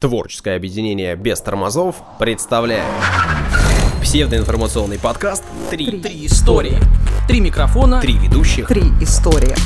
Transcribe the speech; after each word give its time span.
Творческое 0.00 0.54
объединение 0.54 1.16
без 1.16 1.40
тормозов 1.40 1.96
представляет 2.20 2.84
псевдоинформационный 4.00 4.96
подкаст 4.96 5.42
«Три, 5.70 6.00
Три 6.00 6.26
истории. 6.26 6.76
Три 7.26 7.40
микрофона. 7.40 8.00
Три 8.00 8.16
ведущих». 8.16 8.68
Три 8.68 8.82
истории. 9.00 9.56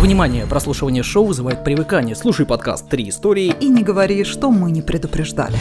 Внимание, 0.00 0.46
прослушивание 0.46 1.02
шоу 1.02 1.24
вызывает 1.24 1.64
привыкание. 1.64 2.14
Слушай 2.14 2.46
подкаст 2.46 2.88
«Три 2.88 3.08
истории». 3.08 3.52
И 3.60 3.68
не 3.68 3.82
говори, 3.82 4.22
что 4.22 4.52
мы 4.52 4.70
не 4.70 4.80
предупреждали. 4.80 5.58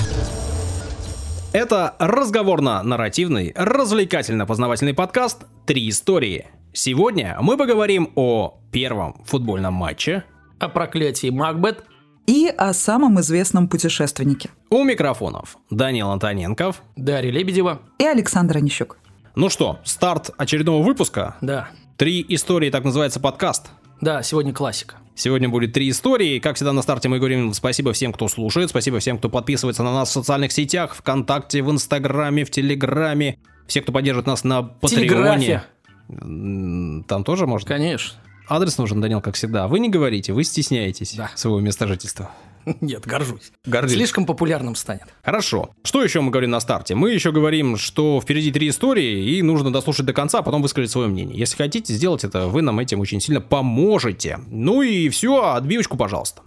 Это 1.51 1.95
разговорно-нарративный, 1.97 3.51
развлекательно-познавательный 3.55 4.93
подкаст 4.93 5.47
«Три 5.65 5.89
истории». 5.89 6.45
Сегодня 6.71 7.35
мы 7.41 7.57
поговорим 7.57 8.11
о 8.13 8.59
первом 8.71 9.23
футбольном 9.25 9.73
матче, 9.73 10.23
О 10.59 10.69
проклятии 10.69 11.31
Макбет. 11.31 11.83
И 12.27 12.47
о 12.47 12.73
самом 12.73 13.19
известном 13.21 13.67
путешественнике. 13.67 14.49
у 14.69 14.83
микрофонов 14.83 15.57
Данил 15.69 16.09
Антоненков. 16.11 16.81
Дарья 16.95 17.31
Лебедева. 17.31 17.79
И 17.99 18.05
Александр 18.05 18.57
Онищук. 18.57 18.97
Ну 19.35 19.49
что, 19.49 19.79
старт 19.85 20.31
очередного 20.37 20.83
выпуска. 20.83 21.35
Да. 21.41 21.69
«Три 21.95 22.23
истории» 22.29 22.69
так 22.69 22.83
называется 22.83 23.19
подкаст. 23.19 23.67
Да, 24.01 24.21
сегодня 24.23 24.53
классика. 24.53 24.95
Сегодня 25.15 25.49
будет 25.49 25.73
три 25.73 25.89
истории. 25.89 26.37
Как 26.39 26.57
всегда 26.57 26.73
на 26.73 26.81
старте 26.83 27.09
мы 27.09 27.17
говорим 27.17 27.53
спасибо 27.53 27.91
всем, 27.93 28.13
кто 28.13 28.27
слушает, 28.27 28.69
спасибо 28.69 28.99
всем, 28.99 29.17
кто 29.17 29.29
подписывается 29.29 29.81
на 29.83 29.91
нас 29.93 30.09
в 30.09 30.11
социальных 30.11 30.51
сетях, 30.51 30.93
ВКонтакте, 30.95 31.63
в 31.63 31.71
Инстаграме, 31.71 32.45
в 32.45 32.51
Телеграме, 32.51 33.39
все, 33.67 33.81
кто 33.81 33.91
поддерживает 33.91 34.27
нас 34.27 34.43
на 34.43 34.61
Патреоне. 34.63 35.07
Телеграфе. 35.07 35.63
М, 36.09 37.03
Там 37.07 37.23
тоже 37.23 37.47
можно? 37.47 37.67
Конечно. 37.67 38.13
Адрес 38.49 38.77
нужен, 38.77 39.01
Данил, 39.01 39.21
как 39.21 39.35
всегда. 39.35 39.67
Вы 39.67 39.79
не 39.79 39.89
говорите, 39.89 40.31
вы 40.33 40.43
стесняетесь 40.43 41.13
Да. 41.15 41.29
своего 41.35 41.59
места 41.59 41.85
жительства. 41.87 42.31
Нет, 42.81 43.05
горжусь. 43.05 43.51
Гордись. 43.65 43.93
Слишком 43.95 44.25
популярным 44.25 44.75
станет. 44.75 45.03
Хорошо. 45.23 45.71
Что 45.83 46.03
еще 46.03 46.21
мы 46.21 46.31
говорим 46.31 46.51
на 46.51 46.59
старте? 46.59 46.95
Мы 46.95 47.11
еще 47.11 47.31
говорим, 47.31 47.77
что 47.77 48.19
впереди 48.21 48.51
три 48.51 48.69
истории, 48.69 49.35
и 49.35 49.41
нужно 49.41 49.71
дослушать 49.71 50.05
до 50.05 50.13
конца, 50.13 50.39
а 50.39 50.41
потом 50.43 50.61
высказать 50.61 50.89
свое 50.91 51.07
мнение. 51.09 51.37
Если 51.37 51.57
хотите 51.57 51.93
сделать 51.93 52.23
это, 52.23 52.47
вы 52.47 52.61
нам 52.61 52.79
этим 52.79 52.99
очень 53.01 53.19
сильно 53.19 53.41
поможете. 53.41 54.39
Ну 54.49 54.81
и 54.81 55.09
все, 55.09 55.51
отбивочку, 55.53 55.97
пожалуйста. 55.97 56.41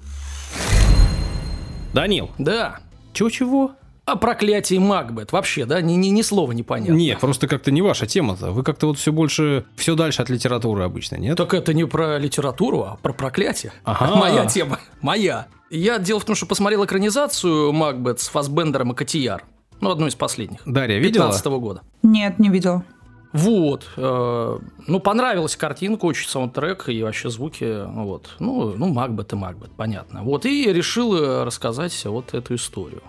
Данил, 1.93 2.31
Да. 2.39 2.78
чего-чего? 3.12 3.73
О 4.11 4.16
проклятии 4.16 4.77
Макбет. 4.77 5.30
Вообще, 5.30 5.64
да? 5.66 5.80
Ни, 5.80 5.92
ни, 5.92 6.08
ни 6.08 6.22
слова 6.22 6.50
не 6.50 6.64
понятно. 6.64 6.94
Нет, 6.94 7.20
просто 7.20 7.47
как-то 7.47 7.70
не 7.70 7.80
ваша 7.80 8.06
тема-то. 8.06 8.50
Вы 8.50 8.64
как-то 8.64 8.89
вот 8.89 8.98
все 8.98 9.12
больше, 9.12 9.66
все 9.77 9.94
дальше 9.94 10.20
от 10.20 10.28
литературы 10.28 10.83
обычно, 10.83 11.14
нет? 11.14 11.36
Так 11.36 11.55
это 11.55 11.72
не 11.72 11.86
про 11.86 12.19
литературу, 12.19 12.81
а 12.83 12.98
про 13.00 13.12
проклятие. 13.12 13.72
Ага. 13.84 14.16
Моя 14.16 14.47
тема. 14.47 14.81
Моя. 15.00 15.47
Я 15.70 16.00
дело 16.00 16.19
в 16.19 16.25
том, 16.25 16.34
что 16.34 16.47
посмотрел 16.47 16.84
экранизацию 16.84 17.72
Макбет 17.72 18.19
с 18.19 18.27
Фасбендером 18.27 18.91
и 18.91 18.94
Котияр. 18.97 19.44
Ну, 19.81 19.91
одну 19.91 20.08
из 20.08 20.16
последних. 20.16 20.58
Дарья, 20.66 20.98
видела? 20.98 21.27
15 21.27 21.47
года. 21.47 21.83
Нет, 22.03 22.41
не 22.41 22.48
видела. 22.48 22.84
Вот. 23.33 23.88
э, 23.97 24.58
ну, 24.88 24.98
понравилась 24.98 25.55
картинка, 25.55 26.06
очень 26.06 26.28
саундтрек 26.28 26.88
и 26.88 27.00
вообще 27.05 27.31
звуки. 27.31 27.62
ну, 27.62 28.06
Вот. 28.06 28.34
Ну, 28.41 28.75
ну, 28.77 28.88
Макбет 28.88 29.33
и 29.33 29.36
Макбет, 29.36 29.70
понятно. 29.77 30.25
Вот. 30.25 30.47
И 30.47 30.72
решил 30.72 31.44
рассказать 31.44 32.05
вот 32.06 32.34
эту 32.34 32.56
историю. 32.56 33.03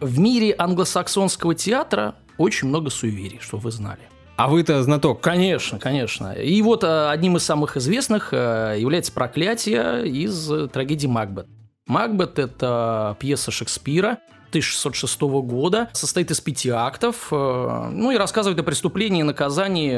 В 0.00 0.18
мире 0.18 0.54
англосаксонского 0.56 1.56
театра 1.56 2.14
очень 2.36 2.68
много 2.68 2.88
суеверий, 2.88 3.40
что 3.40 3.56
вы 3.56 3.72
знали. 3.72 4.00
А 4.36 4.46
вы-то 4.46 4.80
знаток. 4.84 5.20
Конечно, 5.20 5.80
конечно. 5.80 6.32
И 6.32 6.62
вот 6.62 6.84
э, 6.84 7.10
одним 7.10 7.36
из 7.36 7.42
самых 7.42 7.76
известных 7.76 8.28
э, 8.32 8.76
является 8.78 9.10
проклятие 9.10 10.06
из 10.06 10.48
э, 10.48 10.68
трагедии 10.68 11.08
Макбет. 11.08 11.48
Макбет– 11.88 12.38
это 12.40 13.16
пьеса 13.18 13.50
Шекспира 13.50 14.18
1606 14.50 15.20
года, 15.20 15.90
состоит 15.92 16.30
из 16.30 16.40
пяти 16.40 16.70
актов, 16.70 17.28
ну 17.30 18.10
и 18.10 18.16
рассказывает 18.16 18.58
о 18.58 18.62
преступлении 18.62 19.22
наказании, 19.22 19.92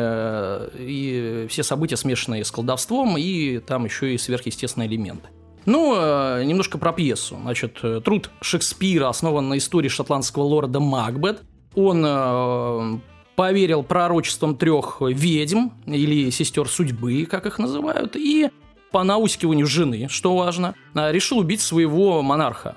и 0.76 1.46
все 1.48 1.62
события 1.62 1.96
смешанные 1.96 2.44
с 2.44 2.50
колдовством, 2.50 3.16
и 3.16 3.58
там 3.58 3.84
еще 3.84 4.12
и 4.14 4.18
сверхъестественные 4.18 4.88
элементы. 4.88 5.28
Ну, 5.66 5.94
э, 5.96 6.44
немножко 6.44 6.78
про 6.78 6.92
пьесу. 6.92 7.38
Значит, 7.42 7.78
э, 7.82 8.00
труд 8.04 8.30
Шекспира 8.40 9.08
основан 9.08 9.48
на 9.48 9.58
истории 9.58 9.88
шотландского 9.88 10.44
лорда 10.44 10.80
Макбет. 10.80 11.42
Он 11.74 12.04
э, 12.06 12.98
поверил 13.36 13.82
пророчествам 13.82 14.56
трех 14.56 14.98
ведьм 15.00 15.68
или 15.86 16.30
сестер 16.30 16.68
судьбы, 16.68 17.26
как 17.26 17.46
их 17.46 17.58
называют, 17.58 18.16
и 18.16 18.50
по 18.90 19.04
наускиванию 19.04 19.66
жены, 19.66 20.08
что 20.10 20.36
важно, 20.36 20.74
э, 20.94 21.12
решил 21.12 21.38
убить 21.38 21.60
своего 21.60 22.22
монарха. 22.22 22.76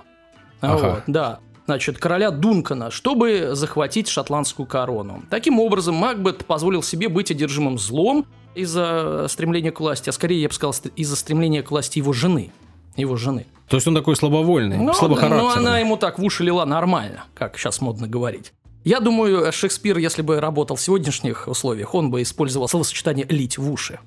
Ага. 0.62 0.90
Вот, 0.96 1.04
да. 1.08 1.40
Значит, 1.66 1.98
короля 1.98 2.30
Дункана, 2.30 2.92
чтобы 2.92 3.52
захватить 3.54 4.10
шотландскую 4.10 4.66
корону. 4.66 5.24
Таким 5.30 5.60
образом, 5.60 5.96
Макбет 5.96 6.46
позволил 6.46 6.84
себе 6.84 7.08
быть 7.08 7.32
одержимым 7.32 7.80
злом 7.80 8.26
из-за 8.54 9.28
стремления 9.30 9.72
к 9.72 9.80
власти, 9.80 10.10
а 10.10 10.12
скорее, 10.12 10.42
я 10.42 10.50
бы 10.50 10.54
сказал, 10.54 10.76
из-за 10.96 11.16
стремления 11.16 11.64
к 11.64 11.72
власти 11.72 12.00
его 12.00 12.12
жены. 12.12 12.52
Его 12.96 13.16
жены. 13.16 13.46
То 13.70 13.78
есть 13.78 13.88
он 13.88 13.96
такой 13.96 14.16
слабовольный, 14.16 14.78
Ну, 14.78 14.94
слабохарактерный. 14.94 15.44
ну, 15.44 15.50
она 15.50 15.80
ему 15.80 15.98
так 15.98 16.20
в 16.20 16.24
уши 16.24 16.44
лила 16.44 16.66
нормально, 16.66 17.24
как 17.34 17.58
сейчас 17.58 17.82
модно 17.82 18.08
говорить. 18.08 18.54
Я 18.84 19.00
думаю, 19.00 19.52
Шекспир, 19.52 19.98
если 19.98 20.22
бы 20.22 20.40
работал 20.40 20.76
в 20.76 20.82
сегодняшних 20.82 21.48
условиях, 21.48 21.96
он 21.96 22.12
бы 22.12 22.22
использовал 22.22 22.68
словосочетание 22.68 23.26
«лить 23.30 23.58
в 23.58 23.72
уши». 23.72 24.00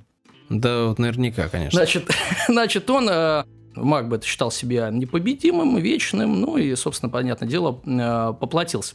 Да, 0.51 0.87
вот 0.87 0.99
наверняка, 0.99 1.49
конечно. 1.49 1.79
Значит, 1.79 2.11
значит 2.49 2.89
он, 2.91 3.09
э, 3.11 3.45
Макбет, 3.75 4.23
считал 4.25 4.51
себя 4.51 4.91
непобедимым, 4.91 5.77
вечным, 5.79 6.41
ну 6.41 6.57
и, 6.59 6.75
собственно, 6.77 7.11
понятное 7.11 7.49
дело, 7.49 7.81
э, 7.85 8.35
поплатился. 8.39 8.95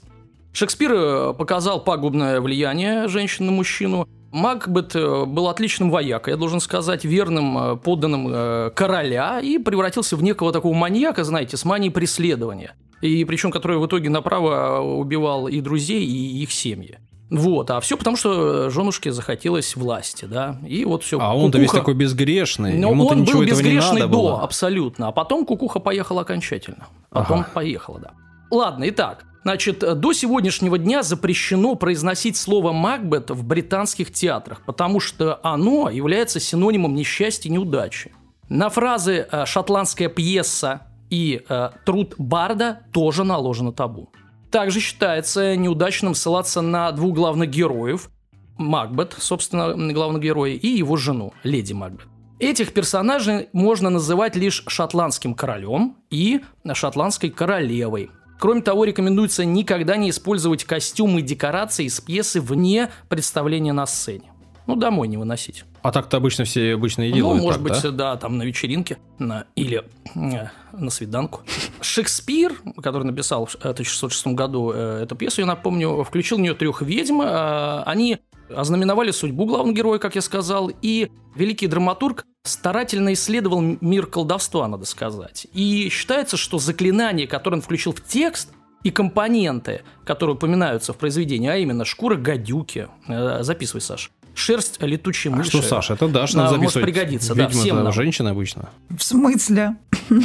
Шекспир 0.53 0.94
э, 0.94 1.34
показал 1.34 1.84
пагубное 1.84 2.40
влияние 2.40 3.08
женщин 3.08 3.47
на 3.47 3.52
мужчину. 3.52 4.08
Макбет 4.31 4.95
э, 4.95 5.25
был 5.25 5.47
отличным 5.49 5.91
воякой, 5.91 6.31
я 6.31 6.37
должен 6.37 6.59
сказать, 6.59 7.03
верным 7.03 7.57
э, 7.57 7.75
подданным 7.77 8.27
э, 8.29 8.71
короля 8.73 9.39
и 9.41 9.57
превратился 9.57 10.15
в 10.15 10.23
некого 10.23 10.53
такого 10.53 10.73
маньяка, 10.73 11.23
знаете, 11.23 11.57
с 11.57 11.65
манией 11.65 11.91
преследования. 11.91 12.75
И 13.01 13.25
причем, 13.25 13.51
который 13.51 13.77
в 13.77 13.85
итоге 13.85 14.09
направо 14.09 14.79
убивал 14.79 15.47
и 15.47 15.59
друзей, 15.59 16.05
и 16.05 16.43
их 16.43 16.51
семьи. 16.51 16.99
Вот, 17.29 17.71
а 17.71 17.79
все 17.79 17.97
потому, 17.97 18.17
что 18.17 18.69
женушке 18.69 19.11
захотелось 19.11 19.75
власти, 19.77 20.25
да, 20.25 20.59
и 20.67 20.83
вот 20.83 21.03
все. 21.03 21.17
А 21.19 21.33
он-то 21.35 21.59
весь 21.59 21.71
такой 21.71 21.93
безгрешный, 21.93 22.77
Но 22.77 22.89
ему-то 22.89 23.13
он 23.13 23.21
ничего 23.21 23.39
был 23.39 23.45
этого 23.45 23.59
не 23.61 23.63
безгрешный 23.69 24.01
надо 24.01 24.11
до, 24.11 24.17
было. 24.17 24.41
абсолютно. 24.43 25.07
А 25.07 25.11
потом 25.13 25.45
кукуха 25.45 25.79
поехала 25.79 26.21
окончательно. 26.21 26.87
Потом 27.09 27.39
Ага. 27.39 27.49
поехала, 27.53 27.99
да. 27.99 28.11
Ладно, 28.51 28.89
итак. 28.89 29.25
Значит, 29.44 29.79
до 29.79 30.13
сегодняшнего 30.13 30.78
дня 30.78 31.01
запрещено 31.01 31.73
произносить 31.73 32.38
слово 32.38 32.73
«Макбет» 32.73 33.31
в 33.31 33.44
британских 33.44 34.13
театрах, 34.13 34.62
потому 34.66 35.00
что 35.00 35.39
оно 35.41 35.89
является 35.89 36.39
синонимом 36.39 36.94
несчастья 36.94 37.50
и 37.50 37.51
неудачи. 37.51 38.11
На 38.50 38.69
фразы 38.69 39.28
э, 39.31 39.45
«шотландская 39.47 40.09
пьеса» 40.09 40.81
и 41.09 41.41
э, 41.50 41.69
«труд 41.85 42.13
Барда» 42.19 42.84
тоже 42.94 43.23
наложено 43.23 43.72
табу. 43.72 44.11
Также 44.51 44.79
считается 44.79 45.56
неудачным 45.56 46.13
ссылаться 46.13 46.61
на 46.61 46.91
двух 46.91 47.16
главных 47.16 47.50
героев– 47.50 48.11
Макбет, 48.61 49.16
собственно, 49.17 49.73
главный 49.94 50.22
герой, 50.22 50.53
и 50.53 50.67
его 50.67 50.95
жену, 50.95 51.34
леди 51.44 51.73
Макбет. 51.73 52.07
Этих 52.40 52.73
персонажей 52.73 53.50
можно 53.53 53.90
называть 53.90 54.35
лишь 54.35 54.63
шотландским 54.67 55.35
королем 55.35 55.97
и 56.09 56.41
шотландской 56.73 57.29
королевой. 57.29 58.09
Кроме 58.41 58.62
того, 58.63 58.85
рекомендуется 58.85 59.46
никогда 59.46 59.97
не 59.97 60.09
использовать 60.09 60.63
костюмы 60.63 61.19
и 61.19 61.22
декорации 61.22 61.85
из 61.85 62.02
пьесы 62.02 62.41
вне 62.41 62.90
представления 63.07 63.72
на 63.72 63.85
сцене. 63.85 64.31
Ну, 64.66 64.75
домой 64.75 65.07
не 65.09 65.18
выносить. 65.18 65.63
А 65.84 65.91
так-то 65.91 66.18
обычно 66.18 66.44
все 66.44 66.74
обычно 66.74 67.03
и 67.03 67.09
Ну, 67.12 67.16
делают 67.18 67.44
может 67.44 67.62
так, 67.62 67.72
быть, 67.72 67.81
да? 67.84 67.91
да? 67.91 68.18
там 68.18 68.40
на 68.40 68.44
вечеринке 68.44 68.97
на, 69.19 69.46
или 69.56 69.84
э, 70.16 70.47
на 70.74 70.90
свиданку. 70.90 71.41
Шекспир, 71.81 72.53
который 72.81 73.03
написал 73.03 73.46
в 73.46 73.53
1606 73.56 74.28
году 74.29 74.72
э, 74.73 75.02
эту 75.03 75.16
пьесу, 75.16 75.41
я 75.41 75.47
напомню, 75.47 76.03
включил 76.03 76.37
в 76.37 76.41
нее 76.41 76.55
трех 76.55 76.82
ведьм. 76.82 77.22
э, 77.22 77.84
Они 77.84 78.17
ознаменовали 78.55 79.11
судьбу 79.11 79.45
главного 79.45 79.75
героя, 79.75 79.99
как 79.99 80.15
я 80.15 80.21
сказал, 80.21 80.71
и 80.81 81.09
великий 81.35 81.67
драматург 81.67 82.25
старательно 82.43 83.13
исследовал 83.13 83.61
мир 83.61 84.05
колдовства, 84.07 84.67
надо 84.67 84.85
сказать. 84.85 85.47
И 85.53 85.89
считается, 85.91 86.37
что 86.37 86.57
заклинание, 86.59 87.27
которое 87.27 87.57
он 87.57 87.61
включил 87.61 87.93
в 87.93 88.01
текст, 88.03 88.49
и 88.83 88.89
компоненты, 88.89 89.83
которые 90.05 90.35
упоминаются 90.35 90.91
в 90.93 90.97
произведении, 90.97 91.47
а 91.49 91.55
именно 91.57 91.85
шкура 91.85 92.15
гадюки, 92.15 92.87
э, 93.07 93.43
записывай, 93.43 93.79
Саш, 93.81 94.09
шерсть 94.33 94.81
летучей 94.81 95.29
А 95.31 95.35
мыши. 95.35 95.49
что, 95.51 95.61
Саша, 95.61 95.93
это 95.93 96.07
Да, 96.07 96.21
может 96.21 96.35
записывать. 96.49 96.83
пригодиться, 96.85 97.35
да, 97.35 97.43
Ведьма 97.45 97.61
всем 97.61 97.75
это 97.75 97.83
нам. 97.83 97.93
женщина 97.93 98.31
обычно. 98.31 98.69
В 98.89 99.03
смысле? 99.03 99.75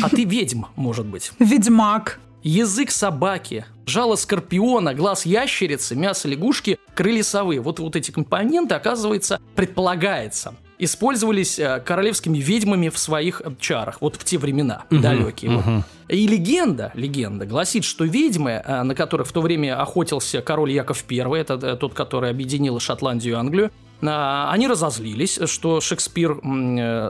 А 0.02 0.08
ты 0.08 0.24
ведьм, 0.24 0.62
может 0.74 1.04
быть. 1.04 1.32
Ведьмак. 1.38 2.18
Язык 2.46 2.92
собаки, 2.92 3.64
жало 3.86 4.14
скорпиона, 4.14 4.94
глаз 4.94 5.26
ящерицы, 5.26 5.96
мясо 5.96 6.28
лягушки, 6.28 6.78
крылья 6.94 7.24
совы. 7.24 7.58
Вот, 7.58 7.80
вот 7.80 7.96
эти 7.96 8.12
компоненты, 8.12 8.76
оказывается, 8.76 9.40
предполагается, 9.56 10.54
использовались 10.78 11.58
э, 11.58 11.82
королевскими 11.84 12.38
ведьмами 12.38 12.88
в 12.88 12.98
своих 12.98 13.42
э, 13.44 13.50
чарах, 13.58 14.00
вот 14.00 14.14
в 14.14 14.22
те 14.22 14.38
времена 14.38 14.84
далекие. 14.90 15.56
вот. 15.56 15.84
И 16.06 16.24
легенда, 16.28 16.92
легенда 16.94 17.46
гласит, 17.46 17.82
что 17.82 18.04
ведьмы, 18.04 18.62
э, 18.64 18.82
на 18.84 18.94
которых 18.94 19.26
в 19.26 19.32
то 19.32 19.40
время 19.40 19.82
охотился 19.82 20.40
король 20.40 20.70
Яков 20.70 21.04
I, 21.10 21.40
это 21.40 21.74
тот, 21.74 21.94
который 21.94 22.30
объединил 22.30 22.78
Шотландию 22.78 23.34
и 23.34 23.36
Англию, 23.36 23.72
а, 24.02 24.52
они 24.52 24.68
разозлились, 24.68 25.40
что 25.46 25.80
Шекспир 25.80 26.40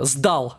сдал 0.02 0.56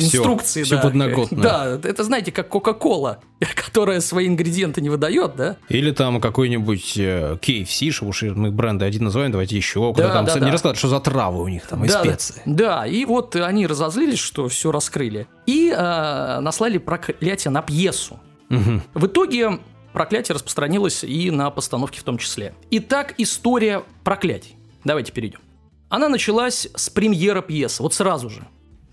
инструкции. 0.00 0.62
всё 0.62 0.76
да. 0.76 0.82
подноготное. 0.82 1.42
Да, 1.42 1.80
это 1.82 2.04
знаете, 2.04 2.32
как 2.32 2.48
Кока-Кола, 2.48 3.20
которая 3.54 4.00
свои 4.00 4.26
ингредиенты 4.28 4.80
не 4.80 4.90
выдает, 4.90 5.36
да? 5.36 5.56
Или 5.68 5.90
там 5.92 6.20
какой-нибудь 6.20 6.94
э, 6.96 7.36
KFC, 7.40 7.90
что 7.90 8.06
уж 8.06 8.22
мы 8.22 8.50
бренды 8.50 8.84
один 8.84 9.04
называем, 9.04 9.32
давайте 9.32 9.56
еще. 9.56 9.80
Да, 9.80 10.02
Куда 10.02 10.12
там 10.12 10.24
да, 10.26 10.34
не 10.34 10.40
да. 10.40 10.52
рассказывают, 10.52 10.78
что 10.78 10.88
за 10.88 11.00
травы 11.00 11.42
у 11.42 11.48
них 11.48 11.66
там 11.66 11.84
и 11.84 11.88
да, 11.88 12.00
специи. 12.00 12.42
Да, 12.46 12.86
и 12.86 13.04
вот 13.04 13.36
они 13.36 13.66
разозлились, 13.66 14.18
что 14.18 14.48
все 14.48 14.72
раскрыли, 14.72 15.26
и 15.46 15.72
э, 15.76 16.40
наслали 16.40 16.78
проклятие 16.78 17.50
на 17.50 17.62
пьесу. 17.62 18.18
Мгм. 18.48 18.82
В 18.94 19.06
итоге 19.06 19.60
проклятие 19.92 20.34
распространилось 20.34 21.04
и 21.04 21.30
на 21.30 21.50
постановке 21.50 22.00
в 22.00 22.04
том 22.04 22.18
числе. 22.18 22.54
Итак, 22.70 23.14
история 23.18 23.82
проклятий. 24.04 24.56
Давайте 24.84 25.12
перейдем. 25.12 25.40
Она 25.88 26.08
началась 26.08 26.68
с 26.74 26.88
премьера 26.88 27.42
пьесы, 27.42 27.82
вот 27.82 27.94
сразу 27.94 28.30
же, 28.30 28.46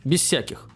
без 0.03 0.21
всяких. 0.21 0.67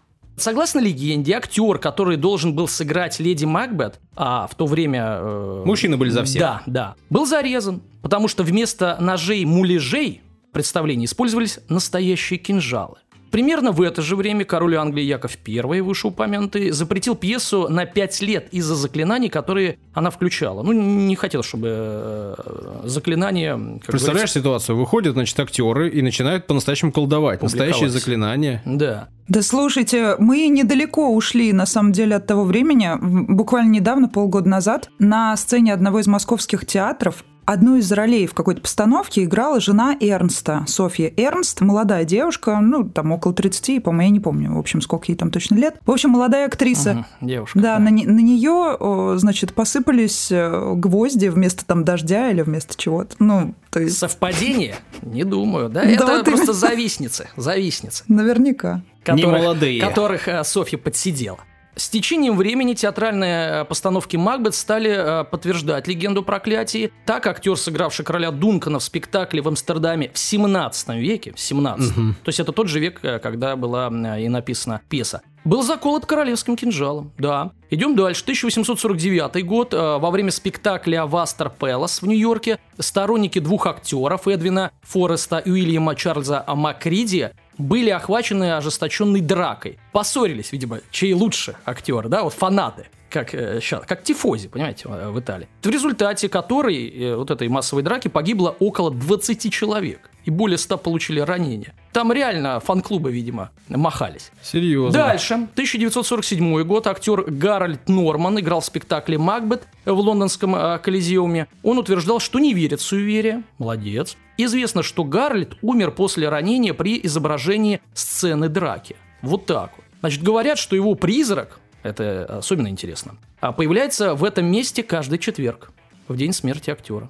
Согласно 0.41 0.79
легенде, 0.79 1.33
актер, 1.33 1.77
который 1.77 2.17
должен 2.17 2.55
был 2.55 2.67
сыграть 2.67 3.19
леди 3.19 3.45
Макбет, 3.45 3.99
а 4.15 4.47
в 4.47 4.55
то 4.55 4.65
время... 4.65 5.17
э, 5.19 5.63
Мужчины 5.65 5.97
были 5.97 6.09
за 6.09 6.23
всех. 6.23 6.39
Да, 6.39 6.61
да. 6.65 6.95
Был 7.11 7.27
зарезан, 7.27 7.81
потому 8.01 8.27
что 8.27 8.41
вместо 8.43 8.97
ножей-муляжей 8.99 10.21
в 10.49 10.53
представлении 10.53 11.05
использовались 11.05 11.59
настоящие 11.69 12.39
кинжалы. 12.39 12.97
Примерно 13.31 13.71
в 13.71 13.81
это 13.81 14.01
же 14.01 14.15
время 14.15 14.43
король 14.43 14.75
Англии 14.75 15.03
Яков 15.03 15.37
I, 15.47 15.81
вышеупомянутый, 15.81 16.71
запретил 16.71 17.15
пьесу 17.15 17.67
на 17.69 17.85
пять 17.85 18.21
лет 18.21 18.49
из-за 18.51 18.75
заклинаний, 18.75 19.29
которые 19.29 19.77
она 19.93 20.09
включала. 20.09 20.63
Ну, 20.63 20.73
не 20.73 21.15
хотел, 21.15 21.41
чтобы 21.41 22.35
э, 22.37 22.81
заклинания... 22.83 23.57
Представляешь 23.87 24.33
ситуацию? 24.33 24.77
Выходят, 24.77 25.13
значит, 25.13 25.39
актеры 25.39 25.89
и 25.89 26.01
начинают 26.01 26.45
по-настоящему 26.45 26.91
колдовать. 26.91 27.41
Настоящие 27.41 27.89
заклинания. 27.89 28.61
говорится, 28.65 28.85
Да. 28.85 29.07
Да 29.27 29.41
слушайте, 29.41 30.15
мы 30.19 30.49
недалеко 30.49 31.15
ушли, 31.15 31.53
на 31.53 31.65
самом 31.65 31.93
деле, 31.93 32.17
от 32.17 32.27
того 32.27 32.43
времени. 32.43 32.89
Буквально 32.99 33.71
недавно, 33.71 34.09
полгода 34.09 34.49
назад, 34.49 34.89
на 34.99 35.37
сцене 35.37 35.73
одного 35.73 35.99
из 35.99 36.07
московских 36.07 36.65
театров 36.65 37.23
Одну 37.51 37.75
из 37.75 37.91
ролей 37.91 38.27
в 38.27 38.33
какой-то 38.33 38.61
постановке 38.61 39.25
играла 39.25 39.59
жена 39.59 39.93
Эрнста, 39.99 40.63
Софья 40.69 41.11
Эрнст, 41.17 41.59
молодая 41.59 42.05
девушка, 42.05 42.59
ну, 42.61 42.87
там 42.87 43.11
около 43.11 43.33
30, 43.33 43.83
по-моему, 43.83 44.01
я 44.03 44.09
не 44.09 44.19
помню, 44.21 44.53
в 44.55 44.57
общем, 44.57 44.79
сколько 44.79 45.11
ей 45.11 45.17
там 45.17 45.31
точно 45.31 45.55
лет. 45.55 45.75
В 45.85 45.91
общем, 45.91 46.11
молодая 46.11 46.45
актриса. 46.47 46.93
Мгм, 46.93 47.05
девушка. 47.19 47.59
Да, 47.59 47.77
на, 47.79 47.89
не- 47.89 48.05
на 48.05 48.21
нее, 48.21 49.17
значит, 49.17 49.53
посыпались 49.53 50.31
э, 50.31 50.73
гвозди 50.75 51.27
вместо 51.27 51.65
там 51.65 51.83
дождя 51.83 52.31
или 52.31 52.41
вместо 52.41 52.77
чего-то. 52.77 53.17
Ну, 53.19 53.53
то 53.69 53.81
есть, 53.81 53.97
Совпадение? 53.97 54.75
Не 55.01 55.25
думаю, 55.25 55.67
да? 55.67 55.81
Да 55.83 55.89
Это 55.89 56.05
вот 56.05 56.23
просто 56.23 56.43
именно. 56.45 56.53
завистницы, 56.53 57.27
завистницы. 57.35 58.05
наверняка. 58.07 58.81
которых, 59.03 59.41
молодые. 59.41 59.81
которых 59.81 60.29
э, 60.29 60.41
Софья 60.45 60.77
подсидела. 60.77 61.39
С 61.75 61.89
течением 61.89 62.35
времени 62.35 62.73
театральные 62.73 63.61
э, 63.61 63.65
постановки 63.65 64.17
Макбет 64.17 64.55
стали 64.55 64.91
э, 64.91 65.23
подтверждать 65.23 65.87
легенду 65.87 66.21
проклятий. 66.21 66.91
Так 67.05 67.27
актер, 67.27 67.55
сыгравший 67.55 68.03
короля 68.03 68.31
Дункана 68.31 68.79
в 68.79 68.83
спектакле 68.83 69.41
в 69.41 69.47
Амстердаме 69.47 70.11
в 70.13 70.19
17 70.19 70.89
веке, 70.89 71.33
в 71.33 71.39
17 71.39 71.71
то 71.91 72.29
есть 72.29 72.39
это 72.39 72.51
тот 72.51 72.67
же 72.67 72.79
век, 72.79 72.99
э, 73.03 73.19
когда 73.19 73.55
была 73.55 73.87
и 74.19 74.27
написана 74.27 74.81
пьеса, 74.89 75.21
был 75.45 75.63
заколот 75.63 76.05
королевским 76.05 76.55
кинжалом. 76.55 77.13
Да. 77.17 77.51
Идем 77.69 77.95
дальше. 77.95 78.21
1849 78.23 79.43
год. 79.45 79.73
Во 79.73 80.11
время 80.11 80.29
спектакля 80.29 81.05
«Вастер 81.05 81.49
Пэлас» 81.49 82.01
в 82.01 82.05
Нью-Йорке 82.05 82.59
сторонники 82.77 83.39
двух 83.39 83.65
актеров 83.65 84.27
Эдвина 84.27 84.71
Фореста 84.83 85.39
и 85.39 85.49
Уильяма 85.49 85.95
Чарльза 85.95 86.43
Макриди 86.47 87.31
были 87.61 87.89
охвачены 87.89 88.53
ожесточенной 88.55 89.21
дракой. 89.21 89.77
Поссорились, 89.91 90.51
видимо, 90.51 90.79
чей 90.91 91.13
лучше 91.13 91.55
актер, 91.65 92.07
да, 92.09 92.23
вот 92.23 92.33
фанаты. 92.33 92.87
Как, 93.09 93.33
э, 93.35 93.59
ща- 93.61 93.81
как 93.81 94.03
тифози, 94.03 94.47
понимаете, 94.47 94.85
э, 94.87 95.09
в 95.09 95.19
Италии. 95.19 95.49
В 95.61 95.67
результате 95.67 96.29
которой, 96.29 96.87
э, 96.87 97.15
вот 97.17 97.29
этой 97.29 97.49
массовой 97.49 97.83
драки, 97.83 98.07
погибло 98.07 98.55
около 98.59 98.89
20 98.89 99.49
человек. 99.49 100.09
И 100.25 100.29
более 100.29 100.57
100 100.57 100.77
получили 100.77 101.19
ранения. 101.19 101.73
Там 101.93 102.11
реально 102.13 102.59
фан-клубы, 102.59 103.11
видимо, 103.11 103.51
махались. 103.67 104.31
Серьезно. 104.41 104.91
Дальше. 104.93 105.33
1947 105.33 106.63
год. 106.63 106.87
Актер 106.87 107.23
Гарольд 107.23 107.89
Норман 107.89 108.39
играл 108.39 108.61
в 108.61 108.65
спектакле 108.65 109.17
«Макбет» 109.17 109.63
в 109.85 109.91
лондонском 109.91 110.55
э, 110.55 110.79
Колизеуме. 110.79 111.47
Он 111.63 111.79
утверждал, 111.79 112.19
что 112.19 112.39
не 112.39 112.53
верит 112.53 112.79
в 112.79 112.83
суеверие. 112.83 113.43
Молодец. 113.57 114.15
Известно, 114.37 114.83
что 114.83 115.03
Гарольд 115.03 115.57
умер 115.61 115.91
после 115.91 116.29
ранения 116.29 116.73
при 116.73 116.99
изображении 117.03 117.81
сцены 117.93 118.47
драки. 118.47 118.95
Вот 119.21 119.45
так 119.45 119.71
вот. 119.75 119.85
Значит, 119.99 120.23
говорят, 120.23 120.57
что 120.57 120.75
его 120.75 120.95
призрак, 120.95 121.59
это 121.83 122.25
особенно 122.37 122.67
интересно, 122.67 123.17
а, 123.39 123.51
появляется 123.51 124.15
в 124.15 124.23
этом 124.23 124.45
месте 124.45 124.81
каждый 124.83 125.19
четверг, 125.19 125.71
в 126.07 126.17
день 126.17 126.33
смерти 126.33 126.71
актера. 126.71 127.09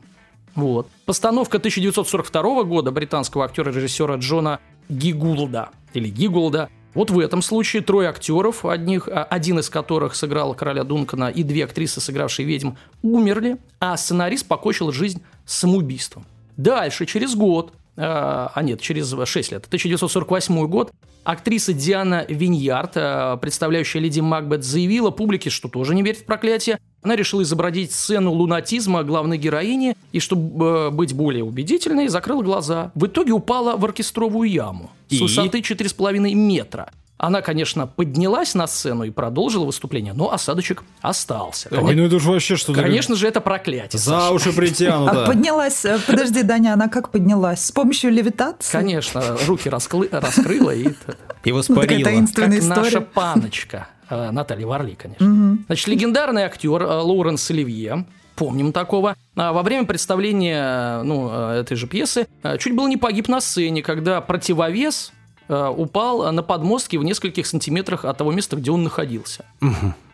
Вот. 0.55 0.87
Постановка 1.05 1.57
1942 1.57 2.63
года 2.63 2.91
британского 2.91 3.45
актера-режиссера 3.45 4.15
Джона 4.15 4.59
Гигулда, 4.89 5.69
или 5.93 6.09
Гигулда. 6.09 6.69
Вот 6.93 7.09
в 7.09 7.19
этом 7.19 7.41
случае 7.41 7.81
трое 7.81 8.09
актеров, 8.09 8.65
одних, 8.65 9.07
а, 9.07 9.23
один 9.23 9.59
из 9.59 9.69
которых 9.69 10.13
сыграл 10.13 10.53
короля 10.53 10.83
Дункана, 10.83 11.29
и 11.29 11.43
две 11.43 11.63
актрисы, 11.63 12.01
сыгравшие 12.01 12.45
ведьм, 12.45 12.71
умерли, 13.01 13.57
а 13.79 13.95
сценарист 13.95 14.45
покончил 14.47 14.91
жизнь 14.91 15.21
самоубийством. 15.45 16.25
Дальше, 16.57 17.05
через 17.05 17.35
год, 17.35 17.73
а 17.97 18.61
нет, 18.63 18.81
через 18.81 19.13
6 19.13 19.51
лет, 19.51 19.65
1948 19.65 20.67
год, 20.67 20.91
актриса 21.23 21.73
Диана 21.73 22.25
Виньярд, 22.27 22.91
э, 22.95 23.37
представляющая 23.41 24.01
леди 24.01 24.19
Макбет, 24.19 24.63
заявила 24.63 25.11
публике, 25.11 25.49
что 25.49 25.67
тоже 25.69 25.95
не 25.95 26.01
верит 26.01 26.19
в 26.19 26.25
проклятие. 26.25 26.79
Она 27.03 27.15
решила 27.15 27.41
изобразить 27.43 27.91
сцену 27.91 28.31
лунатизма 28.31 29.03
главной 29.03 29.37
героини 29.37 29.95
и, 30.11 30.19
чтобы 30.19 30.65
э, 30.65 30.89
быть 30.89 31.13
более 31.13 31.43
убедительной, 31.43 32.07
закрыла 32.07 32.43
глаза. 32.43 32.91
В 32.95 33.07
итоге 33.07 33.33
упала 33.33 33.75
в 33.75 33.85
оркестровую 33.85 34.49
яму 34.49 34.91
И? 35.09 35.17
с 35.17 35.21
высоты 35.21 35.59
4,5 35.59 36.33
метра. 36.33 36.91
Она, 37.23 37.43
конечно, 37.43 37.85
поднялась 37.85 38.55
на 38.55 38.65
сцену 38.65 39.03
и 39.03 39.11
продолжила 39.11 39.63
выступление, 39.65 40.13
но 40.13 40.33
осадочек 40.33 40.83
остался. 41.01 41.69
Ой, 41.71 41.93
ну 41.93 42.05
это 42.07 42.15
уж 42.15 42.23
вообще 42.23 42.55
что-то... 42.55 42.81
Конечно 42.81 43.15
же, 43.15 43.27
это 43.27 43.41
проклятие. 43.41 43.99
За 43.99 44.21
Саша. 44.21 44.33
уши 44.33 44.51
притянуто. 44.53 45.25
А 45.25 45.27
поднялась, 45.27 45.85
э, 45.85 45.99
подожди, 46.07 46.41
Даня, 46.41 46.73
она 46.73 46.87
как 46.87 47.09
поднялась? 47.11 47.63
С 47.63 47.71
помощью 47.71 48.09
левитации? 48.09 48.71
Конечно, 48.71 49.21
руки 49.45 49.69
расклы- 49.69 50.09
раскрыла 50.11 50.71
и 50.71 50.85
И 50.85 50.87
Ну, 50.87 50.93
такая 50.95 51.53
воспарила. 51.53 52.03
таинственная 52.05 52.59
как 52.59 52.69
наша 52.69 52.87
история. 52.87 53.05
паночка. 53.13 53.87
э, 54.09 54.31
Наталья 54.31 54.65
Варли, 54.65 54.95
конечно. 54.95 55.57
Значит, 55.67 55.87
легендарный 55.89 56.41
актер 56.41 56.81
э, 56.81 56.85
Лоуренс 57.01 57.51
Оливье, 57.51 58.07
помним 58.35 58.71
такого, 58.73 59.15
а, 59.35 59.53
во 59.53 59.61
время 59.61 59.85
представления 59.85 61.03
ну, 61.03 61.29
этой 61.29 61.77
же 61.77 61.85
пьесы 61.85 62.25
чуть 62.57 62.75
было 62.75 62.87
не 62.87 62.97
погиб 62.97 63.27
на 63.27 63.41
сцене, 63.41 63.83
когда 63.83 64.21
противовес 64.21 65.11
упал 65.51 66.31
на 66.31 66.43
подмостке 66.43 66.97
в 66.97 67.03
нескольких 67.03 67.45
сантиметрах 67.45 68.05
от 68.05 68.17
того 68.17 68.31
места, 68.31 68.55
где 68.55 68.71
он 68.71 68.83
находился. 68.83 69.45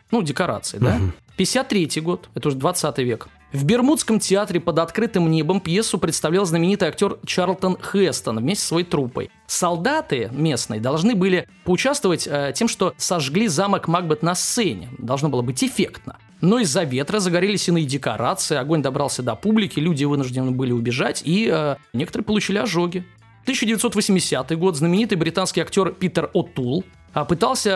Ну, 0.10 0.22
декорации, 0.22 0.78
да? 0.78 1.00
53 1.38 2.02
год, 2.02 2.30
это 2.34 2.48
уже 2.48 2.58
20 2.58 2.98
век. 3.00 3.28
В 3.54 3.64
Бермудском 3.64 4.20
театре 4.20 4.60
под 4.60 4.80
открытым 4.80 5.32
небом 5.32 5.62
пьесу 5.62 5.98
представлял 5.98 6.46
знаменитый 6.46 6.90
актер 6.90 7.18
Чарлтон 7.26 7.78
Хестон 7.78 8.40
вместе 8.40 8.64
со 8.64 8.70
своей 8.70 8.86
труппой. 8.86 9.30
Солдаты 9.46 10.30
местные 10.34 10.82
должны 10.82 11.16
были 11.16 11.48
поучаствовать 11.64 12.28
э, 12.28 12.52
тем, 12.54 12.68
что 12.68 12.94
сожгли 12.98 13.48
замок 13.48 13.88
Макбет 13.88 14.22
на 14.22 14.36
сцене. 14.36 14.90
Должно 14.98 15.30
было 15.30 15.44
быть 15.44 15.64
эффектно. 15.64 16.18
Но 16.42 16.60
из-за 16.60 16.84
ветра 16.84 17.20
загорелись 17.20 17.68
иные 17.70 17.86
декорации, 17.86 18.58
огонь 18.58 18.82
добрался 18.82 19.24
до 19.24 19.36
публики, 19.36 19.80
люди 19.80 20.04
вынуждены 20.04 20.52
были 20.52 20.72
убежать, 20.72 21.22
и 21.26 21.50
э, 21.52 21.78
некоторые 21.94 22.26
получили 22.26 22.58
ожоги. 22.58 23.06
1980 23.48 24.58
год 24.60 24.76
знаменитый 24.76 25.18
британский 25.18 25.62
актер 25.62 25.92
Питер 25.92 26.30
О'Тул 26.34 26.84
а, 27.14 27.24
пытался 27.24 27.72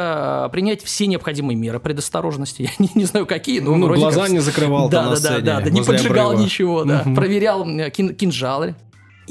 а, 0.45 0.49
принять 0.49 0.83
все 0.83 1.07
необходимые 1.07 1.55
меры 1.55 1.79
предосторожности. 1.79 2.63
Я 2.77 2.85
не, 2.85 2.89
не 2.93 3.05
знаю, 3.05 3.25
какие, 3.25 3.59
но 3.61 3.75
Ну, 3.77 3.85
вроде 3.85 4.01
глаза 4.01 4.23
как- 4.23 4.31
не 4.31 4.39
закрывал 4.39 4.89
да, 4.89 5.03
да, 5.03 5.09
да, 5.11 5.15
сцене, 5.15 5.39
да, 5.39 5.61
да, 5.61 5.69
не 5.69 5.81
поджигал 5.81 6.31
обрыва. 6.31 6.43
ничего, 6.43 6.83
да, 6.83 7.03
проверял 7.15 7.63
м, 7.63 7.89
кин- 7.91 8.13
кинжалы. 8.13 8.75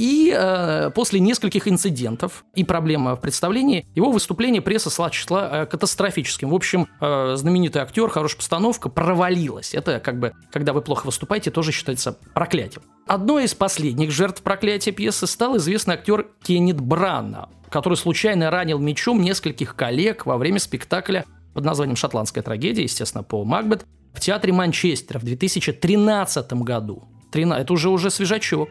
И 0.00 0.35
э, 0.35 0.90
после 0.95 1.21
нескольких 1.21 1.69
инцидентов 1.69 2.47
и 2.54 2.64
проблем 2.64 3.04
в 3.04 3.16
представлении, 3.16 3.87
его 3.95 4.11
выступление 4.11 4.62
пресса 4.62 4.88
сочла 4.88 5.50
э, 5.52 5.66
катастрофическим. 5.66 6.49
В 6.49 6.54
общем, 6.54 6.88
э, 7.02 7.35
знаменитый 7.37 7.83
актер, 7.83 8.09
хорошая 8.09 8.38
постановка 8.38 8.88
провалилась. 8.88 9.75
Это 9.75 10.00
как 10.00 10.19
бы, 10.19 10.33
когда 10.50 10.73
вы 10.73 10.80
плохо 10.80 11.04
выступаете, 11.04 11.50
тоже 11.50 11.73
считается 11.73 12.16
проклятием. 12.33 12.83
Одной 13.07 13.45
из 13.45 13.52
последних 13.52 14.11
жертв 14.11 14.40
проклятия 14.40 14.92
пьесы 14.92 15.26
стал 15.26 15.59
известный 15.59 15.97
актер 15.97 16.28
Кеннет 16.42 16.80
Брана. 16.80 17.50
который 17.69 17.99
случайно 17.99 18.50
ранил 18.50 18.78
мечом 18.78 19.21
нескольких 19.21 19.76
коллег 19.76 20.25
во 20.25 20.38
время 20.38 20.61
спектакля 20.61 21.26
под 21.52 21.66
названием 21.66 21.97
«Шотландская 21.97 22.42
трагедия», 22.42 22.85
естественно, 22.85 23.23
по 23.23 23.45
Макбет, 23.45 23.85
в 24.14 24.21
театре 24.21 24.54
Манчестера 24.54 25.19
в 25.19 25.25
2013 25.25 26.54
году. 26.54 27.04
Это 27.35 27.73
уже 27.75 27.90
уже 27.90 28.09
свежачок. 28.09 28.71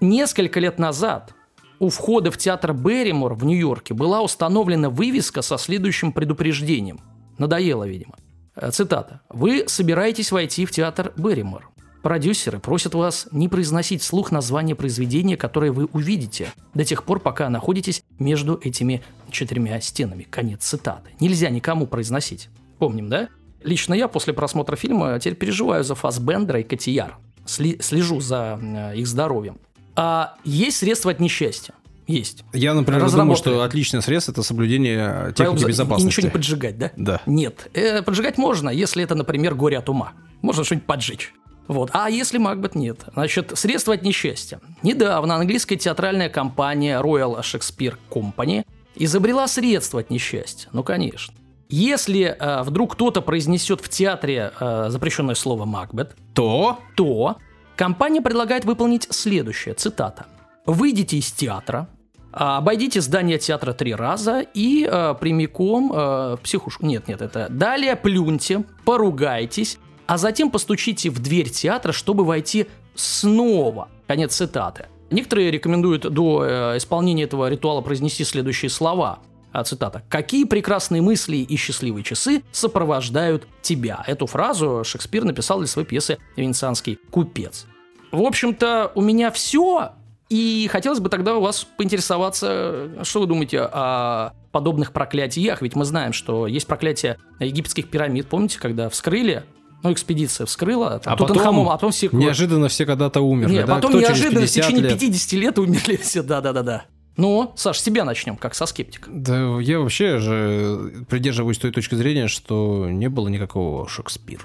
Несколько 0.00 0.60
лет 0.60 0.78
назад 0.78 1.34
у 1.78 1.88
входа 1.88 2.30
в 2.30 2.36
театр 2.36 2.72
Берримор 2.72 3.34
в 3.34 3.44
Нью-Йорке 3.44 3.94
была 3.94 4.22
установлена 4.22 4.90
вывеска 4.90 5.42
со 5.42 5.58
следующим 5.58 6.12
предупреждением. 6.12 7.00
Надоело, 7.38 7.84
видимо. 7.86 8.14
Э, 8.54 8.70
цитата. 8.70 9.20
«Вы 9.28 9.64
собираетесь 9.66 10.32
войти 10.32 10.64
в 10.66 10.70
театр 10.70 11.12
Берримор. 11.16 11.70
Продюсеры 12.02 12.60
просят 12.60 12.94
вас 12.94 13.26
не 13.32 13.48
произносить 13.48 14.00
вслух 14.00 14.30
название 14.30 14.76
произведения, 14.76 15.36
которое 15.36 15.72
вы 15.72 15.86
увидите, 15.86 16.52
до 16.72 16.84
тех 16.84 17.02
пор, 17.02 17.18
пока 17.18 17.48
находитесь 17.50 18.04
между 18.18 18.60
этими 18.62 19.02
четырьмя 19.30 19.80
стенами. 19.80 20.22
Конец 20.22 20.62
цитаты. 20.64 21.10
Нельзя 21.20 21.50
никому 21.50 21.86
произносить. 21.86 22.48
Помним, 22.78 23.08
да? 23.08 23.28
Лично 23.62 23.92
я 23.94 24.06
после 24.06 24.32
просмотра 24.34 24.76
фильма 24.76 25.18
теперь 25.18 25.34
переживаю 25.34 25.82
за 25.82 25.94
Фасбендера 25.96 26.60
и 26.60 26.62
Котияр. 26.62 27.18
Сли- 27.44 27.82
слежу 27.82 28.20
за 28.20 28.60
э, 28.62 28.96
их 28.96 29.06
здоровьем. 29.08 29.58
А 29.96 30.34
есть 30.44 30.78
средства 30.78 31.10
от 31.10 31.20
несчастья. 31.20 31.74
Есть. 32.06 32.44
Я, 32.52 32.74
например, 32.74 33.10
думаю, 33.10 33.36
что 33.36 33.62
отличное 33.62 34.00
средство– 34.00 34.30
это 34.32 34.42
соблюдение 34.42 35.32
техники 35.36 35.58
Правил, 35.58 35.68
безопасности. 35.68 36.04
И 36.04 36.06
ничего 36.06 36.26
не 36.28 36.32
поджигать, 36.32 36.78
да? 36.78 36.92
Да. 36.96 37.20
Нет. 37.26 37.68
Э, 37.74 38.02
поджигать 38.02 38.38
можно, 38.38 38.70
если 38.70 39.02
это, 39.02 39.16
например, 39.16 39.56
горе 39.56 39.78
от 39.78 39.88
ума. 39.88 40.12
Можно 40.40 40.62
что-нибудь 40.62 40.86
поджечь. 40.86 41.34
Вот. 41.66 41.90
А 41.92 42.08
если 42.08 42.38
Макбет 42.38 42.76
нет? 42.76 43.00
Значит, 43.12 43.52
средства 43.56 43.94
от 43.94 44.02
несчастья. 44.02 44.60
Недавно 44.84 45.34
английская 45.34 45.76
театральная 45.76 46.28
компания 46.28 47.00
Royal 47.00 47.40
Shakespeare 47.40 47.96
Company 48.08 48.64
изобрела 48.94 49.48
средства 49.48 50.00
от 50.00 50.10
несчастья. 50.10 50.68
Ну, 50.72 50.84
конечно. 50.84 51.34
Если 51.68 52.36
э, 52.38 52.62
вдруг 52.62 52.92
кто-то 52.92 53.20
произнесет 53.20 53.80
в 53.80 53.88
театре 53.88 54.52
э, 54.60 54.86
запрещенное 54.90 55.34
слово 55.34 55.64
Макбет, 55.64 56.14
то, 56.34 56.78
то 56.94 57.38
компания 57.76 58.20
предлагает 58.20 58.64
выполнить 58.64 59.06
следующее, 59.10 59.74
цитата. 59.74 60.26
«Выйдите 60.64 61.18
из 61.18 61.30
театра, 61.30 61.88
обойдите 62.32 63.00
здание 63.00 63.38
театра 63.38 63.72
три 63.72 63.94
раза 63.94 64.40
и 64.40 64.86
э, 64.90 65.14
прямиком 65.18 65.92
э, 65.94 66.36
психушку... 66.42 66.84
Нет, 66.84 67.08
нет, 67.08 67.22
это... 67.22 67.46
Далее 67.48 67.96
плюньте, 67.96 68.64
поругайтесь, 68.84 69.78
а 70.06 70.18
затем 70.18 70.50
постучите 70.50 71.08
в 71.10 71.20
дверь 71.20 71.48
театра, 71.48 71.92
чтобы 71.92 72.24
войти 72.24 72.66
снова. 72.94 73.88
Конец 74.06 74.34
цитаты. 74.34 74.86
Некоторые 75.10 75.50
рекомендуют 75.50 76.02
до 76.02 76.44
э, 76.44 76.76
исполнения 76.76 77.24
этого 77.24 77.48
ритуала 77.48 77.80
произнести 77.80 78.24
следующие 78.24 78.70
слова. 78.70 79.20
А, 79.52 79.64
цитата. 79.64 80.02
«Какие 80.08 80.44
прекрасные 80.44 81.02
мысли 81.02 81.36
и 81.36 81.56
счастливые 81.56 82.04
часы 82.04 82.42
сопровождают 82.52 83.46
тебя?» 83.62 84.04
Эту 84.06 84.26
фразу 84.26 84.82
Шекспир 84.84 85.24
написал 85.24 85.58
для 85.58 85.66
своей 85.66 85.88
пьесы 85.88 86.18
«Венецианский 86.36 86.98
купец». 87.10 87.66
В 88.12 88.22
общем-то, 88.22 88.92
у 88.94 89.00
меня 89.00 89.30
все. 89.30 89.92
И 90.28 90.68
хотелось 90.70 91.00
бы 91.00 91.08
тогда 91.08 91.36
у 91.36 91.40
вас 91.40 91.66
поинтересоваться, 91.76 93.04
что 93.04 93.20
вы 93.20 93.26
думаете 93.26 93.60
о 93.60 94.32
подобных 94.50 94.92
проклятиях? 94.92 95.62
Ведь 95.62 95.76
мы 95.76 95.84
знаем, 95.84 96.12
что 96.12 96.46
есть 96.46 96.66
проклятие 96.66 97.18
египетских 97.38 97.88
пирамид. 97.90 98.28
Помните, 98.28 98.58
когда 98.58 98.88
вскрыли 98.88 99.44
ну, 99.82 99.92
экспедиция 99.92 100.46
вскрыла, 100.46 101.00
а 101.04 101.16
потом, 101.16 101.68
а 101.68 101.72
потом 101.72 101.92
все... 101.92 102.08
Неожиданно 102.10 102.68
все 102.68 102.86
когда-то 102.86 103.20
умерли, 103.20 103.52
Нет, 103.52 103.66
да? 103.66 103.76
потом 103.76 103.90
Кто 103.92 104.00
неожиданно 104.00 104.46
в 104.46 104.50
течение 104.50 104.82
лет? 104.82 104.98
50 104.98 105.32
лет 105.32 105.58
умерли 105.58 105.96
все, 105.96 106.22
да-да-да-да. 106.22 106.86
Ну, 107.16 107.52
Саш, 107.56 107.78
с 107.78 107.82
тебя 107.82 108.04
начнем, 108.04 108.36
как 108.36 108.54
со 108.54 108.66
скептика. 108.66 109.08
Да, 109.10 109.58
я 109.60 109.80
вообще 109.80 110.18
же 110.18 111.04
придерживаюсь 111.08 111.58
той 111.58 111.72
точки 111.72 111.94
зрения, 111.94 112.28
что 112.28 112.88
не 112.88 113.08
было 113.08 113.28
никакого 113.28 113.88
Шекспира. 113.88 114.44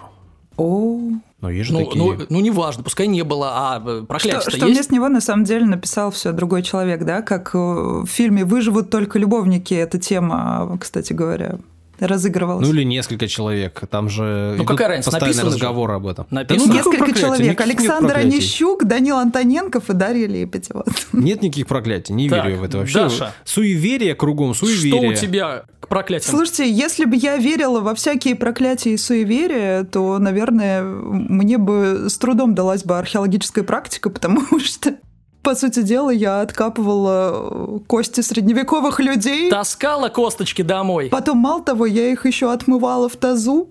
О, 0.58 1.00
но 1.42 1.50
есть 1.50 1.70
же 1.70 1.74
ну, 1.74 1.86
такие... 1.86 2.04
ну, 2.04 2.26
ну, 2.30 2.40
неважно, 2.40 2.84
пускай 2.84 3.08
не 3.08 3.24
было, 3.24 3.50
а 3.54 3.84
э, 3.84 4.04
проклятие 4.08 4.42
Что, 4.42 4.52
что 4.52 4.66
есть? 4.68 4.78
вместо 4.78 4.94
него 4.94 5.10
на 5.10 5.22
самом 5.22 5.44
деле 5.44 5.66
написал 5.66 6.12
все 6.12 6.34
другой 6.34 6.62
человек, 6.62 7.04
да, 7.04 7.22
как 7.22 7.56
э, 7.56 7.58
в 7.58 8.06
фильме 8.06 8.46
«Выживут 8.46 8.90
только 8.90 9.18
любовники», 9.18 9.74
эта 9.74 9.98
тема, 9.98 10.78
кстати 10.80 11.14
говоря, 11.14 11.58
разыгрывалось. 12.06 12.68
Ну 12.68 12.74
или 12.74 12.84
несколько 12.84 13.28
человек. 13.28 13.82
Там 13.90 14.10
же 14.10 14.56
ну, 14.58 14.66
какая 14.66 14.90
разница? 14.90 15.12
постоянный 15.12 15.44
разговор 15.44 15.90
же. 15.90 15.96
об 15.96 16.08
этом. 16.08 16.28
Написано. 16.30 16.74
Да, 16.74 16.82
ну, 16.84 16.92
несколько 16.92 17.20
человек. 17.20 17.62
Александр 17.62 18.18
Онищук, 18.18 18.86
Данил 18.86 19.18
Антоненков 19.18 19.90
и 19.90 19.94
Дарья 19.94 20.28
Лепетева. 20.28 20.86
Нет 21.14 21.42
никаких 21.42 21.68
проклятий. 21.68 22.14
Не 22.14 22.30
так, 22.30 22.46
верю 22.46 22.60
в 22.60 22.64
это 22.64 22.80
вообще. 22.80 23.00
Даша. 23.00 23.34
Суеверие 23.46 24.16
кругом, 24.16 24.54
суеверие. 24.54 25.16
Что 25.16 25.26
у 25.26 25.28
тебя 25.28 25.64
к 25.80 25.88
проклятиям? 25.88 26.36
Слушайте, 26.36 26.72
если 26.72 27.06
бы 27.06 27.16
я 27.16 27.38
верила 27.38 27.82
во 27.82 27.96
всякие 27.96 28.36
проклятия 28.36 28.94
и 28.94 28.98
суеверия, 28.98 29.84
то, 29.84 30.18
наверное, 30.20 30.84
мне 30.84 31.58
бы 31.58 32.08
с 32.10 32.18
трудом 32.18 32.56
далась 32.56 32.84
бы 32.84 32.98
археологическая 32.98 33.64
практика, 33.64 34.10
потому 34.12 34.60
что 34.60 34.96
по 35.42 35.56
сути 35.56 35.82
дела, 35.82 36.12
я 36.12 36.42
откапывала 36.42 37.78
э, 37.78 37.80
кости 37.88 38.22
средневековых 38.22 39.00
людей. 39.00 39.50
Таскала 39.50 40.10
косточки 40.10 40.62
домой. 40.62 41.10
Потом, 41.10 41.38
мало 41.38 41.64
того, 41.64 41.86
я 41.86 42.10
их 42.10 42.26
еще 42.26 42.52
отмывала 42.52 43.10
в 43.10 43.16
тазу. 43.16 43.70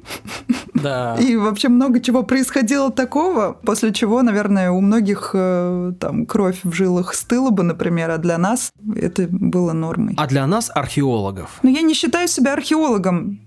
Да. 0.75 1.17
И 1.17 1.37
вообще 1.37 1.69
много 1.69 2.01
чего 2.01 2.23
происходило 2.23 2.91
такого, 2.91 3.57
после 3.65 3.93
чего, 3.93 4.23
наверное, 4.23 4.71
у 4.71 4.81
многих 4.81 5.31
э, 5.35 5.93
там 6.01 6.27
кровь 6.27 6.61
в 6.65 6.73
жилах 6.73 7.15
стыла 7.15 7.51
бы, 7.51 7.63
например, 7.63 8.11
а 8.11 8.19
для 8.19 8.39
нас 8.39 8.73
это 8.97 9.27
было 9.31 9.73
нормой. 9.73 10.15
А 10.17 10.27
для 10.27 10.47
нас 10.47 10.71
археологов? 10.75 11.59
Но 11.63 11.71
я 11.71 11.83
не 11.83 11.95
считаю 11.95 12.29
себя 12.29 12.55
археологом. 12.55 13.41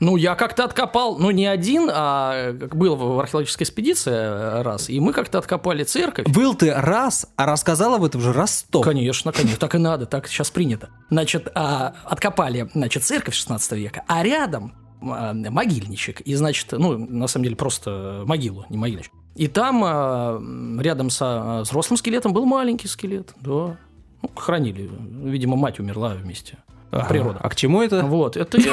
Ну, 0.00 0.16
я 0.16 0.34
как-то 0.34 0.64
откопал, 0.64 1.18
ну, 1.18 1.30
не 1.30 1.46
один, 1.46 1.90
а 1.92 2.52
был 2.52 2.96
в 2.96 3.18
археологической 3.18 3.64
экспедиции 3.64 4.12
э, 4.12 4.62
раз, 4.62 4.90
и 4.90 5.00
мы 5.00 5.12
как-то 5.12 5.38
откопали 5.38 5.84
церковь. 5.84 6.26
Был 6.28 6.54
ты 6.54 6.74
раз, 6.74 7.26
а 7.36 7.46
рассказал 7.46 7.94
об 7.94 8.04
этом 8.04 8.20
уже 8.20 8.32
раз 8.32 8.58
сто. 8.58 8.82
Конечно, 8.82 9.32
конечно, 9.32 9.56
так 9.58 9.74
и 9.74 9.78
надо, 9.78 10.04
так 10.04 10.28
сейчас 10.28 10.50
принято. 10.50 10.90
Значит, 11.08 11.50
а, 11.54 11.94
откопали, 12.04 12.68
значит, 12.74 13.04
церковь 13.04 13.34
16 13.34 13.72
века, 13.72 14.02
а 14.06 14.22
рядом 14.22 14.74
а, 15.00 15.32
могильничек, 15.32 16.20
и, 16.20 16.34
значит, 16.34 16.72
ну, 16.72 16.98
на 16.98 17.26
самом 17.26 17.44
деле, 17.44 17.56
просто 17.56 18.22
могилу, 18.26 18.66
не 18.68 18.76
могильничек. 18.76 19.12
И 19.34 19.48
там 19.48 19.82
а, 19.82 20.42
рядом 20.78 21.08
со 21.08 21.60
взрослым 21.62 21.96
скелетом 21.96 22.34
был 22.34 22.44
маленький 22.44 22.88
скелет, 22.88 23.32
да. 23.40 23.78
Ну, 24.22 24.30
хранили. 24.34 24.90
Видимо, 25.24 25.56
мать 25.56 25.78
умерла 25.78 26.14
вместе 26.14 26.58
ага. 26.90 27.06
природа. 27.08 27.40
А 27.42 27.48
к 27.48 27.56
чему 27.56 27.82
это? 27.82 28.02
Вот, 28.04 28.36
это 28.36 28.58
я 28.58 28.72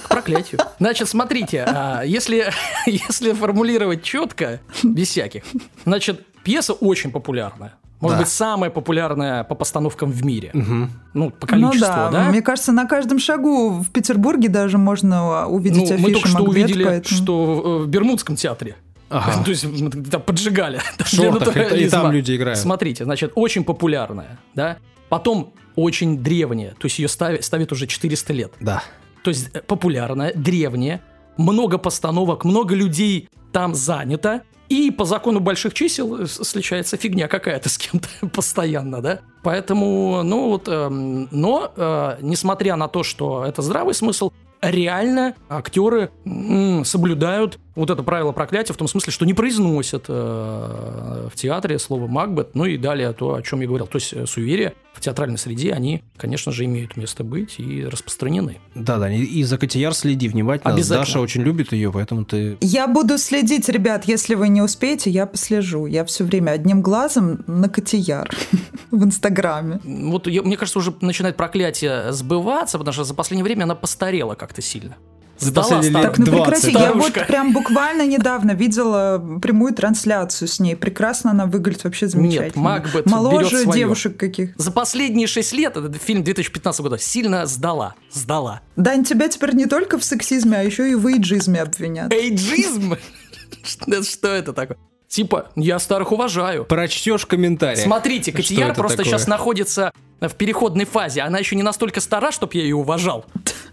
к 0.00 0.08
проклятию. 0.08 0.60
Значит, 0.78 1.08
смотрите, 1.08 1.64
а, 1.66 2.02
если, 2.02 2.50
если 2.86 3.32
формулировать 3.32 4.02
четко, 4.02 4.60
без 4.82 5.08
всяких, 5.08 5.42
значит, 5.84 6.24
пьеса 6.42 6.72
очень 6.72 7.10
популярная. 7.10 7.74
Может 8.00 8.18
да. 8.18 8.24
быть, 8.24 8.32
самая 8.32 8.70
популярная 8.70 9.44
по 9.44 9.54
постановкам 9.54 10.10
в 10.10 10.24
мире. 10.26 10.50
Угу. 10.52 10.88
Ну, 11.14 11.30
по 11.30 11.46
количеству, 11.46 11.86
ну, 11.86 12.10
да. 12.10 12.10
да. 12.10 12.24
Мне 12.28 12.42
кажется, 12.42 12.70
на 12.72 12.86
каждом 12.86 13.18
шагу 13.18 13.70
в 13.80 13.90
Петербурге 13.90 14.48
даже 14.48 14.76
можно 14.76 15.46
увидеть 15.46 15.88
ну, 15.88 15.94
афишу 15.94 16.02
Мы 16.02 16.12
только 16.12 16.28
что 16.28 16.38
Макбет, 16.44 16.64
увидели, 16.64 16.84
поэтому... 16.84 17.16
что 17.16 17.78
в 17.80 17.86
Бермудском 17.86 18.36
театре 18.36 18.76
Ага. 19.10 19.42
То 19.44 19.50
есть 19.50 20.10
там 20.10 20.22
поджигали. 20.22 20.80
В 20.98 21.06
шортах, 21.06 21.72
и, 21.72 21.84
и 21.84 21.88
там 21.88 22.10
люди 22.10 22.36
играют. 22.36 22.58
Смотрите, 22.58 23.04
значит, 23.04 23.32
очень 23.34 23.64
популярная, 23.64 24.38
да. 24.54 24.78
Потом 25.14 25.52
очень 25.76 26.18
древняя, 26.24 26.72
то 26.72 26.86
есть 26.86 26.98
ее 26.98 27.06
ставят, 27.06 27.44
ставят 27.44 27.70
уже 27.70 27.86
400 27.86 28.32
лет. 28.32 28.52
Да. 28.58 28.82
То 29.22 29.28
есть 29.30 29.48
э, 29.54 29.60
популярная, 29.60 30.32
древняя, 30.34 31.02
много 31.36 31.78
постановок, 31.78 32.44
много 32.44 32.74
людей 32.74 33.28
там 33.52 33.76
занято, 33.76 34.42
и 34.68 34.90
по 34.90 35.04
закону 35.04 35.38
больших 35.38 35.72
чисел 35.72 36.22
э, 36.22 36.26
случается 36.26 36.96
фигня 36.96 37.28
какая-то 37.28 37.68
с 37.68 37.78
кем-то 37.78 38.08
постоянно, 38.26 39.00
да? 39.00 39.20
Поэтому, 39.44 40.24
ну 40.24 40.48
вот, 40.48 40.64
э, 40.66 40.88
но, 40.88 41.72
э, 41.76 42.16
несмотря 42.20 42.74
на 42.74 42.88
то, 42.88 43.04
что 43.04 43.44
это 43.44 43.62
здравый 43.62 43.94
смысл, 43.94 44.32
реально 44.60 45.36
актеры 45.48 46.10
м, 46.24 46.84
соблюдают 46.84 47.60
вот 47.74 47.90
это 47.90 48.02
правило 48.02 48.32
проклятия 48.32 48.72
в 48.72 48.76
том 48.76 48.88
смысле, 48.88 49.12
что 49.12 49.24
не 49.26 49.34
произносят 49.34 50.04
э, 50.08 51.28
в 51.32 51.34
театре 51.34 51.78
слово 51.78 52.06
Макбет, 52.06 52.54
ну 52.54 52.64
и 52.64 52.76
далее 52.76 53.12
то, 53.12 53.34
о 53.34 53.42
чем 53.42 53.60
я 53.60 53.66
говорил. 53.66 53.86
То 53.86 53.96
есть 53.96 54.12
э, 54.12 54.26
суеверия 54.26 54.74
в 54.92 55.00
театральной 55.00 55.38
среде, 55.38 55.72
они, 55.72 56.02
конечно 56.16 56.52
же, 56.52 56.64
имеют 56.64 56.96
место 56.96 57.24
быть 57.24 57.58
и 57.58 57.84
распространены. 57.84 58.58
Да, 58.74 58.98
да, 58.98 59.10
и 59.10 59.42
за 59.42 59.58
Котияр 59.58 59.92
следи 59.94 60.28
внимательно. 60.28 60.72
Обязательно. 60.72 61.04
Даша 61.04 61.20
очень 61.20 61.42
любит 61.42 61.72
ее, 61.72 61.90
поэтому 61.92 62.24
ты... 62.24 62.56
Я 62.60 62.86
буду 62.86 63.18
следить, 63.18 63.68
ребят, 63.68 64.04
если 64.04 64.34
вы 64.36 64.48
не 64.48 64.62
успеете, 64.62 65.10
я 65.10 65.26
послежу. 65.26 65.86
Я 65.86 66.04
все 66.04 66.24
время 66.24 66.52
одним 66.52 66.80
глазом 66.80 67.42
на 67.48 67.68
Котияр 67.68 68.30
в 68.92 69.04
Инстаграме. 69.04 69.80
Вот 69.84 70.28
я, 70.28 70.42
мне 70.42 70.56
кажется, 70.56 70.78
уже 70.78 70.94
начинает 71.00 71.36
проклятие 71.36 72.12
сбываться, 72.12 72.78
потому 72.78 72.92
что 72.92 73.04
за 73.04 73.14
последнее 73.14 73.44
время 73.44 73.64
она 73.64 73.74
постарела 73.74 74.36
как-то 74.36 74.62
сильно. 74.62 74.96
За 75.44 75.52
последние 75.52 75.90
лет 75.92 76.02
Так, 76.02 76.18
ну 76.18 76.26
20. 76.26 76.62
прекрати, 76.62 76.72
я 76.72 76.92
вот 76.92 77.02
Старушка. 77.02 77.24
прям 77.26 77.52
буквально 77.52 78.06
недавно 78.06 78.52
видела 78.52 79.22
прямую 79.42 79.74
трансляцию 79.74 80.48
с 80.48 80.58
ней. 80.60 80.74
Прекрасно 80.76 81.30
она 81.32 81.46
выглядит 81.46 81.84
вообще 81.84 82.08
замечательно. 82.08 82.62
Макбет 82.62 82.92
берет 82.92 83.06
Моложе 83.06 83.58
своё. 83.62 83.72
девушек 83.72 84.16
каких. 84.16 84.56
За 84.56 84.70
последние 84.72 85.26
шесть 85.26 85.52
лет, 85.52 85.76
этот 85.76 86.00
фильм 86.02 86.24
2015 86.24 86.80
года, 86.80 86.98
сильно 86.98 87.46
сдала. 87.46 87.94
Сдала. 88.10 88.60
Дань, 88.76 89.04
тебя 89.04 89.28
теперь 89.28 89.54
не 89.54 89.66
только 89.66 89.98
в 89.98 90.04
сексизме, 90.04 90.58
а 90.58 90.62
еще 90.62 90.90
и 90.90 90.94
в 90.94 91.06
эйджизме 91.06 91.60
обвинят. 91.62 92.12
Эйджизм? 92.12 92.96
Что 93.62 94.02
что 94.02 94.28
это 94.28 94.52
такое? 94.52 94.76
Типа, 95.08 95.50
я 95.54 95.78
старых 95.78 96.10
уважаю. 96.12 96.64
Прочтешь 96.64 97.24
комментарий. 97.24 97.80
Смотрите, 97.80 98.32
Котияр 98.32 98.74
просто 98.74 98.98
такое? 98.98 99.12
сейчас 99.12 99.28
находится 99.28 99.92
в 100.20 100.30
переходной 100.34 100.86
фазе. 100.86 101.20
Она 101.20 101.38
еще 101.38 101.54
не 101.54 101.62
настолько 101.62 102.00
стара, 102.00 102.32
чтобы 102.32 102.52
я 102.54 102.62
ее 102.62 102.74
уважал. 102.76 103.24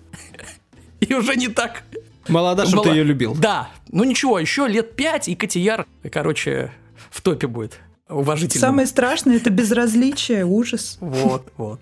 И 1.07 1.13
уже 1.13 1.35
не 1.35 1.47
так. 1.47 1.83
Молода, 2.27 2.65
чтобы 2.65 2.83
ты 2.83 2.89
ее 2.89 3.03
любил. 3.03 3.35
Да. 3.35 3.69
Ну 3.89 4.03
ничего, 4.03 4.39
еще 4.39 4.67
лет 4.67 4.95
пять, 4.95 5.27
и 5.27 5.35
Котияр, 5.35 5.87
короче, 6.11 6.71
в 7.09 7.21
топе 7.21 7.47
будет. 7.47 7.79
Уважительно. 8.07 8.61
Самое 8.61 8.87
страшное 8.87 9.37
это 9.37 9.49
безразличие, 9.49 10.45
ужас. 10.45 10.97
Вот, 10.99 11.51
вот. 11.57 11.79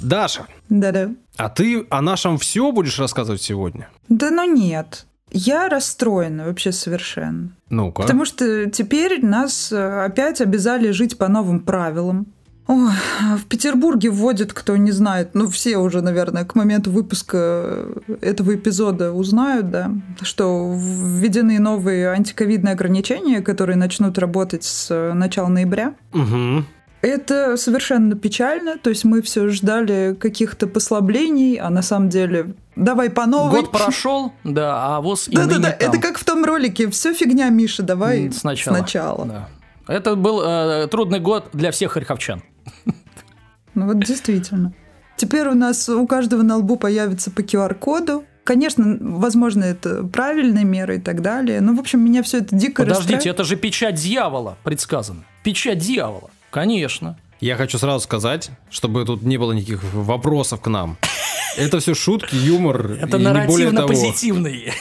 Даша, 0.00 0.46
Да-да. 0.68 1.10
а 1.36 1.48
ты 1.48 1.86
о 1.90 2.00
нашем 2.00 2.38
все 2.38 2.70
будешь 2.72 2.98
рассказывать 2.98 3.42
сегодня? 3.42 3.88
Да 4.08 4.30
ну 4.30 4.44
нет. 4.44 5.06
Я 5.30 5.68
расстроена 5.68 6.46
вообще 6.46 6.72
совершенно. 6.72 7.50
Ну-ка. 7.68 8.02
Потому 8.02 8.24
что 8.24 8.70
теперь 8.70 9.24
нас 9.24 9.70
э, 9.72 10.04
опять 10.04 10.40
обязали 10.40 10.90
жить 10.90 11.18
по 11.18 11.28
новым 11.28 11.60
правилам. 11.60 12.26
Ой, 12.68 12.92
в 13.38 13.46
Петербурге 13.46 14.10
вводят, 14.10 14.52
кто 14.52 14.76
не 14.76 14.92
знает, 14.92 15.30
ну 15.32 15.48
все 15.48 15.78
уже, 15.78 16.02
наверное, 16.02 16.44
к 16.44 16.54
моменту 16.54 16.90
выпуска 16.90 17.86
этого 18.20 18.56
эпизода 18.56 19.12
узнают, 19.12 19.70
да, 19.70 19.90
что 20.20 20.74
введены 20.76 21.58
новые 21.60 22.10
антиковидные 22.10 22.72
ограничения, 22.72 23.40
которые 23.40 23.76
начнут 23.76 24.18
работать 24.18 24.64
с 24.64 24.90
э, 24.90 25.14
начала 25.14 25.48
ноября. 25.48 25.94
Угу. 26.12 26.64
Это 27.00 27.56
совершенно 27.56 28.14
печально, 28.16 28.76
то 28.76 28.90
есть 28.90 29.04
мы 29.04 29.22
все 29.22 29.48
ждали 29.48 30.14
каких-то 30.20 30.66
послаблений, 30.66 31.54
а 31.54 31.70
на 31.70 31.80
самом 31.80 32.10
деле 32.10 32.54
давай 32.76 33.08
по 33.08 33.24
новой. 33.24 33.62
Год 33.62 33.72
прошел, 33.72 34.32
да, 34.44 34.96
а 34.96 35.00
воз 35.00 35.26
и 35.28 35.34
Да-да-да, 35.34 35.70
это 35.70 35.98
как 35.98 36.18
в 36.18 36.24
том 36.24 36.44
ролике, 36.44 36.90
все 36.90 37.14
фигня, 37.14 37.48
Миша, 37.48 37.82
давай 37.82 38.30
Сначала. 38.30 38.76
сначала. 38.76 39.24
Да. 39.24 39.48
Это 39.86 40.16
был 40.16 40.42
э, 40.44 40.86
трудный 40.88 41.18
год 41.18 41.48
для 41.54 41.70
всех 41.70 41.92
харьковчан. 41.92 42.42
Ну 43.74 43.86
вот 43.86 44.00
действительно. 44.04 44.72
Теперь 45.16 45.46
у 45.48 45.54
нас 45.54 45.88
у 45.88 46.06
каждого 46.06 46.42
на 46.42 46.56
лбу 46.56 46.76
появится 46.76 47.30
по 47.30 47.40
QR-коду. 47.40 48.24
Конечно, 48.44 48.96
возможно, 49.00 49.64
это 49.64 50.04
правильные 50.04 50.64
меры 50.64 50.96
и 50.96 51.00
так 51.00 51.22
далее. 51.22 51.60
Но, 51.60 51.74
в 51.74 51.80
общем, 51.80 52.02
меня 52.04 52.22
все 52.22 52.38
это 52.38 52.56
дико 52.56 52.82
Подождите, 52.82 53.14
расстраивает. 53.14 53.26
это 53.40 53.44
же 53.44 53.56
печать 53.56 53.94
дьявола 53.96 54.56
предсказано. 54.64 55.24
Печать 55.44 55.78
дьявола. 55.78 56.30
Конечно. 56.50 57.18
Я 57.40 57.56
хочу 57.56 57.78
сразу 57.78 58.00
сказать, 58.00 58.50
чтобы 58.70 59.04
тут 59.04 59.22
не 59.22 59.36
было 59.36 59.52
никаких 59.52 59.82
вопросов 59.92 60.60
к 60.60 60.66
нам. 60.68 60.96
Это 61.56 61.78
все 61.80 61.94
шутки, 61.94 62.34
юмор 62.34 62.92
Это 62.92 63.16
и 63.16 63.20
не 63.24 63.46
более 63.46 63.70
того. 63.70 63.88
нарративно-позитивный. 63.88 64.72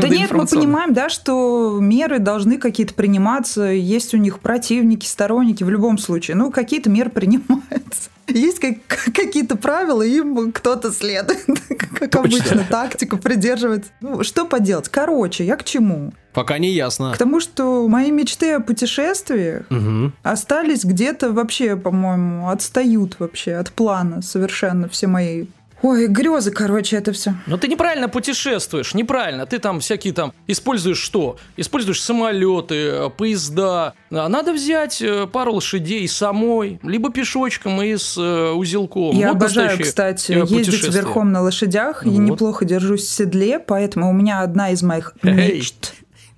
Да 0.00 0.08
нет, 0.08 0.30
мы 0.32 0.46
понимаем, 0.46 0.92
да, 0.94 1.08
что 1.08 1.78
меры 1.80 2.18
должны 2.18 2.58
какие-то 2.58 2.94
приниматься, 2.94 3.62
есть 3.64 4.14
у 4.14 4.16
них 4.18 4.40
противники, 4.40 5.06
сторонники 5.06 5.64
в 5.64 5.70
любом 5.70 5.98
случае. 5.98 6.36
Ну, 6.36 6.50
какие-то 6.50 6.90
меры 6.90 7.10
принимаются. 7.10 8.10
Есть 8.28 8.60
как- 8.60 9.12
какие-то 9.14 9.56
правила, 9.56 10.02
им 10.02 10.52
кто-то 10.52 10.92
следует, 10.92 11.44
как 11.98 12.10
Точно. 12.10 12.20
обычно, 12.20 12.64
тактику 12.68 13.16
придерживается. 13.18 13.90
Ну, 14.00 14.22
что 14.22 14.46
поделать? 14.46 14.88
Короче, 14.88 15.44
я 15.44 15.56
к 15.56 15.64
чему? 15.64 16.12
Пока 16.32 16.58
не 16.58 16.70
ясно. 16.70 17.12
К 17.12 17.18
тому, 17.18 17.40
что 17.40 17.86
мои 17.88 18.10
мечты 18.10 18.52
о 18.54 18.60
путешествиях 18.60 19.66
Мгм. 19.70 20.14
остались 20.22 20.84
где-то 20.84 21.32
вообще, 21.32 21.76
по-моему, 21.76 22.48
отстают 22.48 23.16
вообще 23.18 23.54
от 23.54 23.70
плана 23.72 24.22
совершенно 24.22 24.88
все 24.88 25.08
мои... 25.08 25.46
Ой, 25.82 26.06
грезы, 26.06 26.52
короче, 26.52 26.96
это 26.96 27.12
все. 27.12 27.34
Но 27.46 27.56
ты 27.58 27.66
неправильно 27.66 28.08
путешествуешь, 28.08 28.94
неправильно. 28.94 29.46
Ты 29.46 29.58
там 29.58 29.80
всякие 29.80 30.12
там 30.12 30.32
используешь 30.46 30.98
что? 30.98 31.36
Используешь 31.56 32.00
самолеты, 32.00 32.74
э, 32.74 33.10
поезда. 33.10 33.94
А 34.10 34.28
надо 34.28 34.52
взять 34.52 35.02
э, 35.02 35.26
пару 35.26 35.54
лошадей 35.54 36.06
самой, 36.06 36.78
либо 36.84 37.10
пешочком 37.10 37.82
и 37.82 37.96
с 37.96 38.16
э, 38.16 38.52
узелком. 38.52 39.16
Я 39.16 39.28
Вот 39.28 39.36
обожаю, 39.38 39.78
кстати, 39.78 40.32
ездить 40.32 40.94
верхом 40.94 41.32
на 41.32 41.42
лошадях. 41.42 42.06
Я 42.06 42.12
Вот. 42.12 42.20
неплохо 42.20 42.64
держусь 42.64 43.02
в 43.02 43.10
седле, 43.10 43.58
поэтому 43.58 44.08
у 44.08 44.12
меня 44.12 44.42
одна 44.42 44.70
из 44.70 44.82
моих 44.82 45.14
мечт. 45.22 45.94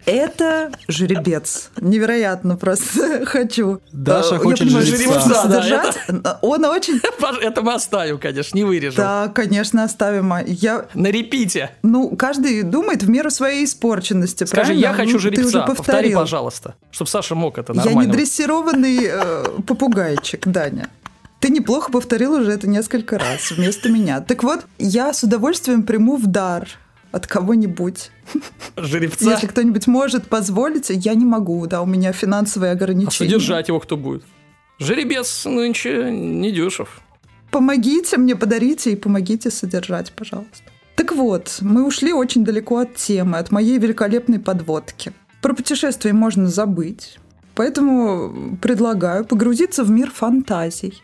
Это 0.07 0.71
жеребец. 0.89 1.71
Невероятно 1.81 2.57
просто 2.57 3.25
хочу. 3.27 3.81
Даша 3.93 4.39
хочет 4.39 4.67
я 4.71 4.77
понимаю, 4.79 4.87
жеребца. 4.87 5.29
Да, 5.29 5.43
содержать. 5.43 5.99
Он 6.43 6.65
очень... 6.67 7.01
Это 7.43 7.63
мы 7.63 7.75
оставим, 7.75 8.19
конечно, 8.19 8.57
не 8.57 8.65
вырежем. 8.65 8.97
Да, 8.97 9.29
конечно, 9.35 9.85
оставим. 9.85 10.33
А 10.33 10.43
Я 10.43 10.87
На 10.95 11.09
репите. 11.09 11.71
Ну, 11.83 12.17
каждый 12.17 12.63
думает 12.63 13.03
в 13.03 13.09
меру 13.09 13.31
своей 13.31 13.65
испорченности, 13.65 14.45
Скажи, 14.45 14.73
правильно? 14.73 14.81
я 14.81 14.93
хочу 14.93 15.13
Ну, 15.15 15.19
Ты 15.19 15.19
уже 15.19 15.31
жеребца. 15.31 15.63
Повтори, 15.63 16.15
пожалуйста, 16.15 16.75
чтобы 16.91 17.11
Саша 17.11 17.35
мог 17.35 17.59
это 17.59 17.73
Я 17.73 17.85
нормально. 17.85 18.07
не 18.11 18.13
дрессированный 18.13 18.99
э, 19.11 19.45
попугайчик, 19.67 20.47
Даня. 20.47 20.89
Ты 21.41 21.51
неплохо 21.51 21.93
повторил 21.93 22.33
уже 22.35 22.53
это 22.53 22.67
несколько 22.69 23.19
раз 23.19 23.51
вместо 23.51 23.91
меня. 23.91 24.21
Так 24.21 24.43
вот, 24.43 24.65
я 24.79 25.13
с 25.13 25.23
удовольствием 25.23 25.83
приму 25.83 26.17
в 26.17 26.27
дар 26.27 26.69
от 27.15 27.27
кого-нибудь. 27.27 28.11
Жеребца. 28.77 29.31
Если 29.31 29.47
кто-нибудь 29.47 29.87
может 29.87 30.27
позволить, 30.27 30.91
я 30.91 31.15
не 31.15 31.25
могу, 31.25 31.67
да, 31.67 31.81
у 31.81 31.87
меня 31.87 32.13
финансовые 32.13 32.71
А 32.71 32.75
ограничения. 32.75 33.31
содержать 33.31 33.69
его 33.69 33.79
кто 33.81 33.97
будет? 33.97 34.25
Жеребец 34.79 35.45
нынче 35.45 36.11
не 36.11 36.51
дешев. 36.51 37.01
Помогите 37.51 38.17
мне, 38.17 38.35
подарите 38.35 38.93
и 38.93 38.97
помогите 38.97 39.51
содержать, 39.51 40.13
пожалуйста. 40.13 40.65
Так 40.97 41.13
вот, 41.13 41.59
мы 41.61 41.87
ушли 41.87 42.13
очень 42.13 42.45
далеко 42.45 42.79
от 42.79 42.97
темы, 42.97 43.39
от 43.39 43.53
моей 43.53 43.79
великолепной 43.79 44.41
подводки. 44.41 45.13
Про 45.41 45.55
путешествия 45.55 46.13
можно 46.13 46.49
забыть, 46.49 47.21
поэтому 47.55 48.57
предлагаю 48.61 49.25
погрузиться 49.25 49.85
в 49.85 49.91
мир 49.91 50.11
фантазий. 50.11 51.01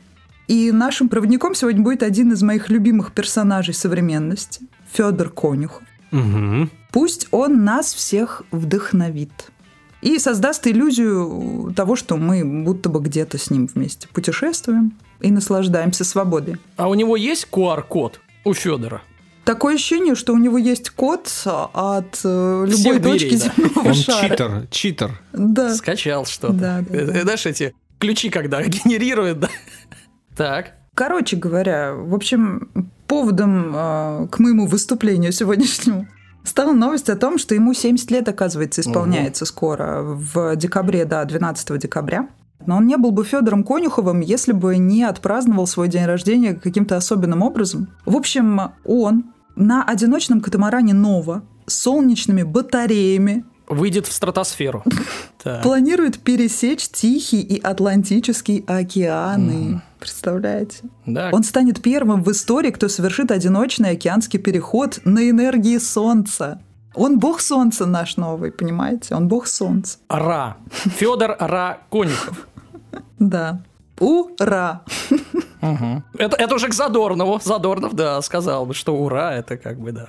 И 0.48 0.72
нашим 0.72 1.08
проводником 1.08 1.54
сегодня 1.54 1.82
будет 1.82 2.02
один 2.02 2.32
из 2.32 2.42
моих 2.42 2.68
любимых 2.68 3.12
персонажей 3.12 3.74
современности– 3.74 4.62
Федор 4.92 5.30
Конюхов. 5.30 5.82
Мгм. 6.10 6.70
Пусть 6.92 7.28
он 7.30 7.64
нас 7.64 7.92
всех 7.94 8.42
вдохновит 8.50 9.30
и 10.02 10.18
создаст 10.18 10.66
иллюзию 10.66 11.72
того, 11.76 11.94
что 11.96 12.16
мы 12.16 12.44
будто 12.64 12.88
бы 12.88 13.00
где-то 13.00 13.38
с 13.38 13.50
ним 13.50 13.66
вместе 13.66 14.08
путешествуем 14.08 14.92
и 15.20 15.30
наслаждаемся 15.30 16.04
свободой. 16.04 16.56
А 16.76 16.88
у 16.88 16.94
него 16.94 17.16
есть 17.16 17.46
QR-код 17.52 18.20
у 18.44 18.54
Федора? 18.54 19.02
Такое 19.44 19.74
ощущение, 19.74 20.14
что 20.14 20.32
у 20.32 20.38
него 20.38 20.58
есть 20.58 20.90
код 20.90 21.30
от 21.44 22.20
э, 22.24 22.64
любой 22.66 22.74
Всех 22.74 23.02
точки 23.02 23.28
дверей, 23.28 23.38
да. 23.38 23.52
земного 23.56 23.88
Он 23.88 23.94
шара. 23.94 24.28
читер, 24.28 24.66
читер. 24.70 25.20
Да. 25.32 25.74
Скачал 25.74 26.26
что-то. 26.26 26.52
Да, 26.54 26.84
да, 26.88 26.96
Э, 26.96 27.06
да. 27.06 27.22
Знаешь, 27.22 27.46
эти 27.46 27.74
ключи, 27.98 28.30
когда 28.30 28.62
генерирует, 28.66 29.40
да? 29.40 29.48
Так. 30.36 30.74
Короче 30.94 31.36
говоря, 31.36 31.94
в 31.94 32.14
общем, 32.14 32.68
поводом 33.10 33.72
э, 33.74 34.28
к 34.30 34.38
моему 34.38 34.66
выступлению 34.66 35.32
сегодняшнему 35.32 36.06
стала 36.44 36.72
новость 36.72 37.10
о 37.10 37.16
том, 37.16 37.38
что 37.38 37.56
ему 37.56 37.74
70 37.74 38.08
лет, 38.12 38.28
оказывается, 38.28 38.82
исполняется 38.82 39.44
скоро, 39.44 40.02
в 40.02 40.54
декабре, 40.54 41.04
да, 41.04 41.24
12 41.24 41.76
декабря. 41.80 42.28
Но 42.66 42.76
он 42.76 42.86
не 42.86 42.96
был 42.96 43.10
бы 43.10 43.24
Федором 43.24 43.64
Конюховым, 43.64 44.20
если 44.20 44.52
бы 44.52 44.76
не 44.76 45.02
отпраздновал 45.02 45.66
свой 45.66 45.88
день 45.88 46.04
рождения 46.04 46.54
каким-то 46.54 46.96
особенным 46.96 47.42
образом. 47.42 47.88
В 48.06 48.14
общем, 48.14 48.60
он 48.84 49.24
на 49.56 49.82
одиночном 49.82 50.40
катамаране 50.40 50.94
Нова 50.94 51.42
с 51.66 51.74
солнечными 51.74 52.44
батареями 52.44 53.44
Выйдет 53.70 54.08
в 54.08 54.12
стратосферу. 54.12 54.82
Планирует 55.62 56.18
пересечь 56.18 56.88
Тихий 56.88 57.40
и 57.40 57.60
Атлантический 57.60 58.64
океаны. 58.66 59.80
Представляете? 60.00 60.78
Да. 61.06 61.30
Он 61.32 61.44
станет 61.44 61.80
первым 61.80 62.24
в 62.24 62.30
истории, 62.32 62.70
кто 62.72 62.88
совершит 62.88 63.30
одиночный 63.30 63.90
океанский 63.90 64.40
переход 64.40 64.98
на 65.04 65.30
энергии 65.30 65.78
Солнца. 65.78 66.60
Он 66.94 67.20
бог 67.20 67.40
Солнца 67.40 67.86
наш 67.86 68.16
новый, 68.16 68.50
понимаете? 68.50 69.14
Он 69.14 69.28
бог 69.28 69.46
Солнца. 69.46 69.98
Ра. 70.08 70.56
Федор 70.70 71.36
Ра 71.38 71.78
Конюхов. 71.90 72.46
Да. 73.18 73.62
Ура! 74.00 74.82
Это, 75.60 76.36
это 76.36 76.54
уже 76.54 76.68
к 76.68 76.74
Задорнову. 76.74 77.38
Задорнов, 77.44 77.94
да, 77.94 78.20
сказал 78.22 78.66
бы, 78.66 78.74
что 78.74 78.96
ура, 78.96 79.34
это 79.34 79.58
как 79.58 79.78
бы, 79.78 79.92
да. 79.92 80.08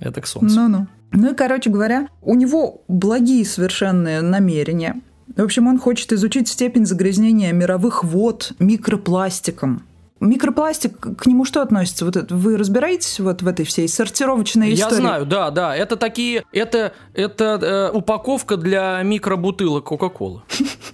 Это 0.00 0.20
к 0.20 0.26
солнцу. 0.26 0.54
Ну-ну. 0.54 0.86
Ну 1.12 1.32
и, 1.32 1.34
короче 1.34 1.70
говоря, 1.70 2.08
у 2.22 2.34
него 2.34 2.82
благие 2.88 3.44
совершенные 3.44 4.20
намерения. 4.20 5.00
В 5.36 5.42
общем, 5.42 5.66
он 5.66 5.78
хочет 5.78 6.12
изучить 6.12 6.48
степень 6.48 6.86
загрязнения 6.86 7.52
мировых 7.52 8.04
вод 8.04 8.52
микропластиком. 8.58 9.82
Микропластик, 10.20 10.98
к 11.16 11.26
нему 11.26 11.44
что 11.44 11.62
относится? 11.62 12.04
Вот 12.04 12.16
это, 12.16 12.34
вы 12.34 12.56
разбираетесь 12.56 13.20
вот 13.20 13.42
в 13.42 13.46
этой 13.46 13.64
всей 13.64 13.88
сортировочной 13.88 14.70
Я 14.70 14.86
истории? 14.86 15.00
знаю, 15.00 15.26
да, 15.26 15.50
да. 15.50 15.76
Это 15.76 15.96
такие, 15.96 16.44
это, 16.52 16.92
это 17.14 17.90
э, 17.92 17.96
упаковка 17.96 18.56
для 18.56 19.00
микробутылок 19.04 19.84
Кока-Колы. 19.84 20.42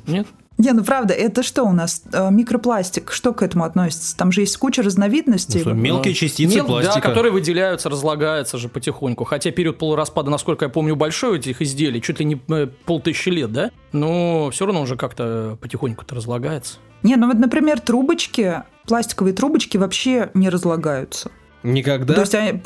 Нет? 0.06 0.26
Не, 0.56 0.72
ну 0.72 0.84
правда, 0.84 1.14
это 1.14 1.42
что 1.42 1.64
у 1.64 1.72
нас? 1.72 2.02
Э, 2.12 2.30
Микропластик, 2.30 3.10
что 3.12 3.32
к 3.32 3.42
этому 3.42 3.64
относится? 3.64 4.16
Там 4.16 4.30
же 4.30 4.42
есть 4.42 4.56
куча 4.56 4.82
разновидностей. 4.82 5.60
Ну 5.60 5.60
что, 5.62 5.72
мелкие 5.72 6.12
Ну, 6.12 6.16
частицы 6.16 6.54
мел- 6.56 6.66
пластика. 6.66 6.94
Да, 6.94 7.00
которые 7.00 7.32
выделяются, 7.32 7.88
разлагаются 7.88 8.56
же 8.58 8.68
потихоньку. 8.68 9.24
Хотя 9.24 9.50
период 9.50 9.78
полураспада, 9.78 10.30
насколько 10.30 10.64
я 10.66 10.68
помню, 10.68 10.94
большой 10.94 11.30
у 11.32 11.34
этих 11.36 11.60
изделий, 11.60 12.00
чуть 12.00 12.20
ли 12.20 12.24
не 12.24 12.40
э, 12.48 12.68
полтысячи 12.84 13.30
лет, 13.30 13.52
да? 13.52 13.70
Но 13.92 14.50
все 14.50 14.64
равно 14.66 14.82
уже 14.82 14.96
как-то 14.96 15.58
потихоньку-то 15.60 16.14
разлагается. 16.14 16.76
Не, 17.02 17.16
ну 17.16 17.26
вот, 17.26 17.36
например, 17.38 17.80
трубочки, 17.80 18.62
пластиковые 18.86 19.34
трубочки 19.34 19.76
вообще 19.76 20.30
не 20.34 20.48
разлагаются. 20.50 21.30
Никогда? 21.64 22.14
То 22.14 22.20
есть 22.20 22.34
они... 22.34 22.62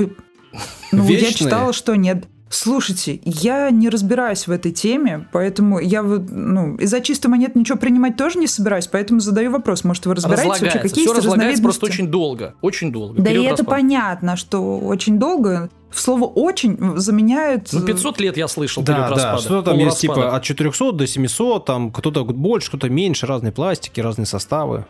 Ну, 0.93 1.03
я 1.05 1.09
Вечные? 1.09 1.33
читала, 1.35 1.73
что 1.73 1.95
нет. 1.95 2.25
Слушайте, 2.51 3.21
я 3.25 3.71
не 3.71 3.89
разбираюсь 3.89 4.47
в 4.47 4.51
этой 4.51 4.73
теме, 4.73 5.29
поэтому 5.33 5.79
я 5.79 6.03
вот, 6.03 6.31
ну, 6.31 6.77
из-за 6.77 7.01
чистой 7.01 7.27
монет 7.29 7.55
ничего 7.55 7.77
принимать 7.79 8.17
тоже 8.17 8.39
не 8.39 8.47
собираюсь, 8.47 8.87
поэтому 8.87 9.21
задаю 9.21 9.51
вопрос, 9.51 9.85
может, 9.85 10.07
вы 10.07 10.15
разбираетесь 10.15 10.47
вообще, 10.49 10.65
разлагается. 10.67 10.89
какие 10.89 11.05
Все 11.05 11.15
есть 11.15 11.27
разлагается 11.27 11.63
просто 11.63 11.87
разновидности? 11.87 12.03
очень 12.05 12.11
долго. 12.11 12.55
Очень 12.63 12.93
долго. 12.93 13.23
Да 13.23 13.31
и 13.31 13.35
это 13.43 13.51
распада. 13.51 13.71
понятно, 13.71 14.37
что 14.37 14.79
очень 14.79 15.19
долго. 15.19 15.69
В 15.91 16.01
слово 16.01 16.25
«очень» 16.27 16.79
заменяют... 16.99 17.69
Ну, 17.73 17.81
500 17.81 18.21
лет 18.21 18.37
я 18.37 18.47
слышал 18.47 18.83
Да, 18.83 18.93
период 18.95 19.09
да, 19.09 19.15
распада. 19.15 19.43
что 19.43 19.63
там 19.63 19.79
есть 19.79 20.01
типа 20.01 20.35
от 20.37 20.43
400 20.43 20.93
до 20.93 21.07
700, 21.07 21.65
там 21.65 21.91
кто-то 21.91 22.25
больше, 22.25 22.69
кто-то 22.69 22.91
меньше, 22.91 23.27
разные 23.27 23.53
пластики, 23.53 24.01
разные 24.01 24.27
составы. 24.27 24.85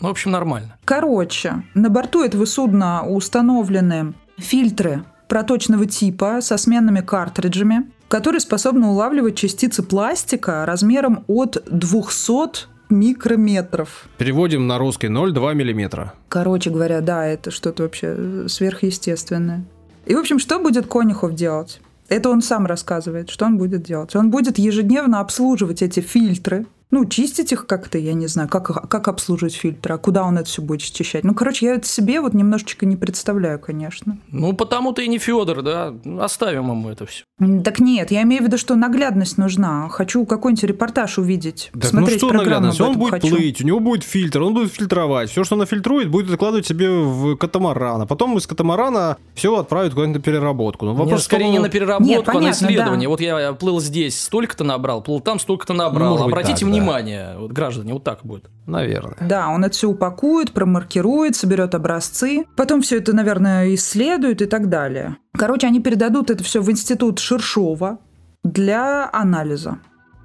Ну, 0.00 0.08
в 0.08 0.10
общем, 0.12 0.30
нормально. 0.30 0.76
Короче, 0.84 1.64
на 1.74 1.90
борту 1.90 2.22
этого 2.22 2.44
судна 2.44 3.04
установлены 3.04 4.14
фильтры 4.38 5.04
проточного 5.28 5.86
типа 5.86 6.40
со 6.40 6.56
сменными 6.56 7.00
картриджами, 7.00 7.90
которые 8.08 8.40
способны 8.40 8.86
улавливать 8.86 9.36
частицы 9.36 9.82
пластика 9.82 10.64
размером 10.66 11.24
от 11.26 11.62
200 11.70 12.74
микрометров. 12.90 14.08
Переводим 14.18 14.66
на 14.66 14.78
русский 14.78 15.08
0,2 15.08 15.54
миллиметра. 15.54 16.14
Короче 16.28 16.70
говоря, 16.70 17.00
да, 17.00 17.26
это 17.26 17.50
что-то 17.50 17.84
вообще 17.84 18.14
э, 18.16 18.46
сверхъестественное. 18.48 19.64
И, 20.06 20.14
в 20.14 20.18
общем, 20.18 20.38
что 20.38 20.58
будет 20.58 20.86
Конюхов 20.86 21.34
делать? 21.34 21.80
Это 22.08 22.28
он 22.28 22.42
сам 22.42 22.66
рассказывает, 22.66 23.30
что 23.30 23.46
он 23.46 23.56
будет 23.56 23.82
делать. 23.82 24.14
Он 24.14 24.30
будет 24.30 24.58
ежедневно 24.58 25.20
обслуживать 25.20 25.82
эти 25.82 26.00
фильтры, 26.00 26.66
ну, 26.94 27.04
чистить 27.06 27.50
их 27.50 27.66
как-то, 27.66 27.98
я 27.98 28.14
не 28.14 28.28
знаю, 28.28 28.48
как, 28.48 28.88
как 28.88 29.08
обслуживать 29.08 29.54
фильтры, 29.54 29.94
а 29.94 29.98
куда 29.98 30.22
он 30.22 30.38
это 30.38 30.48
все 30.48 30.62
будет 30.62 30.80
счищать. 30.80 31.24
Ну, 31.24 31.34
короче, 31.34 31.66
я 31.66 31.74
это 31.74 31.88
себе 31.88 32.20
вот 32.20 32.34
немножечко 32.34 32.86
не 32.86 32.94
представляю, 32.94 33.58
конечно. 33.58 34.16
Ну, 34.30 34.52
потому-то 34.52 35.02
и 35.02 35.08
не 35.08 35.18
Федор, 35.18 35.62
да. 35.62 35.92
Оставим 36.20 36.70
ему 36.70 36.88
это 36.88 37.04
все. 37.06 37.24
Так 37.64 37.80
нет, 37.80 38.12
я 38.12 38.22
имею 38.22 38.42
в 38.42 38.46
виду, 38.46 38.58
что 38.58 38.76
наглядность 38.76 39.38
нужна. 39.38 39.88
Хочу 39.88 40.24
какой-нибудь 40.24 40.62
репортаж 40.62 41.18
увидеть, 41.18 41.70
Так, 41.72 41.74
ну 41.74 41.80
посмотреть 41.80 42.18
что 42.18 42.28
программу 42.28 42.66
наглядность? 42.66 42.80
Он 42.80 42.96
будет 42.96 43.10
хочу. 43.10 43.28
плыть, 43.28 43.60
у 43.60 43.66
него 43.66 43.80
будет 43.80 44.04
фильтр, 44.04 44.42
он 44.42 44.54
будет 44.54 44.72
фильтровать. 44.72 45.30
Все, 45.30 45.42
что 45.42 45.56
он 45.56 45.66
фильтрует, 45.66 46.08
будет 46.08 46.30
откладывать 46.30 46.64
себе 46.64 46.88
в 46.90 47.34
катамаран. 47.34 48.02
А 48.02 48.06
потом 48.06 48.38
из 48.38 48.46
катамарана 48.46 49.16
все 49.34 49.58
отправит 49.58 49.94
куда-нибудь 49.94 50.18
на 50.18 50.22
переработку. 50.22 50.84
Ну, 50.84 50.92
Нет, 50.92 51.00
вопрос 51.00 51.22
в 51.22 51.24
скорее 51.24 51.50
не 51.50 51.58
на 51.58 51.68
переработку, 51.68 52.08
Нет, 52.08 52.22
а 52.28 52.32
на 52.32 52.34
понятно, 52.34 52.66
исследование. 52.66 53.08
да. 53.08 53.10
Вот 53.10 53.20
я 53.20 53.52
плыл 53.54 53.80
здесь, 53.80 54.20
столько-то 54.20 54.62
набрал, 54.62 55.02
плыл 55.02 55.18
там, 55.18 55.40
столько-то 55.40 55.72
набрал. 55.72 56.10
может 56.12 56.26
быть, 56.26 56.32
Обратите 56.34 56.60
так, 56.64 56.68
да. 56.68 56.83
Внимание, 56.84 57.36
вот, 57.38 57.52
граждане, 57.52 57.92
вот 57.92 58.04
так 58.04 58.20
будет. 58.24 58.50
Наверное. 58.66 59.16
Да, 59.28 59.48
он 59.48 59.64
это 59.64 59.74
все 59.74 59.88
упакует, 59.88 60.52
промаркирует, 60.52 61.36
соберет 61.36 61.74
образцы, 61.74 62.44
потом 62.56 62.80
все 62.82 62.98
это, 62.98 63.14
наверное, 63.14 63.74
исследует 63.74 64.40
и 64.42 64.46
так 64.46 64.68
далее. 64.68 65.16
Короче, 65.36 65.66
они 65.66 65.80
передадут 65.80 66.30
это 66.30 66.42
все 66.44 66.60
в 66.62 66.70
институт 66.70 67.18
Шершова 67.18 67.98
для 68.42 69.08
анализа. 69.12 69.78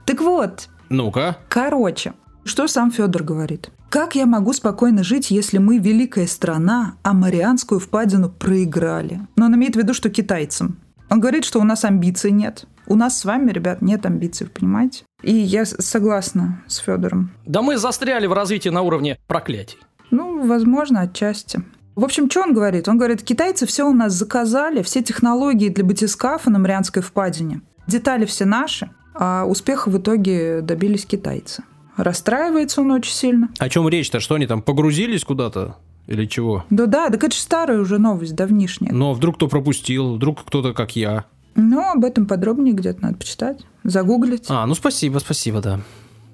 Так 0.05 0.21
вот, 0.21 0.69
Ну-ка. 0.89 1.37
короче, 1.49 2.13
что 2.45 2.67
сам 2.67 2.91
Федор 2.91 3.23
говорит? 3.23 3.71
Как 3.89 4.15
я 4.15 4.25
могу 4.27 4.53
спокойно 4.53 5.03
жить, 5.03 5.31
если 5.31 5.57
мы 5.57 5.79
великая 5.79 6.27
страна, 6.27 6.93
а 7.01 7.13
Марианскую 7.13 7.79
впадину 7.79 8.29
проиграли? 8.29 9.21
Но 9.35 9.45
он 9.45 9.55
имеет 9.55 9.75
в 9.75 9.79
виду, 9.79 9.93
что 9.93 10.09
китайцам. 10.09 10.77
Он 11.09 11.19
говорит, 11.19 11.43
что 11.43 11.59
у 11.59 11.63
нас 11.63 11.83
амбиций 11.83 12.31
нет. 12.31 12.65
У 12.85 12.95
нас 12.95 13.17
с 13.17 13.25
вами, 13.25 13.51
ребят, 13.51 13.81
нет 13.81 14.05
амбиций, 14.05 14.47
понимаете? 14.47 15.03
И 15.21 15.34
я 15.34 15.65
согласна 15.65 16.63
с 16.67 16.77
Федором. 16.77 17.32
Да 17.45 17.62
мы 17.62 17.77
застряли 17.77 18.27
в 18.27 18.34
развитии 18.34 18.69
на 18.69 18.82
уровне 18.82 19.17
проклятий. 19.27 19.77
Ну, 20.12 20.47
возможно, 20.47 21.01
отчасти. 21.01 21.62
В 21.95 22.05
общем, 22.05 22.29
что 22.29 22.43
он 22.43 22.53
говорит? 22.53 22.88
Он 22.88 22.97
говорит, 22.97 23.21
китайцы 23.23 23.65
все 23.65 23.84
у 23.84 23.93
нас 23.93 24.13
заказали, 24.13 24.82
все 24.82 25.03
технологии 25.03 25.69
для 25.69 25.84
батискафа 25.84 26.49
на 26.49 26.58
Марианской 26.58 27.01
впадине. 27.01 27.62
Детали 27.88 28.25
все 28.25 28.45
наши, 28.45 28.89
а 29.13 29.43
успеха 29.45 29.89
в 29.89 29.97
итоге 29.97 30.62
добились 30.62 31.05
китайцы. 31.05 31.63
Расстраивается 31.97 32.82
он 32.82 32.91
очень 32.91 33.12
сильно. 33.12 33.49
О 33.60 33.67
чем 33.67 33.89
речь-то? 33.89 34.21
Что 34.21 34.36
они 34.36 34.47
там 34.47 34.62
погрузились 34.62 35.25
куда-то? 35.25 35.75
Или 36.08 36.25
чего? 36.25 36.63
Да 36.69 36.86
да, 36.86 37.10
так 37.10 37.23
это 37.23 37.36
же 37.36 37.41
старая 37.41 37.79
уже 37.79 37.99
новость, 37.99 38.36
давнишняя. 38.36 38.93
Но 38.93 39.13
вдруг 39.13 39.36
кто 39.36 39.47
пропустил, 39.49 40.15
вдруг 40.15 40.43
кто-то 40.45 40.73
как 40.73 40.95
я. 40.95 41.25
Ну, 41.59 41.91
об 41.91 42.05
этом 42.05 42.25
подробнее 42.25 42.73
где-то 42.73 43.01
надо 43.01 43.17
почитать, 43.17 43.65
загуглить. 43.83 44.45
А, 44.47 44.65
ну 44.65 44.75
спасибо, 44.75 45.19
спасибо, 45.19 45.61
да. 45.61 45.81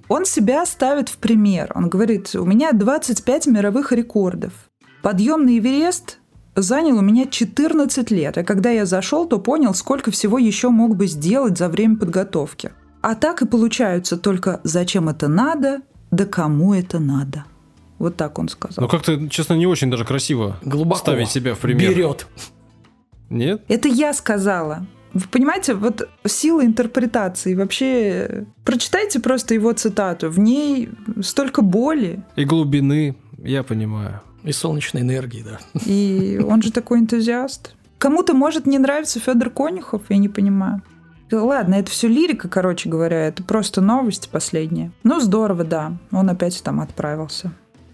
Он 0.08 0.26
себя 0.26 0.66
ставит 0.66 1.10
в 1.10 1.18
пример. 1.18 1.72
Он 1.74 1.90
говорит, 1.90 2.36
у 2.36 2.46
меня 2.46 2.72
25 2.74 3.48
мировых 3.48 3.92
рекордов. 3.92 4.54
Подъем 5.02 5.46
на 5.46 5.58
Эверест 5.58 6.20
занял 6.56 6.98
у 6.98 7.02
меня 7.02 7.26
14 7.26 8.12
лет, 8.12 8.38
а 8.38 8.44
когда 8.44 8.70
я 8.70 8.86
зашел, 8.86 9.28
то 9.28 9.40
понял, 9.40 9.74
сколько 9.74 10.12
всего 10.12 10.38
еще 10.38 10.70
мог 10.70 10.96
бы 10.96 11.08
сделать 11.08 11.58
за 11.58 11.70
время 11.70 11.98
подготовки. 11.98 12.72
А 13.02 13.16
так 13.16 13.42
и 13.42 13.48
получаются 13.48 14.18
только 14.18 14.62
«зачем 14.64 15.10
это 15.10 15.28
надо?», 15.28 15.82
«да 16.12 16.26
кому 16.26 16.74
это 16.74 17.00
надо?». 17.00 17.46
Вот 17.98 18.16
так 18.16 18.38
он 18.38 18.48
сказал. 18.48 18.84
Ну 18.84 18.88
как-то, 18.88 19.28
честно, 19.30 19.56
не 19.56 19.66
очень 19.66 19.90
даже 19.90 20.06
красиво 20.06 20.58
Глубоко. 20.64 21.00
ставить 21.00 21.30
себя 21.30 21.56
в 21.56 21.60
пример. 21.60 21.92
Берет. 21.92 22.28
Нет? 23.30 23.64
Это 23.68 23.88
я 23.88 24.14
сказала. 24.14 24.86
Вы 25.16 25.28
понимаете, 25.32 25.76
вот 25.76 26.10
сила 26.28 26.66
интерпретации. 26.66 27.56
Вообще, 27.56 28.46
прочитайте 28.66 29.22
просто 29.22 29.54
его 29.54 29.72
цитату. 29.72 30.30
В 30.30 30.40
ней 30.40 30.90
столько 31.22 31.62
боли, 31.62 32.22
И 32.36 32.44
глубины, 32.44 33.16
я 33.38 33.64
понимаю. 33.64 34.20
И 34.44 34.52
солнечной 34.52 35.04
энергии, 35.04 35.42
да. 35.42 35.60
И 35.86 36.40
он 36.46 36.62
же 36.62 36.72
такой 36.74 37.00
энтузиаст. 37.00 37.76
Кому-то 37.98 38.34
может 38.34 38.68
не 38.68 38.78
нравиться 38.78 39.22
Федор 39.22 39.50
Конюхов, 39.50 40.02
я 40.10 40.18
не 40.18 40.28
понимаю. 40.28 40.82
Ладно, 41.32 41.76
это 41.76 41.90
все 41.90 42.10
лирика, 42.10 42.50
короче 42.50 42.90
говоря, 42.90 43.26
это 43.26 43.42
просто 43.42 43.80
новости 43.80 44.28
последние. 44.30 44.92
Ну, 45.04 45.22
здорово, 45.22 45.64
да. 45.64 45.94
Он 46.12 46.30
опять 46.30 46.62
там 46.62 46.82
отправился. 46.82 47.54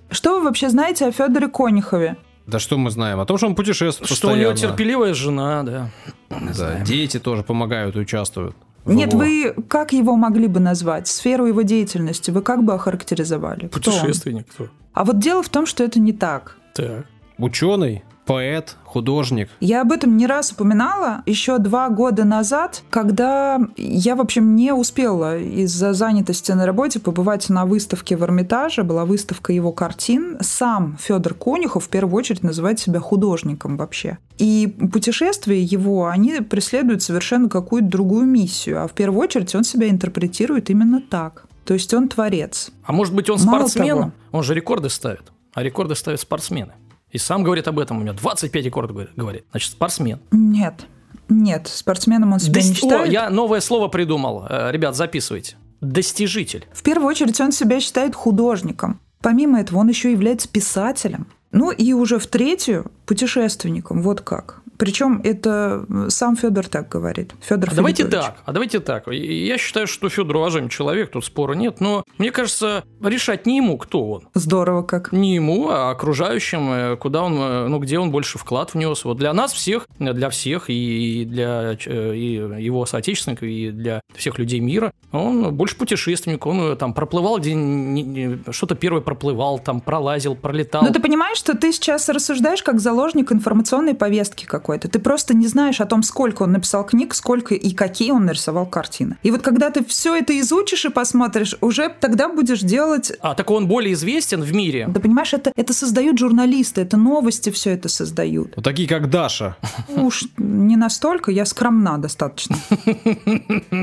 Что 0.09 0.39
вы 0.39 0.45
вообще 0.45 0.69
знаете 0.69 1.05
о 1.05 1.11
Федоре 1.11 1.47
Конюхове? 1.47 2.17
Да 2.51 2.59
что 2.59 2.77
мы 2.77 2.91
знаем? 2.91 3.19
О 3.19 3.25
том, 3.25 3.37
что 3.37 3.47
он 3.47 3.55
путешествует 3.55 4.11
Что 4.11 4.29
у 4.29 4.35
него 4.35 4.51
постоянно. 4.51 4.75
терпеливая 4.77 5.13
жена, 5.13 5.63
да. 5.63 5.89
Да, 6.29 6.79
дети 6.81 7.19
тоже 7.19 7.43
помогают 7.43 7.95
и 7.95 7.99
участвуют. 7.99 8.55
в 8.83 8.93
Нет, 8.93 9.13
его- 9.13 9.19
вы 9.19 9.55
как 9.67 9.93
его 9.93 10.15
могли 10.15 10.47
бы 10.47 10.59
назвать? 10.59 11.07
Сферу 11.07 11.45
его 11.45 11.61
деятельности 11.61 12.29
вы 12.31 12.41
как 12.41 12.63
бы 12.63 12.73
охарактеризовали? 12.73 13.67
Путешественник. 13.67 14.47
кто? 14.53 14.67
А 14.93 15.05
вот 15.05 15.19
дело 15.19 15.41
в 15.43 15.49
том, 15.49 15.65
что 15.65 15.83
это 15.83 15.99
не 15.99 16.13
так. 16.13 16.57
Так. 16.75 17.05
Ученый, 17.37 18.03
поэт, 18.25 18.77
художник. 18.83 19.49
Я 19.59 19.81
об 19.81 19.91
этом 19.91 20.17
не 20.17 20.27
раз 20.27 20.51
упоминала 20.51 21.21
еще 21.25 21.57
два 21.57 21.89
года 21.89 22.23
назад, 22.23 22.83
когда 22.89 23.59
я, 23.77 24.15
в 24.15 24.21
общем, 24.21 24.55
не 24.55 24.73
успела 24.73 25.37
из-за 25.37 25.93
занятости 25.93 26.51
на 26.51 26.65
работе 26.65 26.99
побывать 26.99 27.49
на 27.49 27.65
выставке 27.65 28.15
в 28.17 28.23
Эрмитаже. 28.23 28.83
Была 28.83 29.05
выставка 29.05 29.53
его 29.53 29.71
картин. 29.71 30.37
Сам 30.41 30.97
Федор 30.99 31.33
Конюхов 31.33 31.85
в 31.85 31.89
первую 31.89 32.17
очередь 32.17 32.43
называет 32.43 32.79
себя 32.79 32.99
художником 32.99 33.77
вообще. 33.77 34.17
И 34.37 34.67
путешествия 34.91 35.61
его, 35.61 36.07
они 36.07 36.41
преследуют 36.41 37.03
совершенно 37.03 37.49
какую-то 37.49 37.87
другую 37.87 38.25
миссию. 38.25 38.83
А 38.83 38.87
в 38.87 38.93
первую 38.93 39.21
очередь 39.21 39.53
он 39.55 39.63
себя 39.63 39.89
интерпретирует 39.89 40.69
именно 40.69 41.01
так. 41.01 41.45
То 41.65 41.73
есть 41.75 41.93
он 41.93 42.09
творец. 42.09 42.71
А 42.83 42.91
может 42.91 43.13
быть, 43.13 43.29
он 43.29 43.39
Мало 43.43 43.67
спортсмен? 43.67 43.97
того. 43.97 44.11
Он 44.31 44.43
же 44.43 44.53
рекорды 44.53 44.89
ставит. 44.89 45.31
А 45.53 45.63
рекорды 45.63 45.95
ставят 45.95 46.19
спортсмены. 46.21 46.73
И 47.11 47.17
сам 47.17 47.43
говорит 47.43 47.67
об 47.67 47.77
этом. 47.79 47.97
У 47.99 48.01
него 48.03 48.13
25 48.15 48.65
рекордов 48.65 48.97
говорит-. 49.15 49.43
Значит, 49.51 49.71
спортсмен. 49.71 50.19
Нет, 50.31 50.85
нет, 51.29 51.67
спортсменом 51.67 52.33
он 52.33 52.39
себя 52.39 52.61
не 52.61 52.69
Дос- 52.69 52.71
О, 52.71 52.75
считает. 52.75 53.11
я 53.11 53.29
новое 53.29 53.59
слово 53.61 53.87
придумал. 53.87 54.45
Э, 54.49 54.71
Ребят, 54.71 54.95
записывайте. 54.95 55.55
Достижитель. 55.81 56.67
В 56.73 56.83
первую 56.83 57.07
очередь 57.07 57.39
он 57.41 57.51
себя 57.51 57.79
считает 57.79 58.15
художником. 58.15 58.99
Помимо 59.21 59.59
этого, 59.59 59.79
он 59.79 59.89
еще 59.89 60.11
является 60.11 60.47
писателем. 60.47 61.27
Ну 61.51 61.71
и 61.71 61.93
уже 61.93 62.17
в 62.17 62.27
третью 62.27 62.91
путешественником. 63.05 64.01
Вот 64.01 64.21
как. 64.21 64.61
Причем 64.81 65.21
это 65.23 65.85
сам 66.09 66.35
Федор 66.35 66.67
так 66.67 66.89
говорит. 66.89 67.35
Федор 67.39 67.69
а 67.71 67.75
давайте 67.75 68.05
так, 68.05 68.37
а 68.45 68.51
давайте 68.51 68.79
так. 68.79 69.05
Я 69.11 69.59
считаю, 69.59 69.85
что 69.85 70.09
Федор 70.09 70.37
уважаемый 70.37 70.69
человек, 70.69 71.11
тут 71.11 71.23
спора 71.23 71.53
нет, 71.53 71.79
но 71.81 72.03
мне 72.17 72.31
кажется, 72.31 72.83
решать 72.99 73.45
не 73.45 73.57
ему, 73.57 73.77
кто 73.77 74.09
он. 74.09 74.27
Здорово 74.33 74.81
как. 74.81 75.11
Не 75.11 75.35
ему, 75.35 75.69
а 75.69 75.91
окружающим, 75.91 76.71
э, 76.71 76.95
куда 76.95 77.21
он, 77.21 77.37
э, 77.37 77.67
ну, 77.67 77.77
где 77.77 77.99
он 77.99 78.09
больше 78.09 78.39
вклад 78.39 78.73
внес. 78.73 79.05
Вот 79.05 79.17
для 79.17 79.33
нас 79.33 79.53
всех, 79.53 79.87
для 79.99 80.31
всех, 80.31 80.71
и 80.71 81.25
для 81.29 81.77
э, 81.85 82.15
и 82.15 82.33
его 82.63 82.87
соотечественников, 82.87 83.43
и 83.43 83.69
для 83.69 84.01
всех 84.15 84.39
людей 84.39 84.61
мира, 84.61 84.93
он 85.11 85.53
больше 85.53 85.75
путешественник, 85.75 86.43
он 86.47 86.75
там 86.75 86.95
проплывал, 86.95 87.37
где 87.37 88.39
что-то 88.49 88.73
первое 88.73 89.01
проплывал, 89.01 89.59
там 89.59 89.79
пролазил, 89.79 90.33
пролетал. 90.33 90.81
Но 90.81 90.89
ты 90.91 90.99
понимаешь, 90.99 91.40
что 91.41 91.55
ты 91.55 91.71
сейчас 91.71 92.09
рассуждаешь 92.09 92.63
как 92.63 92.79
заложник 92.79 93.31
информационной 93.31 93.93
повестки 93.93 94.45
какой 94.45 94.61
какой-то. 94.61 94.87
Ты 94.87 94.99
просто 94.99 95.35
не 95.35 95.47
знаешь 95.47 95.81
о 95.81 95.85
том, 95.85 96.03
сколько 96.03 96.43
он 96.43 96.51
написал 96.51 96.85
книг, 96.85 97.13
сколько 97.13 97.55
и 97.55 97.71
какие 97.71 98.11
он 98.11 98.25
нарисовал 98.25 98.65
картины. 98.65 99.17
И 99.23 99.31
вот 99.31 99.41
когда 99.41 99.69
ты 99.69 99.83
все 99.83 100.15
это 100.15 100.39
изучишь 100.39 100.85
и 100.85 100.89
посмотришь, 100.89 101.55
уже 101.61 101.89
тогда 101.89 102.29
будешь 102.29 102.61
делать... 102.61 103.11
А, 103.21 103.33
так 103.33 103.49
он 103.49 103.67
более 103.67 103.93
известен 103.93 104.41
в 104.41 104.53
мире? 104.53 104.87
Да 104.87 104.99
понимаешь, 104.99 105.33
это, 105.33 105.51
это 105.55 105.73
создают 105.73 106.19
журналисты, 106.19 106.81
это 106.81 106.95
новости 106.95 107.49
все 107.49 107.71
это 107.71 107.89
создают. 107.89 108.53
Вот 108.55 108.63
такие, 108.63 108.87
как 108.87 109.09
Даша. 109.09 109.57
Уж 109.89 110.25
не 110.37 110.75
настолько, 110.75 111.31
я 111.31 111.45
скромна 111.45 111.97
достаточно. 111.97 112.55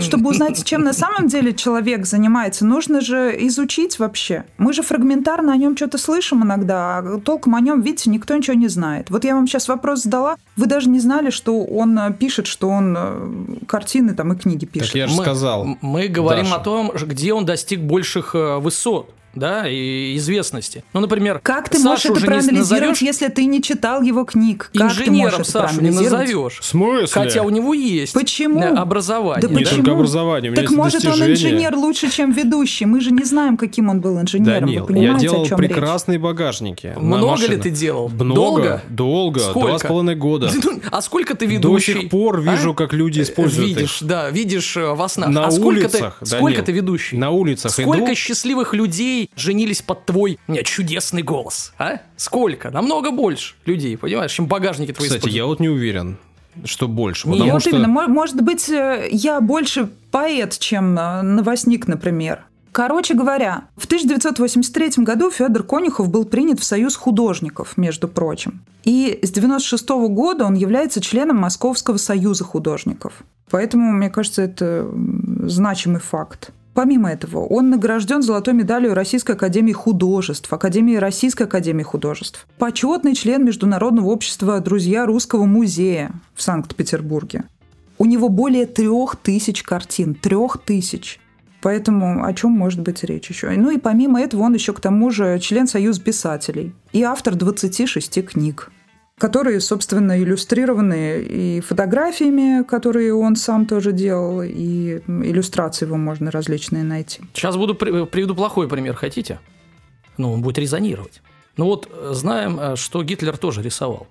Чтобы 0.01 0.31
узнать, 0.31 0.64
чем 0.64 0.83
на 0.83 0.92
самом 0.92 1.27
деле 1.29 1.53
человек 1.53 2.07
занимается, 2.07 2.64
нужно 2.64 3.01
же 3.01 3.37
изучить 3.49 3.99
вообще. 3.99 4.44
Мы 4.59 4.73
же 4.73 4.83
фрагментарно 4.83 5.53
о 5.53 5.57
нем 5.57 5.77
что-то 5.77 5.99
слышим 5.99 6.44
иногда, 6.44 6.99
а 6.99 7.21
толком 7.21 7.47
о 7.54 7.61
нем, 7.61 7.80
видите, 7.80 8.11
никто 8.11 8.37
ничего 8.37 8.56
не 8.56 8.68
знает. 8.68 9.11
Вот 9.11 9.24
я 9.24 9.34
вам 9.34 9.46
сейчас 9.46 9.68
вопрос 9.68 10.02
задала, 10.02 10.37
вы 10.56 10.66
даже 10.66 10.88
не 10.88 11.00
знали, 11.00 11.30
что 11.30 11.64
он 11.64 11.98
э, 11.98 12.12
пишет, 12.12 12.46
что 12.46 12.68
он 12.68 12.96
э, 12.96 13.64
картины 13.66 14.14
там 14.14 14.32
и 14.32 14.37
книги 14.37 14.64
пишет. 14.64 14.88
Так 14.88 14.96
я 14.96 15.06
же 15.06 15.16
мы, 15.16 15.22
сказал. 15.22 15.76
Мы 15.80 16.08
говорим 16.08 16.44
Даша. 16.44 16.56
о 16.56 16.61
том, 16.61 16.92
где 16.94 17.32
он 17.32 17.44
достиг 17.44 17.80
больших 17.80 18.34
э, 18.34 18.58
высот 18.58 19.14
да, 19.38 19.68
и 19.68 20.16
известности. 20.16 20.85
Ну, 20.92 21.01
например, 21.01 21.40
как 21.42 21.68
ты 21.68 21.79
можешь 21.79 22.07
это 22.07 22.20
проанализировать, 22.20 23.01
если 23.03 23.29
ты 23.29 23.44
не 23.46 23.62
читал 23.62 24.03
его 24.03 24.24
книг? 24.24 24.70
Как 24.74 24.90
инженером 24.92 25.44
Сашу 25.44 25.81
не 25.81 25.90
назовешь. 25.90 26.59
В 26.61 26.64
смысле? 26.64 27.09
Хотя 27.09 27.42
у 27.42 27.51
него 27.51 27.74
есть 27.74 28.12
почему? 28.12 28.62
образование. 28.77 29.42
Да, 29.42 29.48
да? 29.48 29.55
Не 29.55 29.64
почему? 29.64 29.77
только 29.85 29.92
образование, 29.92 30.53
у 30.53 30.55
Так 30.55 30.70
может 30.70 31.03
достижения. 31.03 31.24
он 31.24 31.33
инженер 31.33 31.77
лучше, 31.77 32.11
чем 32.11 32.33
ведущий? 32.33 32.85
Мы 32.87 33.01
же 33.01 33.11
не 33.11 33.24
знаем, 33.24 33.57
каким 33.57 33.88
он 33.88 34.01
был 34.01 34.20
инженером. 34.20 34.61
Данил, 34.66 34.87
Вы 34.87 34.98
я 34.98 35.14
делал 35.14 35.42
о 35.42 35.46
чем 35.46 35.59
прекрасные 35.59 36.16
речь? 36.16 36.24
багажники. 36.24 36.94
Много 36.96 37.46
ли 37.46 37.57
ты 37.57 37.70
делал? 37.70 38.09
Много, 38.09 38.35
Долго? 38.35 38.83
долго, 38.88 39.40
Сколько? 39.40 39.68
два 39.68 39.79
с 39.79 39.83
половиной 39.83 40.14
года. 40.16 40.51
А 40.90 41.03
сколько 41.03 41.35
ты 41.35 41.46
ведущий? 41.46 41.92
До 41.94 42.01
сих 42.01 42.11
пор 42.11 42.40
вижу, 42.40 42.70
а? 42.70 42.74
как 42.74 42.92
люди 42.92 43.20
используют 43.20 43.68
Видишь, 43.77 44.01
их. 44.01 44.09
да, 44.09 44.31
видишь 44.31 44.77
э, 44.77 44.94
во 44.94 45.09
снах. 45.09 45.29
На 45.29 45.46
а 45.46 45.51
сколько 45.51 45.66
улицах, 45.68 46.16
ты, 46.20 46.27
сколько 46.27 46.62
ты 46.62 46.72
ведущий? 46.72 47.16
На 47.16 47.31
улицах 47.31 47.72
Сколько 47.72 48.07
иду. 48.07 48.14
счастливых 48.14 48.74
людей 48.74 49.28
женились 49.37 49.83
под 49.83 50.07
твой 50.07 50.38
нет, 50.49 50.67
чудесный 50.67 51.23
голос, 51.23 51.73
а? 51.79 52.01
Сколько? 52.17 52.71
Намного 52.71 53.11
больше 53.11 53.55
людей, 53.67 53.97
понимаешь, 53.97 54.33
чем 54.33 54.47
багажники 54.47 54.93
твои 54.93 55.09
Кстати, 55.09 55.29
я 55.29 55.47
вот 55.47 55.61
не 55.61 55.69
уверен, 55.69 56.19
что 56.64 56.88
больше. 56.88 57.29
Нет, 57.29 57.38
потому 57.38 57.53
вот 57.53 57.61
что... 57.62 57.71
именно. 57.71 57.88
Мо- 57.88 58.09
Может 58.09 58.41
быть, 58.43 58.69
э, 58.69 59.09
я 59.11 59.41
больше 59.41 59.88
поэт, 60.11 60.59
чем 60.59 60.99
э, 60.99 61.23
новостник, 61.23 61.87
например. 61.87 62.45
Короче 62.73 63.14
говоря, 63.14 63.64
в 63.77 63.87
1983 63.87 65.05
году 65.05 65.31
Федор 65.31 65.62
Конюхов 65.62 66.11
был 66.11 66.25
принят 66.25 66.61
в 66.61 66.64
Союз 66.64 66.95
художников, 66.97 67.77
между 67.77 68.09
прочим. 68.09 68.61
И 68.85 69.19
с 69.23 69.31
1996 69.31 69.88
года 70.14 70.45
он 70.45 70.55
является 70.55 71.01
членом 71.01 71.38
Московского 71.38 71.97
союза 71.97 72.45
художников. 72.45 73.14
Поэтому, 73.51 73.93
мне 73.93 74.11
кажется, 74.11 74.43
это 74.43 74.88
значимый 75.45 76.01
факт. 76.01 76.51
Помимо 76.79 77.11
этого, 77.11 77.45
он 77.45 77.71
награжден 77.71 78.23
золотой 78.23 78.55
медалью 78.55 78.95
Российской 78.95 79.33
академии 79.33 79.73
художеств, 79.73 80.53
Академии 80.53 80.95
Российской 80.95 81.43
академии 81.43 81.83
художеств, 81.83 82.47
почетный 82.57 83.17
член 83.17 83.45
Международного 83.45 84.07
общества 84.11 84.61
«Друзья 84.61 85.05
Русского 85.05 85.45
музея» 85.45 86.12
в 86.37 86.43
Санкт-Петербурге. 86.43 87.47
У 87.99 88.05
него 88.05 88.29
более 88.29 88.64
трех 88.64 89.17
тысяч 89.17 89.64
картин, 89.64 90.14
трех 90.14 90.59
тысяч. 90.59 91.19
Поэтому 91.62 92.25
о 92.25 92.33
чем 92.33 92.53
может 92.53 92.79
быть 92.81 93.03
речь 93.03 93.29
еще? 93.29 93.51
Ну 93.57 93.73
и 93.73 93.79
помимо 93.79 94.21
этого 94.21 94.43
он 94.43 94.55
еще 94.55 94.73
к 94.73 94.79
тому 94.79 95.11
же 95.11 95.41
член 95.41 95.67
Союза 95.67 96.01
писателей 96.01 96.77
и 96.93 97.03
автор 97.03 97.35
26 97.35 98.25
книг 98.25 98.71
которые, 99.18 99.61
собственно, 99.61 100.22
иллюстрированы 100.22 101.20
и 101.20 101.61
фотографиями, 101.61 102.62
которые 102.64 103.14
он 103.14 103.37
сам 103.37 103.66
тоже 103.66 103.92
делал, 103.92 104.42
и 104.42 105.00
иллюстрации 105.07 105.87
его 105.87 105.96
можно 105.96 106.31
различные 106.31 106.85
найти. 106.85 107.20
Сейчас 107.35 107.57
буду 107.57 107.74
приведу 107.74 108.35
плохой 108.35 108.68
пример, 108.68 108.94
хотите? 108.94 109.40
Ну, 110.16 110.33
он 110.33 110.42
будет 110.42 110.59
резонировать. 110.59 111.20
Ну 111.57 111.66
вот 111.66 111.88
э, 111.92 112.11
знаем, 112.12 112.59
э, 112.59 112.76
что 112.76 113.02
Гитлер 113.02 113.37
тоже 113.37 113.62
рисовал. 113.62 114.07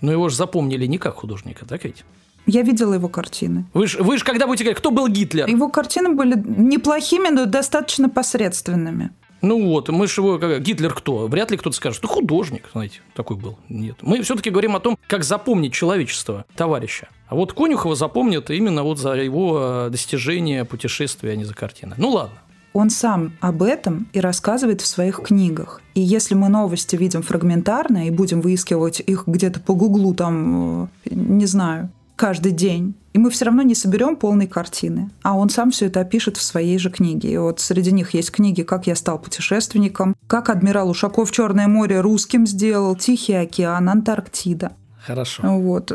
Но 0.00 0.12
его 0.12 0.28
же 0.28 0.36
запомнили 0.36 0.86
не 0.86 0.98
как 0.98 1.16
художника, 1.16 1.66
так 1.66 1.84
ведь? 1.84 2.04
Я 2.46 2.62
видела 2.62 2.94
его 2.94 3.08
картины. 3.08 3.66
Вы 3.74 3.86
же 3.86 4.02
вы 4.02 4.18
ж 4.18 4.24
когда 4.24 4.46
будете 4.46 4.64
говорить, 4.64 4.78
кто 4.78 4.90
был 4.90 5.08
Гитлер? 5.08 5.48
Его 5.48 5.68
картины 5.68 6.14
были 6.14 6.34
неплохими, 6.36 7.28
но 7.28 7.46
достаточно 7.46 8.08
посредственными. 8.08 9.10
Ну 9.42 9.64
вот, 9.66 9.88
мы 9.88 10.06
же 10.06 10.20
его, 10.20 10.38
Гитлер 10.58 10.94
кто? 10.94 11.26
Вряд 11.26 11.50
ли 11.50 11.56
кто-то 11.56 11.76
скажет, 11.76 12.02
ну 12.02 12.08
художник, 12.08 12.68
знаете, 12.72 13.00
такой 13.14 13.36
был. 13.36 13.58
Нет. 13.68 13.96
Мы 14.02 14.22
все-таки 14.22 14.50
говорим 14.50 14.76
о 14.76 14.80
том, 14.80 14.98
как 15.06 15.24
запомнить 15.24 15.72
человечество, 15.72 16.44
товарища. 16.56 17.08
А 17.28 17.34
вот 17.34 17.52
Конюхова 17.52 17.94
запомнят 17.94 18.50
именно 18.50 18.82
вот 18.82 18.98
за 18.98 19.14
его 19.14 19.58
э, 19.86 19.90
достижения, 19.90 20.64
путешествия, 20.64 21.32
а 21.32 21.36
не 21.36 21.44
за 21.44 21.54
картины. 21.54 21.94
Ну 21.96 22.10
ладно. 22.10 22.36
Он 22.72 22.90
сам 22.90 23.32
об 23.40 23.62
этом 23.62 24.08
и 24.12 24.20
рассказывает 24.20 24.80
в 24.80 24.86
своих 24.86 25.20
книгах. 25.22 25.80
И 25.94 26.00
если 26.00 26.34
мы 26.34 26.48
новости 26.48 26.94
видим 26.94 27.22
фрагментарно 27.22 28.06
и 28.06 28.10
будем 28.10 28.40
выискивать 28.40 29.00
их 29.00 29.24
где-то 29.26 29.60
по 29.60 29.74
гуглу, 29.74 30.14
там, 30.14 30.84
э, 30.84 30.88
не 31.10 31.46
знаю, 31.46 31.90
каждый 32.16 32.52
день, 32.52 32.94
и 33.12 33.18
мы 33.18 33.30
все 33.30 33.46
равно 33.46 33.62
не 33.62 33.74
соберем 33.74 34.16
полной 34.16 34.46
картины. 34.46 35.10
А 35.22 35.36
он 35.36 35.50
сам 35.50 35.70
все 35.70 35.86
это 35.86 36.00
опишет 36.00 36.36
в 36.36 36.42
своей 36.42 36.78
же 36.78 36.90
книге. 36.90 37.32
И 37.32 37.36
вот 37.38 37.60
среди 37.60 37.92
них 37.92 38.14
есть 38.14 38.30
книги 38.30 38.62
«Как 38.62 38.86
я 38.86 38.94
стал 38.94 39.18
путешественником», 39.18 40.14
«Как 40.26 40.48
адмирал 40.48 40.88
Ушаков 40.90 41.32
Черное 41.32 41.68
море 41.68 42.00
русским 42.00 42.46
сделал», 42.46 42.94
«Тихий 42.96 43.34
океан», 43.34 43.88
«Антарктида». 43.88 44.72
Хорошо. 45.04 45.42
Вот. 45.42 45.92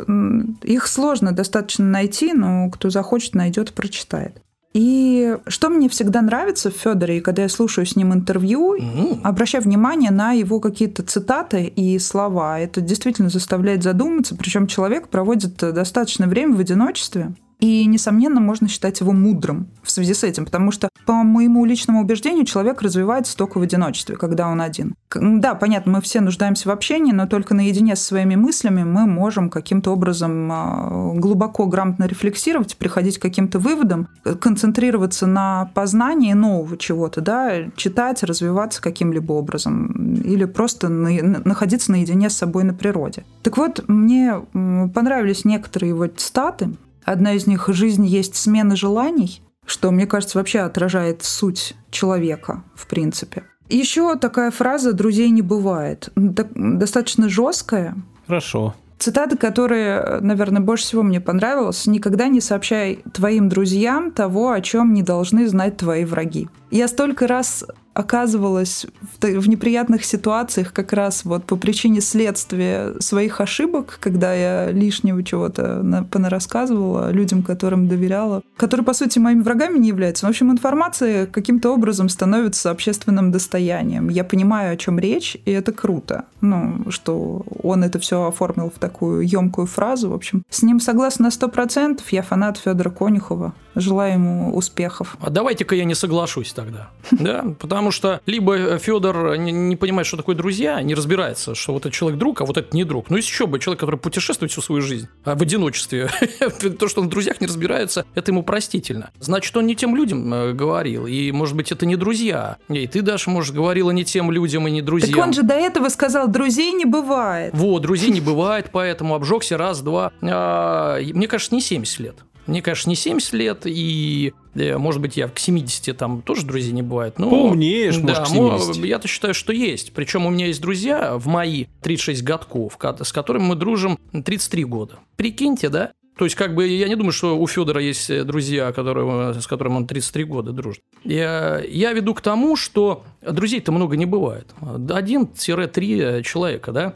Их 0.62 0.86
сложно 0.88 1.32
достаточно 1.32 1.84
найти, 1.84 2.32
но 2.32 2.68
кто 2.70 2.90
захочет, 2.90 3.34
найдет 3.34 3.70
и 3.70 3.72
прочитает. 3.72 4.42
И 4.76 5.38
что 5.46 5.70
мне 5.70 5.88
всегда 5.88 6.20
нравится 6.20 6.70
в 6.70 6.74
Федоре, 6.74 7.16
и 7.16 7.20
когда 7.22 7.44
я 7.44 7.48
слушаю 7.48 7.86
с 7.86 7.96
ним 7.96 8.12
интервью, 8.12 8.76
mm-hmm. 8.76 9.22
обращаю 9.22 9.64
внимание 9.64 10.10
на 10.10 10.32
его 10.32 10.60
какие-то 10.60 11.02
цитаты 11.02 11.64
и 11.64 11.98
слова. 11.98 12.60
Это 12.60 12.82
действительно 12.82 13.30
заставляет 13.30 13.82
задуматься. 13.82 14.36
Причем 14.36 14.66
человек 14.66 15.08
проводит 15.08 15.56
достаточное 15.56 16.28
время 16.28 16.56
в 16.56 16.60
одиночестве. 16.60 17.32
И, 17.58 17.86
несомненно, 17.86 18.40
можно 18.40 18.68
считать 18.68 19.00
его 19.00 19.12
мудрым 19.12 19.68
в 19.82 19.90
связи 19.90 20.12
с 20.12 20.24
этим, 20.24 20.44
потому 20.44 20.70
что, 20.70 20.90
по 21.06 21.12
моему 21.12 21.64
личному 21.64 22.02
убеждению, 22.02 22.44
человек 22.44 22.82
развивается 22.82 23.36
только 23.36 23.58
в 23.58 23.62
одиночестве, 23.62 24.16
когда 24.16 24.48
он 24.48 24.60
один. 24.60 24.94
Да, 25.14 25.54
понятно, 25.54 25.92
мы 25.92 26.00
все 26.02 26.20
нуждаемся 26.20 26.68
в 26.68 26.72
общении, 26.72 27.12
но 27.12 27.26
только 27.26 27.54
наедине 27.54 27.96
со 27.96 28.04
своими 28.04 28.34
мыслями 28.34 28.82
мы 28.82 29.06
можем 29.06 29.48
каким-то 29.48 29.92
образом 29.92 30.50
а, 30.52 31.12
глубоко, 31.14 31.66
грамотно 31.66 32.04
рефлексировать, 32.04 32.76
приходить 32.76 33.18
к 33.18 33.22
каким-то 33.22 33.58
выводам, 33.58 34.08
концентрироваться 34.40 35.26
на 35.26 35.70
познании 35.74 36.34
нового 36.34 36.76
чего-то, 36.76 37.20
да, 37.22 37.70
читать, 37.76 38.22
развиваться 38.22 38.82
каким-либо 38.82 39.32
образом 39.32 40.14
или 40.16 40.44
просто 40.44 40.88
находиться 40.88 41.92
наедине 41.92 42.28
с 42.28 42.36
собой 42.36 42.64
на 42.64 42.74
природе. 42.74 43.24
Так 43.42 43.56
вот, 43.56 43.84
мне 43.88 44.42
понравились 44.52 45.44
некоторые 45.44 45.90
его 45.90 46.06
статы, 46.16 46.70
Одна 47.06 47.34
из 47.34 47.46
них 47.46 47.68
«Жизнь 47.68 48.04
есть 48.04 48.34
смена 48.34 48.74
желаний», 48.74 49.40
что, 49.64 49.92
мне 49.92 50.06
кажется, 50.06 50.38
вообще 50.38 50.58
отражает 50.58 51.22
суть 51.22 51.74
человека, 51.90 52.64
в 52.74 52.88
принципе. 52.88 53.44
Еще 53.68 54.16
такая 54.16 54.50
фраза 54.50 54.92
«друзей 54.92 55.30
не 55.30 55.40
бывает». 55.40 56.10
Достаточно 56.16 57.28
жесткая. 57.28 57.94
Хорошо. 58.26 58.74
Цитата, 58.98 59.36
которая, 59.36 60.20
наверное, 60.20 60.60
больше 60.60 60.84
всего 60.84 61.04
мне 61.04 61.20
понравилась. 61.20 61.86
«Никогда 61.86 62.26
не 62.26 62.40
сообщай 62.40 63.04
твоим 63.12 63.48
друзьям 63.48 64.10
того, 64.10 64.50
о 64.50 64.60
чем 64.60 64.92
не 64.92 65.04
должны 65.04 65.46
знать 65.46 65.76
твои 65.76 66.04
враги». 66.04 66.48
Я 66.72 66.88
столько 66.88 67.28
раз 67.28 67.64
оказывалась 67.96 68.86
в, 69.20 69.26
в 69.26 69.48
неприятных 69.48 70.04
ситуациях 70.04 70.72
как 70.72 70.92
раз 70.92 71.24
вот 71.24 71.44
по 71.44 71.56
причине 71.56 72.00
следствия 72.00 72.94
своих 73.00 73.40
ошибок, 73.40 73.98
когда 74.00 74.34
я 74.34 74.70
лишнего 74.70 75.22
чего-то 75.24 75.82
на- 75.82 76.04
понарассказывала 76.04 77.10
людям, 77.10 77.42
которым 77.42 77.88
доверяла, 77.88 78.42
которые, 78.56 78.84
по 78.84 78.92
сути, 78.92 79.18
моими 79.18 79.42
врагами 79.42 79.78
не 79.78 79.88
являются. 79.88 80.26
В 80.26 80.28
общем, 80.28 80.50
информация 80.50 81.26
каким-то 81.26 81.72
образом 81.72 82.08
становится 82.08 82.70
общественным 82.70 83.32
достоянием. 83.32 84.08
Я 84.10 84.24
понимаю, 84.24 84.74
о 84.74 84.76
чем 84.76 84.98
речь, 84.98 85.36
и 85.44 85.50
это 85.50 85.72
круто. 85.72 86.24
Ну, 86.42 86.90
что 86.90 87.44
он 87.62 87.82
это 87.82 87.98
все 87.98 88.26
оформил 88.26 88.70
в 88.70 88.78
такую 88.78 89.26
емкую 89.26 89.66
фразу. 89.66 90.10
В 90.10 90.14
общем, 90.14 90.42
с 90.50 90.62
ним 90.62 90.80
согласна 90.80 91.24
на 91.24 91.30
сто 91.30 91.48
процентов. 91.48 92.12
Я 92.12 92.22
фанат 92.22 92.58
Федора 92.58 92.90
Конюхова. 92.90 93.54
Желаю 93.74 94.14
ему 94.14 94.54
успехов. 94.54 95.16
А 95.20 95.28
давайте-ка 95.28 95.74
я 95.74 95.84
не 95.84 95.94
соглашусь 95.94 96.52
тогда. 96.52 96.88
Да, 97.26 97.44
потому 97.58 97.85
что 97.90 98.20
либо 98.26 98.78
Федор 98.78 99.36
не, 99.36 99.52
не 99.52 99.76
понимает, 99.76 100.06
что 100.06 100.16
такое 100.16 100.36
друзья, 100.36 100.80
не 100.82 100.94
разбирается, 100.94 101.54
что 101.54 101.72
вот 101.72 101.82
этот 101.86 101.92
человек 101.92 102.18
друг, 102.18 102.40
а 102.40 102.44
вот 102.44 102.56
этот 102.56 102.74
не 102.74 102.84
друг. 102.84 103.10
Ну, 103.10 103.16
еще 103.16 103.46
бы, 103.46 103.58
человек, 103.58 103.80
который 103.80 103.98
путешествует 103.98 104.50
всю 104.52 104.60
свою 104.60 104.82
жизнь 104.82 105.08
а 105.24 105.34
в 105.34 105.42
одиночестве, 105.42 106.10
то, 106.78 106.88
что 106.88 107.00
он 107.00 107.08
в 107.08 107.10
друзьях 107.10 107.40
не 107.40 107.46
разбирается, 107.46 108.04
это 108.14 108.30
ему 108.30 108.42
простительно. 108.42 109.10
Значит, 109.18 109.56
он 109.56 109.66
не 109.66 109.74
тем 109.74 109.96
людям 109.96 110.32
э, 110.32 110.52
говорил, 110.52 111.06
и, 111.06 111.32
может 111.32 111.56
быть, 111.56 111.72
это 111.72 111.86
не 111.86 111.96
друзья. 111.96 112.58
И 112.68 112.86
ты, 112.86 113.02
Даша, 113.02 113.30
может, 113.30 113.54
говорила 113.54 113.90
не 113.90 114.04
тем 114.04 114.30
людям 114.30 114.68
и 114.68 114.70
не 114.70 114.82
друзьям. 114.82 115.14
Так 115.14 115.26
он 115.26 115.32
же 115.32 115.42
до 115.42 115.54
этого 115.54 115.88
сказал, 115.88 116.28
друзей 116.28 116.72
не 116.72 116.84
бывает. 116.84 117.52
Вот, 117.54 117.82
друзей 117.82 118.10
не 118.10 118.20
бывает, 118.20 118.68
поэтому 118.72 119.14
обжегся 119.14 119.56
раз-два. 119.56 120.12
А, 120.22 120.98
мне 121.00 121.28
кажется, 121.28 121.54
не 121.54 121.60
70 121.60 121.98
лет. 122.00 122.16
Мне 122.46 122.62
кажется, 122.62 122.88
не 122.88 122.96
70 122.96 123.32
лет, 123.32 123.62
и, 123.64 124.32
э, 124.54 124.76
может 124.78 125.00
быть, 125.00 125.16
я 125.16 125.28
к 125.28 125.38
70 125.38 125.96
там 125.96 126.22
тоже 126.22 126.46
друзей 126.46 126.72
не 126.72 126.82
бывает. 126.82 127.18
Но, 127.18 127.30
Поумнеешь, 127.30 127.98
может, 127.98 128.06
да, 128.06 128.24
к 128.24 128.30
мо- 128.30 128.58
70. 128.58 128.84
Я-то 128.84 129.08
считаю, 129.08 129.34
что 129.34 129.52
есть. 129.52 129.92
Причем 129.92 130.26
у 130.26 130.30
меня 130.30 130.46
есть 130.46 130.60
друзья 130.60 131.16
в 131.16 131.26
мои 131.26 131.66
36 131.82 132.22
годков, 132.22 132.78
с 133.02 133.12
которыми 133.12 133.44
мы 133.44 133.54
дружим 133.56 133.98
33 134.12 134.64
года. 134.64 134.98
Прикиньте, 135.16 135.68
да? 135.68 135.92
То 136.18 136.24
есть, 136.24 136.34
как 136.34 136.54
бы, 136.54 136.66
я 136.66 136.88
не 136.88 136.94
думаю, 136.94 137.12
что 137.12 137.38
у 137.38 137.46
Федора 137.46 137.82
есть 137.82 138.08
э, 138.08 138.24
друзья, 138.24 138.72
которые, 138.72 139.34
с 139.34 139.46
которыми 139.46 139.74
он 139.76 139.86
33 139.86 140.24
года 140.24 140.52
дружит. 140.52 140.82
Я, 141.04 141.60
я 141.68 141.92
веду 141.92 142.14
к 142.14 142.22
тому, 142.22 142.56
что 142.56 143.04
друзей-то 143.20 143.70
много 143.70 143.96
не 143.96 144.06
бывает. 144.06 144.46
Один-три 144.88 146.22
человека, 146.22 146.72
да? 146.72 146.94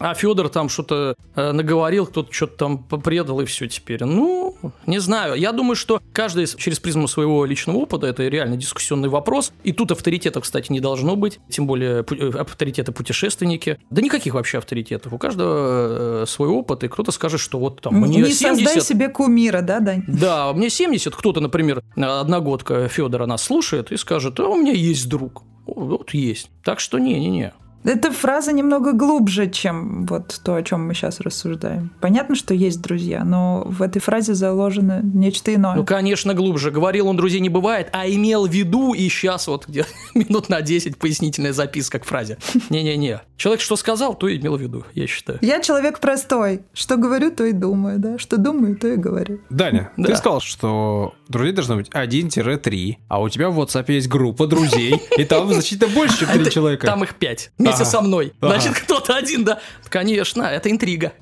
А 0.00 0.14
Федор 0.14 0.48
там 0.48 0.70
что-то 0.70 1.14
э, 1.36 1.52
наговорил, 1.52 2.06
кто-то 2.06 2.32
что-то 2.32 2.56
там 2.56 2.78
предал 2.78 3.40
и 3.42 3.44
все 3.44 3.68
теперь. 3.68 4.02
Ну, 4.04 4.56
не 4.86 4.98
знаю. 4.98 5.34
Я 5.34 5.52
думаю, 5.52 5.76
что 5.76 6.00
каждый 6.14 6.46
через 6.46 6.80
призму 6.80 7.06
своего 7.06 7.44
личного 7.44 7.76
опыта, 7.76 8.06
это 8.06 8.26
реально 8.26 8.56
дискуссионный 8.56 9.10
вопрос. 9.10 9.52
И 9.62 9.72
тут 9.72 9.92
авторитетов, 9.92 10.44
кстати, 10.44 10.72
не 10.72 10.80
должно 10.80 11.16
быть. 11.16 11.38
Тем 11.50 11.66
более 11.66 12.02
э, 12.10 12.30
авторитеты 12.30 12.92
путешественники. 12.92 13.78
Да 13.90 14.00
никаких 14.00 14.32
вообще 14.32 14.56
авторитетов. 14.56 15.12
У 15.12 15.18
каждого 15.18 16.22
э, 16.22 16.26
свой 16.26 16.48
опыт, 16.48 16.82
и 16.82 16.88
кто-то 16.88 17.12
скажет, 17.12 17.38
что 17.38 17.58
вот 17.58 17.82
там 17.82 17.96
мне 17.96 18.22
не 18.22 18.32
70, 18.32 18.64
создай 18.64 18.80
себе 18.80 19.08
кумира, 19.10 19.60
да, 19.60 19.80
Дань? 19.80 20.04
да, 20.08 20.50
мне 20.54 20.70
70, 20.70 21.14
кто-то, 21.14 21.40
например, 21.40 21.82
одногодка 21.96 22.88
Федора 22.88 23.26
нас 23.26 23.42
слушает 23.42 23.92
и 23.92 23.98
скажет, 23.98 24.40
а 24.40 24.48
у 24.48 24.56
меня 24.56 24.72
есть 24.72 25.10
друг. 25.10 25.42
Вот 25.66 26.14
есть. 26.14 26.50
Так 26.64 26.80
что 26.80 26.98
не-не-не. 26.98 27.52
Эта 27.82 28.10
фраза 28.12 28.52
немного 28.52 28.92
глубже, 28.92 29.48
чем 29.48 30.04
вот 30.06 30.38
то, 30.44 30.54
о 30.54 30.62
чем 30.62 30.86
мы 30.86 30.94
сейчас 30.94 31.20
рассуждаем. 31.20 31.90
Понятно, 32.00 32.34
что 32.34 32.52
есть 32.52 32.82
друзья, 32.82 33.24
но 33.24 33.62
в 33.66 33.80
этой 33.80 34.00
фразе 34.00 34.34
заложено 34.34 35.00
нечто 35.02 35.54
иное. 35.54 35.76
Ну, 35.76 35.84
конечно, 35.84 36.34
глубже. 36.34 36.70
Говорил 36.70 37.08
он, 37.08 37.16
друзей 37.16 37.40
не 37.40 37.48
бывает, 37.48 37.88
а 37.92 38.06
имел 38.08 38.46
в 38.46 38.50
виду, 38.50 38.92
и 38.92 39.08
сейчас 39.08 39.46
вот 39.46 39.66
где 39.66 39.86
минут 40.14 40.48
на 40.50 40.60
10 40.60 40.98
пояснительная 40.98 41.52
записка 41.54 41.98
к 41.98 42.04
фразе. 42.04 42.36
Не-не-не. 42.68 43.22
Человек 43.36 43.62
что 43.62 43.76
сказал, 43.76 44.14
то 44.14 44.28
и 44.28 44.38
имел 44.38 44.56
в 44.56 44.60
виду, 44.60 44.84
я 44.94 45.06
считаю. 45.06 45.38
Я 45.40 45.60
человек 45.60 46.00
простой. 46.00 46.62
Что 46.74 46.96
говорю, 46.96 47.30
то 47.30 47.44
и 47.44 47.52
думаю, 47.52 47.98
да. 47.98 48.18
Что 48.18 48.36
думаю, 48.36 48.76
то 48.76 48.88
и 48.88 48.96
говорю. 48.96 49.40
Даня, 49.48 49.90
Да. 49.96 50.08
ты 50.08 50.16
сказал, 50.16 50.40
что 50.40 51.14
друзей 51.30 51.52
должно 51.52 51.76
быть 51.76 51.88
1-3, 51.88 52.96
а 53.08 53.20
у 53.22 53.28
тебя 53.28 53.50
в 53.50 53.60
WhatsApp 53.60 53.90
есть 53.92 54.08
группа 54.08 54.46
друзей, 54.46 55.00
и 55.16 55.24
там 55.24 55.52
значительно 55.52 55.88
больше, 55.88 56.18
чем 56.18 56.28
3 56.28 56.50
человека. 56.50 56.86
Там 56.86 57.02
их 57.04 57.14
пять. 57.14 57.50
Вместе 57.58 57.82
Ага. 57.82 57.90
со 57.90 58.00
мной. 58.00 58.32
Значит, 58.40 58.74
кто-то 58.74 59.16
один, 59.16 59.44
да. 59.44 59.60
Конечно, 59.88 60.42
это 60.42 60.70
интрига. 60.70 61.12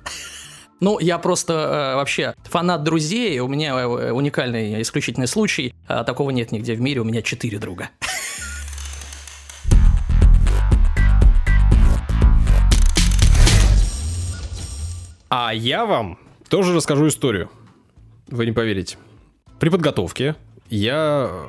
Ну, 0.81 0.99
я 1.01 1.19
просто 1.19 1.53
э, 1.55 1.97
вообще 1.97 2.35
фанат 2.45 2.85
друзей. 2.85 3.41
У 3.41 3.49
меня 3.49 3.75
э, 3.75 4.13
уникальный, 4.13 4.81
исключительный 4.81 5.27
случай. 5.27 5.75
А 5.89 6.05
такого 6.05 6.31
нет 6.31 6.53
нигде 6.53 6.75
в 6.75 6.81
мире. 6.81 7.01
У 7.01 7.05
меня 7.05 7.21
четыре 7.21 7.59
друга. 7.59 7.91
А 15.29 15.53
я 15.53 15.85
вам 15.85 16.19
тоже 16.49 16.75
расскажу 16.75 17.09
историю. 17.09 17.51
Вы 18.29 18.47
не 18.47 18.53
поверите. 18.53 18.97
При 19.59 19.71
подготовке 19.71 20.37
я 20.71 21.29
э, 21.31 21.45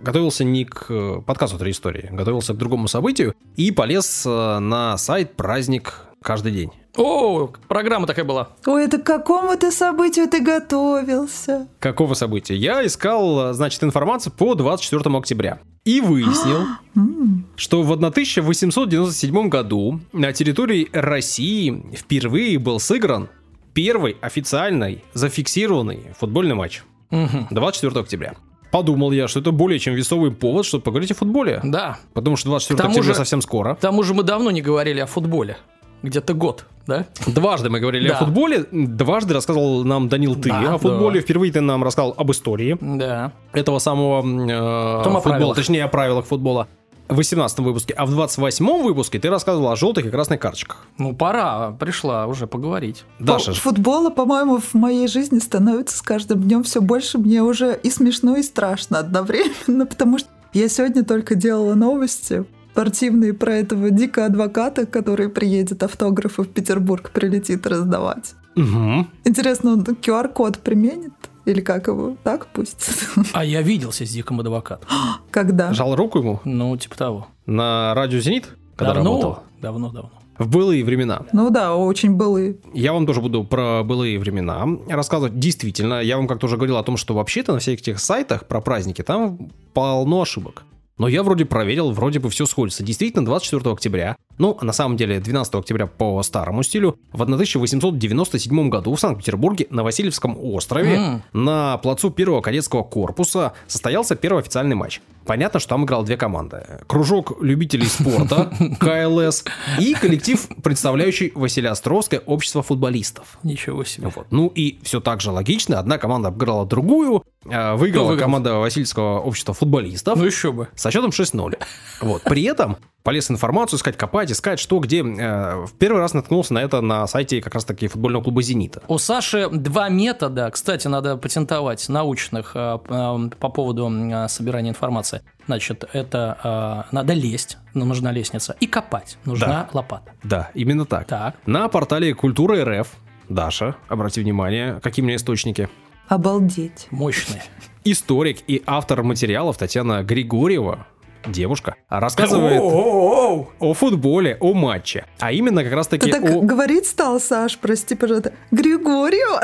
готовился 0.00 0.42
не 0.42 0.64
к 0.64 0.86
э, 0.88 1.20
подкасту 1.24 1.56
«Три 1.56 1.70
истории», 1.70 2.08
готовился 2.10 2.52
к 2.52 2.56
другому 2.56 2.88
событию 2.88 3.34
и 3.54 3.70
полез 3.70 4.24
э, 4.26 4.58
на 4.58 4.98
сайт 4.98 5.36
«Праздник 5.36 5.94
каждый 6.20 6.50
день». 6.50 6.70
О, 6.96 7.48
программа 7.68 8.06
такая 8.06 8.24
была. 8.24 8.50
Ой, 8.66 8.84
это 8.86 8.98
к 8.98 9.04
какому-то 9.04 9.70
событию 9.70 10.28
ты 10.28 10.40
готовился? 10.40 11.68
Какого 11.78 12.14
события? 12.14 12.56
Я 12.56 12.84
искал, 12.84 13.52
значит, 13.52 13.82
информацию 13.84 14.32
по 14.32 14.54
24 14.54 15.16
октября. 15.16 15.58
И 15.84 16.00
выяснил, 16.00 16.66
что 17.56 17.82
в 17.82 17.92
1897 17.92 19.48
году 19.48 20.00
на 20.12 20.32
территории 20.32 20.88
России 20.92 21.84
впервые 21.96 22.58
был 22.58 22.80
сыгран 22.80 23.28
первый 23.74 24.16
официальный 24.20 25.04
зафиксированный 25.14 26.14
футбольный 26.18 26.54
матч. 26.54 26.82
Мгм. 27.14 27.46
24 27.50 28.00
октября. 28.02 28.34
Подумал 28.70 29.12
я, 29.12 29.28
что 29.28 29.38
это 29.40 29.52
более 29.52 29.78
чем 29.78 29.94
весовый 29.94 30.32
повод, 30.32 30.66
чтобы 30.66 30.82
поговорить 30.82 31.12
о 31.12 31.14
футболе. 31.14 31.60
Да. 31.62 31.98
Потому 32.12 32.36
что 32.36 32.48
24 32.48 32.76
К 32.76 32.82
тому 32.82 32.90
октября 32.92 33.12
же- 33.12 33.18
совсем 33.18 33.40
скоро. 33.40 33.74
К 33.76 33.80
тому 33.80 34.02
же 34.02 34.14
мы 34.14 34.24
давно 34.24 34.50
не 34.50 34.62
говорили 34.62 34.98
о 35.00 35.06
футболе. 35.06 35.56
Где-то 36.02 36.34
год, 36.34 36.66
да? 36.86 37.06
Дважды 37.26 37.70
мы 37.70 37.80
говорили 37.80 38.08
Да. 38.08 38.16
о 38.18 38.24
футболе. 38.24 38.66
Дважды 38.72 39.32
рассказывал 39.32 39.84
нам 39.84 40.08
Данил 40.08 40.34
ты 40.34 40.50
Да, 40.50 40.74
о 40.74 40.78
футболе. 40.78 41.20
да. 41.20 41.24
Впервые 41.24 41.50
ты 41.52 41.60
нам 41.62 41.82
рассказал 41.84 42.12
об 42.16 42.30
истории 42.30 42.76
Да. 42.80 43.32
этого 43.52 43.78
самого 43.78 44.20
э, 44.20 44.98
Потом 44.98 45.20
футбола, 45.22 45.54
точнее 45.54 45.84
о 45.84 45.88
правилах 45.88 46.26
футбола. 46.26 46.66
В 47.08 47.16
18 47.16 47.58
выпуске, 47.58 47.92
а 47.94 48.06
в 48.06 48.10
28 48.10 48.82
выпуске 48.82 49.18
ты 49.18 49.28
рассказывал 49.28 49.70
о 49.70 49.76
желтых 49.76 50.06
и 50.06 50.10
красных 50.10 50.40
карточках. 50.40 50.86
Ну, 50.96 51.14
пора, 51.14 51.72
пришла 51.72 52.26
уже 52.26 52.46
поговорить. 52.46 53.04
Даша, 53.18 53.52
Фу- 53.52 53.60
Футбола, 53.70 54.10
по-моему, 54.10 54.58
в 54.58 54.72
моей 54.74 55.06
жизни 55.06 55.38
становится 55.38 55.98
с 55.98 56.02
каждым 56.02 56.42
днем 56.42 56.62
все 56.62 56.80
больше. 56.80 57.18
Мне 57.18 57.42
уже 57.42 57.78
и 57.82 57.90
смешно, 57.90 58.36
и 58.36 58.42
страшно 58.42 58.98
одновременно, 58.98 59.84
потому 59.90 60.18
что 60.18 60.28
я 60.54 60.68
сегодня 60.68 61.04
только 61.04 61.34
делала 61.34 61.74
новости 61.74 62.44
спортивные 62.72 63.34
про 63.34 63.54
этого 63.54 63.90
дико 63.90 64.26
адвоката, 64.26 64.84
который 64.84 65.28
приедет 65.28 65.82
автографы 65.84 66.42
в 66.42 66.48
Петербург, 66.48 67.10
прилетит 67.10 67.66
раздавать. 67.68 68.34
Мгм. 68.56 69.10
Интересно, 69.24 69.74
он 69.74 69.82
QR-код 69.82 70.58
применит? 70.58 71.12
Или 71.44 71.60
как 71.60 71.86
его? 71.88 72.16
Так 72.24 72.46
пусть? 72.52 72.90
А 73.32 73.44
я 73.44 73.60
виделся 73.62 74.06
с 74.06 74.10
Диком 74.10 74.40
адвокатом. 74.40 74.88
Когда? 75.30 75.72
жал 75.72 75.94
руку 75.96 76.18
ему 76.18 76.40
Ну, 76.44 76.76
типа 76.76 76.96
того. 76.96 77.26
на 77.46 77.92
радио 77.94 78.18
«Зенит», 78.20 78.48
когда 78.76 78.94
давно, 78.94 79.10
работал. 79.10 79.38
давно, 79.60 79.88
давно. 79.90 80.10
В 80.38 80.48
былые 80.48 80.84
времена. 80.84 81.22
Ну 81.32 81.48
да, 81.50 81.76
очень 81.76 82.14
былые. 82.16 82.56
Я 82.72 82.92
вам 82.92 83.06
тоже 83.06 83.20
буду 83.20 83.44
про 83.44 83.82
былые 83.84 84.18
времена 84.18 84.66
рассказывать. 84.88 85.38
Действительно, 85.38 86.00
я 86.00 86.16
вам 86.16 86.26
как-то 86.26 86.46
уже 86.46 86.56
говорил 86.56 86.76
о 86.76 86.82
том, 86.82 86.96
что 86.96 87.14
вообще-то 87.14 87.52
на 87.52 87.60
всех 87.60 87.78
этих 87.80 88.00
сайтах 88.00 88.46
про 88.48 88.60
праздники 88.60 89.02
там 89.02 89.50
полно 89.74 90.22
ошибок. 90.22 90.64
Но 90.96 91.08
я 91.08 91.22
вроде 91.22 91.44
проверил, 91.44 91.90
вроде 91.90 92.20
бы 92.20 92.30
все 92.30 92.46
сходится. 92.46 92.84
Действительно, 92.84 93.24
24 93.24 93.72
октября, 93.72 94.16
ну, 94.38 94.56
а 94.60 94.64
на 94.64 94.72
самом 94.72 94.96
деле 94.96 95.18
12 95.18 95.54
октября 95.54 95.86
по 95.86 96.22
старому 96.22 96.62
стилю, 96.62 96.96
в 97.12 97.22
1897 97.22 98.68
году 98.68 98.94
в 98.94 99.00
Санкт-Петербурге 99.00 99.66
на 99.70 99.82
Васильевском 99.82 100.36
острове 100.40 100.94
М. 100.94 101.22
на 101.32 101.78
плацу 101.78 102.10
первого 102.10 102.40
кадетского 102.40 102.84
корпуса 102.84 103.54
состоялся 103.66 104.14
первый 104.14 104.40
официальный 104.40 104.76
матч. 104.76 105.00
Понятно, 105.26 105.60
что 105.60 105.70
там 105.70 105.84
играл 105.84 106.02
две 106.04 106.16
команды. 106.16 106.64
Кружок 106.86 107.40
любителей 107.42 107.86
спорта, 107.86 108.50
КЛС, 108.80 109.44
и 109.80 109.94
коллектив, 109.94 110.46
представляющий 110.62 111.32
Василиостровское 111.34 112.20
общество 112.20 112.62
футболистов. 112.62 113.38
Ничего 113.42 113.84
себе. 113.84 114.08
Вот. 114.14 114.26
Ну 114.30 114.48
и 114.54 114.78
все 114.82 115.00
так 115.00 115.20
же 115.20 115.30
логично. 115.30 115.78
Одна 115.78 115.98
команда 115.98 116.28
обыграла 116.28 116.66
другую. 116.66 117.22
э, 117.44 117.74
Выиграла 117.74 118.08
выиграл? 118.08 118.18
команда 118.18 118.54
Васильевского 118.56 119.20
общества 119.20 119.54
футболистов 119.54 120.18
Ну 120.18 120.24
еще 120.24 120.52
бы. 120.52 120.68
со 120.74 120.90
счетом 120.90 121.10
6-0. 121.10 121.58
Вот. 122.00 122.22
При 122.24 122.42
этом 122.44 122.76
полез 123.02 123.30
информацию 123.30 123.78
искать, 123.78 123.96
копать. 123.96 124.30
искать, 124.32 124.58
что, 124.58 124.78
где. 124.78 125.00
Э, 125.02 125.64
в 125.66 125.72
первый 125.78 125.98
раз 126.00 126.14
наткнулся 126.14 126.54
на 126.54 126.58
это 126.60 126.80
на 126.80 127.06
сайте 127.06 127.40
как 127.42 127.54
раз-таки 127.54 127.88
футбольного 127.88 128.22
клуба 128.24 128.42
«Зенита». 128.42 128.82
У 128.88 128.98
Саши 128.98 129.48
два 129.50 129.88
метода, 129.88 130.50
кстати, 130.50 130.88
надо 130.88 131.16
патентовать, 131.16 131.88
научных 131.88 132.52
э, 132.54 132.78
по 132.84 133.48
поводу 133.48 133.90
собирания 134.28 134.70
информации. 134.70 135.13
Значит, 135.46 135.84
это 135.92 136.84
э, 136.90 136.94
надо 136.94 137.12
лезть, 137.12 137.58
но 137.74 137.84
нужна 137.84 138.12
лестница, 138.12 138.56
и 138.60 138.66
копать, 138.66 139.18
нужна 139.24 139.46
Да. 139.46 139.68
лопата. 139.72 140.12
Да, 140.22 140.50
именно 140.54 140.84
так. 140.86 141.06
Так. 141.06 141.36
На 141.46 141.68
портале 141.68 142.14
Культура 142.14 142.64
РФ, 142.64 142.88
Даша, 143.28 143.76
обрати 143.88 144.20
внимание, 144.20 144.80
какие 144.82 145.02
у 145.02 145.06
меня 145.06 145.16
источники. 145.16 145.68
Обалдеть. 146.08 146.86
Мощные. 146.90 147.42
Историк 147.84 148.38
и 148.46 148.62
автор 148.66 149.02
материалов 149.02 149.56
Татьяна 149.58 150.02
Григорьева, 150.02 150.86
девушка, 151.26 151.76
рассказывает 151.88 152.60
О-о-о! 152.60 153.48
о 153.58 153.74
футболе, 153.74 154.36
о 154.40 154.54
матче. 154.54 155.04
А 155.18 155.32
именно 155.32 155.62
как 155.64 155.72
раз-таки 155.72 156.10
Ты 156.10 156.20
так 156.20 156.30
о... 156.30 156.40
говорить 156.40 156.86
стал, 156.86 157.20
Саш, 157.20 157.58
прости, 157.58 157.94
пожалуйста. 157.94 158.32
Григорию? 158.50 159.40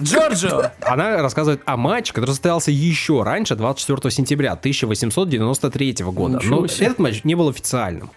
Джорджо! 0.00 0.72
Она 0.82 1.22
рассказывает 1.22 1.62
о 1.64 1.76
матче, 1.76 2.12
который 2.12 2.30
состоялся 2.30 2.70
еще 2.70 3.22
раньше, 3.22 3.54
24 3.56 4.10
сентября 4.10 4.52
1893 4.52 5.96
года. 6.04 6.36
Ничего 6.38 6.60
Но 6.60 6.66
себе. 6.66 6.86
этот 6.86 6.98
матч 6.98 7.24
не 7.24 7.34
был 7.34 7.48
официальным. 7.48 8.10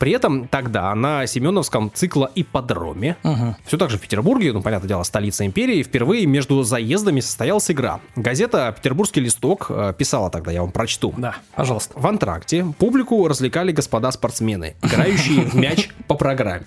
При 0.00 0.12
этом 0.12 0.48
тогда 0.48 0.94
на 0.94 1.26
Семеновском 1.26 1.92
циклоипподроме, 1.94 3.18
все 3.66 3.76
так 3.76 3.90
же 3.90 3.98
в 3.98 4.00
Петербурге, 4.00 4.54
ну, 4.54 4.62
понятное 4.62 4.88
дело, 4.88 5.02
столица 5.02 5.44
империи, 5.44 5.82
впервые 5.82 6.24
между 6.24 6.62
заездами 6.62 7.20
состоялась 7.20 7.70
игра. 7.70 8.00
Газета 8.16 8.72
«Петербургский 8.74 9.20
листок» 9.20 9.66
э, 9.68 9.92
писала 9.96 10.30
тогда, 10.30 10.52
я 10.52 10.62
вам 10.62 10.72
прочту. 10.72 11.12
Да, 11.18 11.34
пожалуйста. 11.54 11.92
В 11.98 12.06
антракте 12.06 12.64
публику 12.78 13.28
развлекали 13.28 13.72
господа 13.72 14.10
спортсмены, 14.10 14.74
играющие 14.82 15.42
в 15.42 15.54
мяч 15.54 15.90
по 16.08 16.14
программе. 16.14 16.64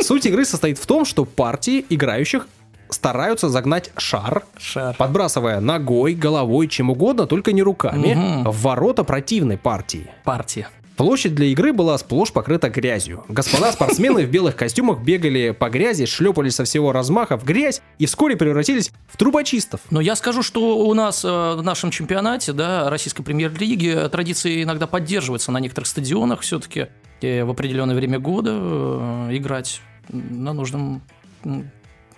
Суть 0.00 0.26
игры 0.26 0.44
состоит 0.44 0.78
в 0.78 0.86
том, 0.86 1.04
что 1.04 1.24
партии 1.24 1.86
играющих 1.88 2.48
стараются 2.88 3.48
загнать 3.48 3.92
шар, 3.96 4.44
Шар. 4.58 4.96
подбрасывая 4.96 5.60
ногой, 5.60 6.14
головой, 6.14 6.66
чем 6.66 6.90
угодно, 6.90 7.26
только 7.26 7.52
не 7.52 7.62
руками, 7.62 8.42
в 8.44 8.62
ворота 8.62 9.04
противной 9.04 9.56
партии. 9.56 10.10
Партия. 10.24 10.68
Площадь 10.96 11.34
для 11.34 11.46
игры 11.46 11.74
была 11.74 11.98
сплошь 11.98 12.32
покрыта 12.32 12.70
грязью. 12.70 13.24
Господа 13.28 13.70
спортсмены 13.72 14.24
в 14.24 14.30
белых 14.30 14.56
костюмах 14.56 15.00
бегали 15.02 15.50
по 15.50 15.68
грязи, 15.68 16.06
шлепались 16.06 16.54
со 16.54 16.64
всего 16.64 16.90
размаха 16.90 17.36
в 17.36 17.44
грязь 17.44 17.82
и 17.98 18.06
вскоре 18.06 18.36
превратились 18.36 18.90
в 19.06 19.16
трубочистов. 19.18 19.80
Но 19.90 20.00
я 20.00 20.16
скажу, 20.16 20.42
что 20.42 20.78
у 20.78 20.94
нас 20.94 21.22
э, 21.22 21.28
в 21.28 21.62
нашем 21.62 21.90
чемпионате, 21.90 22.54
да, 22.54 22.88
российской 22.88 23.22
премьер-лиги, 23.22 24.08
традиции 24.10 24.62
иногда 24.62 24.86
поддерживаются 24.86 25.52
на 25.52 25.60
некоторых 25.60 25.86
стадионах 25.86 26.40
все-таки 26.40 26.88
в 27.20 27.50
определенное 27.50 27.94
время 27.94 28.18
года 28.18 28.50
э, 28.52 29.28
играть 29.32 29.82
на 30.08 30.52
нужном 30.54 31.02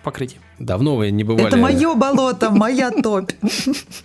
покрытии. 0.03 0.39
Давно 0.59 0.95
вы 0.95 1.11
не 1.11 1.23
бывали. 1.23 1.47
Это 1.47 1.57
мое 1.57 1.95
болото, 1.95 2.49
моя 2.51 2.91
топь. 2.91 3.31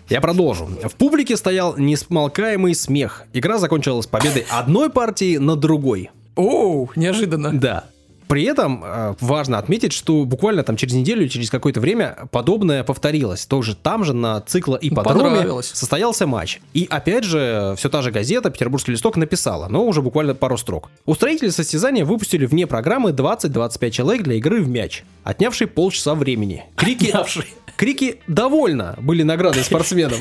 Я 0.09 0.21
продолжу. 0.21 0.69
В 0.83 0.95
публике 0.95 1.37
стоял 1.37 1.77
несмолкаемый 1.77 2.75
смех. 2.75 3.25
Игра 3.33 3.59
закончилась 3.59 4.07
победой 4.07 4.47
одной 4.51 4.91
партии 4.91 5.37
над 5.37 5.61
другой. 5.61 6.11
Оу, 6.37 6.91
неожиданно. 6.97 7.53
Да. 7.53 7.85
При 8.29 8.45
этом 8.45 8.83
э, 8.85 9.15
важно 9.21 9.59
отметить, 9.59 9.93
что 9.93 10.25
буквально 10.25 10.63
там 10.63 10.77
через 10.77 10.95
неделю, 10.95 11.29
через 11.29 11.51
какое-то 11.51 11.81
время 11.81 12.29
подобное 12.31 12.83
повторилось. 12.85 13.47
Тоже 13.47 13.75
там 13.75 14.05
же 14.05 14.13
на 14.15 14.41
цикла 14.41 14.77
и 14.77 14.91
Понравилось. 14.91 15.71
состоялся 15.75 16.27
матч. 16.27 16.61
И 16.73 16.87
опять 16.91 17.25
же, 17.25 17.75
все 17.77 17.89
та 17.89 18.03
же 18.03 18.11
газета 18.11 18.51
«Петербургский 18.51 18.93
листок» 18.93 19.17
написала, 19.17 19.69
но 19.69 19.85
уже 19.87 20.03
буквально 20.03 20.35
пару 20.35 20.57
строк. 20.57 20.91
Устроители 21.07 21.51
состязания 21.51 22.05
выпустили 22.05 22.47
вне 22.47 22.67
программы 22.67 23.11
20-25 23.11 23.91
человек 23.91 24.23
для 24.23 24.35
игры 24.37 24.63
в 24.63 24.69
мяч, 24.69 25.05
отнявший 25.25 25.67
полчаса 25.67 26.15
времени. 26.15 26.65
Крики, 26.77 27.09
Отнявший. 27.09 27.47
Крики 27.77 28.17
«довольно» 28.27 28.97
были 29.01 29.23
награды 29.23 29.63
спортсменам. 29.63 30.19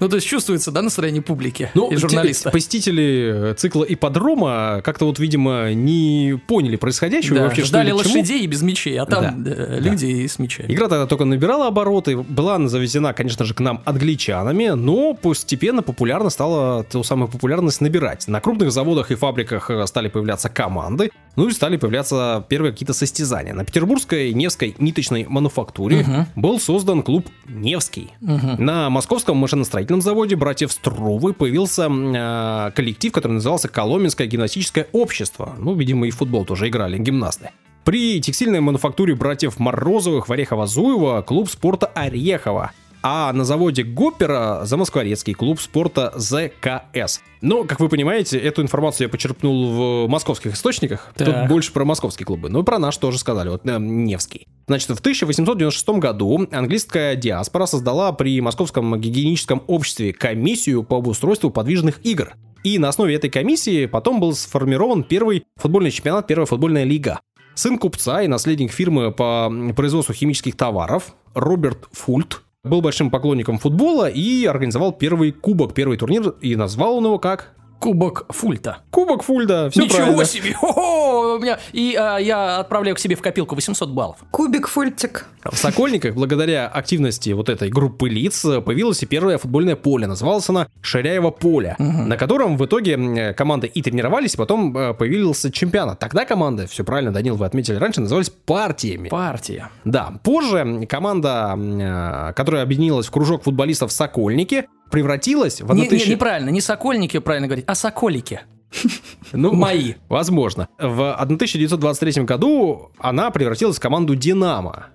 Ну, 0.00 0.08
то 0.08 0.14
есть 0.14 0.28
чувствуется, 0.28 0.70
да, 0.70 0.80
настроение 0.80 1.22
публики 1.22 1.70
Ну, 1.74 1.90
и 1.90 1.96
журналиста. 1.96 2.50
те- 2.50 2.52
посетители 2.52 3.50
э, 3.50 3.54
цикла 3.54 3.82
ипподрома 3.82 4.80
как-то 4.84 5.06
вот, 5.06 5.18
видимо, 5.18 5.72
не 5.74 6.40
поняли 6.46 6.76
происходящего 6.76 7.38
Да, 7.38 7.42
вообще, 7.44 7.62
что 7.62 7.68
ждали 7.70 7.88
чему. 7.88 7.98
лошадей 7.98 8.42
и 8.44 8.46
без 8.46 8.62
мечей, 8.62 8.96
а 9.00 9.06
там 9.06 9.42
Да, 9.42 9.50
э, 9.50 9.80
люди 9.80 10.24
с 10.24 10.38
мечами. 10.38 10.72
Игра 10.72 10.86
тогда 10.86 11.06
только 11.06 11.24
набирала 11.24 11.66
обороты, 11.66 12.16
была 12.16 12.54
она 12.54 12.68
завезена, 12.68 13.12
конечно 13.12 13.44
же, 13.44 13.54
к 13.54 13.60
нам 13.60 13.82
англичанами, 13.86 14.68
но 14.68 15.14
постепенно 15.14 15.82
популярно 15.82 16.30
стала 16.30 16.84
ту 16.84 17.02
самую 17.02 17.26
популярность 17.28 17.80
набирать. 17.80 18.28
На 18.28 18.40
крупных 18.40 18.70
заводах 18.70 19.10
и 19.10 19.16
фабриках 19.16 19.68
э, 19.68 19.84
стали 19.88 20.08
появляться 20.08 20.48
команды, 20.48 21.10
ну 21.34 21.48
и 21.48 21.50
стали 21.52 21.76
появляться 21.76 22.44
первые 22.48 22.70
какие-то 22.70 22.92
состязания. 22.94 23.52
На 23.52 23.64
петербургской 23.64 24.32
Невской 24.32 24.76
ниточной 24.78 25.26
мануфактуре 25.28 26.26
был 26.36 26.60
создан 26.60 26.77
клуб 27.02 27.28
Невский. 27.46 28.12
На 28.20 28.90
московском 28.90 29.36
машиностроительном 29.36 30.00
заводе 30.00 30.36
братьев 30.36 30.72
Струвы 30.72 31.32
появился 31.32 31.88
э, 31.88 32.72
коллектив, 32.72 33.12
который 33.12 33.32
назывался 33.32 33.68
Коломенское 33.68 34.26
гимнастическое 34.26 34.86
общество. 34.92 35.54
Ну, 35.58 35.74
видимо, 35.74 36.06
и 36.06 36.10
в 36.10 36.16
футбол 36.16 36.44
тоже 36.44 36.68
играли 36.68 36.98
гимнасты. 36.98 37.50
При 37.84 38.20
текстильной 38.20 38.60
мануфактуре 38.60 39.14
братьев 39.14 39.58
Морозовых 39.58 40.28
в 40.28 40.32
Орехово-Зуево 40.32 41.22
клуб 41.22 41.48
спорта 41.48 41.86
Орехово. 41.86 42.72
А 43.02 43.32
на 43.32 43.44
заводе 43.44 43.84
Гоппера 43.84 44.60
Замоскворецкий 44.64 45.34
клуб 45.34 45.60
спорта 45.60 46.12
ЗКС. 46.16 47.20
Но, 47.40 47.64
как 47.64 47.78
вы 47.78 47.88
понимаете, 47.88 48.38
эту 48.38 48.62
информацию 48.62 49.06
я 49.06 49.08
почерпнул 49.08 49.70
в 49.70 50.08
московских 50.08 50.54
источниках. 50.54 51.12
Так. 51.14 51.26
Тут 51.26 51.48
больше 51.48 51.72
про 51.72 51.84
московские 51.84 52.26
клубы. 52.26 52.48
Ну 52.48 52.62
и 52.62 52.64
про 52.64 52.78
наш 52.78 52.96
тоже 52.96 53.18
сказали, 53.18 53.48
вот 53.50 53.64
э, 53.64 53.78
Невский. 53.78 54.46
Значит, 54.66 54.88
в 54.88 55.00
1896 55.00 55.88
году 56.00 56.46
английская 56.50 57.14
диаспора 57.14 57.66
создала 57.66 58.12
при 58.12 58.40
Московском 58.40 59.00
гигиеническом 59.00 59.62
обществе 59.66 60.12
комиссию 60.12 60.82
по 60.82 60.96
обустройству 60.96 61.50
подвижных 61.50 62.04
игр. 62.04 62.34
И 62.64 62.78
на 62.78 62.88
основе 62.88 63.14
этой 63.14 63.30
комиссии 63.30 63.86
потом 63.86 64.18
был 64.18 64.34
сформирован 64.34 65.04
первый 65.04 65.44
футбольный 65.56 65.92
чемпионат, 65.92 66.26
первая 66.26 66.46
футбольная 66.46 66.84
лига. 66.84 67.20
Сын 67.54 67.78
купца 67.78 68.22
и 68.22 68.28
наследник 68.28 68.72
фирмы 68.72 69.12
по 69.12 69.52
производству 69.74 70.12
химических 70.14 70.56
товаров 70.56 71.14
Роберт 71.34 71.88
Фульт 71.92 72.42
был 72.68 72.80
большим 72.80 73.10
поклонником 73.10 73.58
футбола 73.58 74.08
и 74.08 74.44
организовал 74.44 74.92
первый 74.92 75.32
кубок, 75.32 75.74
первый 75.74 75.98
турнир, 75.98 76.30
и 76.40 76.54
назвал 76.56 76.98
он 76.98 77.06
его 77.06 77.18
как? 77.18 77.54
Кубок 77.78 78.26
Фульта. 78.30 78.78
Кубок 78.90 79.22
Фульда. 79.22 79.70
Все 79.70 79.82
Ничего 79.82 79.98
правильно. 79.98 80.24
себе! 80.24 80.52
Хо-хо! 80.60 81.36
У 81.36 81.38
меня... 81.38 81.58
И 81.72 81.94
а, 81.94 82.18
я 82.18 82.58
отправляю 82.58 82.96
к 82.96 82.98
себе 82.98 83.14
в 83.14 83.22
копилку 83.22 83.54
800 83.54 83.90
баллов. 83.90 84.16
Кубик 84.30 84.66
фультик. 84.68 85.26
В 85.44 85.56
Сокольниках, 85.56 86.14
благодаря 86.14 86.66
активности 86.66 87.30
вот 87.30 87.48
этой 87.48 87.70
группы 87.70 88.08
лиц, 88.08 88.42
появилось 88.42 89.02
и 89.02 89.06
первое 89.06 89.38
футбольное 89.38 89.76
поле. 89.76 90.06
Называлось 90.06 90.48
оно 90.48 90.66
Ширяево 90.80 91.30
поле, 91.30 91.76
на 91.78 92.16
котором 92.16 92.56
в 92.56 92.66
итоге 92.66 92.94
м, 92.94 93.34
команды 93.34 93.68
и 93.68 93.80
тренировались, 93.80 94.34
потом 94.36 94.76
э, 94.76 94.94
появился 94.94 95.50
чемпионат. 95.52 95.98
Тогда 96.00 96.24
команды, 96.24 96.66
все 96.66 96.84
правильно, 96.84 97.12
Данил, 97.12 97.36
вы 97.36 97.46
отметили 97.46 97.76
раньше, 97.76 98.00
назывались 98.00 98.30
партиями. 98.30 99.08
Партия. 99.08 99.70
Да, 99.84 100.14
позже 100.24 100.86
команда, 100.88 101.54
э, 101.56 102.32
которая 102.34 102.62
объединилась 102.64 103.06
в 103.06 103.10
кружок 103.10 103.44
футболистов 103.44 103.92
Сокольники, 103.92 104.66
превратилась 104.90 105.60
в 105.60 105.72
Не, 105.74 105.82
не- 105.82 105.86
1000 105.86 106.10
неправильно, 106.10 106.50
не 106.50 106.60
сокольники, 106.60 107.18
правильно 107.18 107.46
говорить, 107.48 107.64
а 107.68 107.74
соколики. 107.74 108.40
Ну, 109.32 109.52
Мои. 109.52 109.94
Возможно. 110.08 110.68
В 110.78 111.12
1923 111.14 112.22
году 112.24 112.90
она 112.98 113.30
превратилась 113.30 113.76
в 113.76 113.80
команду 113.80 114.14
«Динамо». 114.14 114.86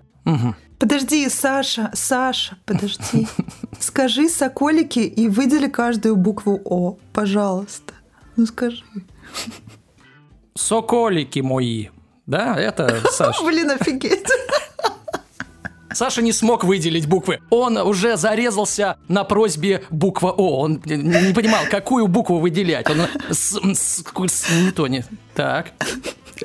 Подожди, 0.79 1.29
Саша, 1.29 1.91
Саша, 1.93 2.57
подожди. 2.65 3.27
Скажи 3.79 4.27
соколики 4.29 4.99
и 4.99 5.27
выдели 5.29 5.67
каждую 5.67 6.15
букву 6.17 6.61
О, 6.65 6.97
пожалуйста. 7.13 7.93
Ну 8.35 8.45
скажи. 8.45 8.83
Соколики 10.55 11.39
мои. 11.39 11.87
Да, 12.25 12.55
это 12.59 13.01
Саша. 13.11 13.43
Блин, 13.43 13.71
офигеть. 13.71 14.25
Саша 15.93 16.21
не 16.21 16.31
смог 16.31 16.63
выделить 16.63 17.07
буквы. 17.07 17.39
Он 17.49 17.77
уже 17.77 18.17
зарезался 18.17 18.97
на 19.07 19.23
просьбе 19.23 19.83
буква 19.89 20.31
О. 20.31 20.61
Он 20.61 20.81
не- 20.85 21.33
понимал, 21.33 21.61
какую 21.69 22.07
букву 22.07 22.39
выделять. 22.39 22.89
Он 22.89 23.01
с- 23.31 23.59
с- 23.59 24.03
с- 24.27 24.49
не 24.51 24.71
то 24.71 24.87
не. 24.87 25.05
Так. 25.35 25.71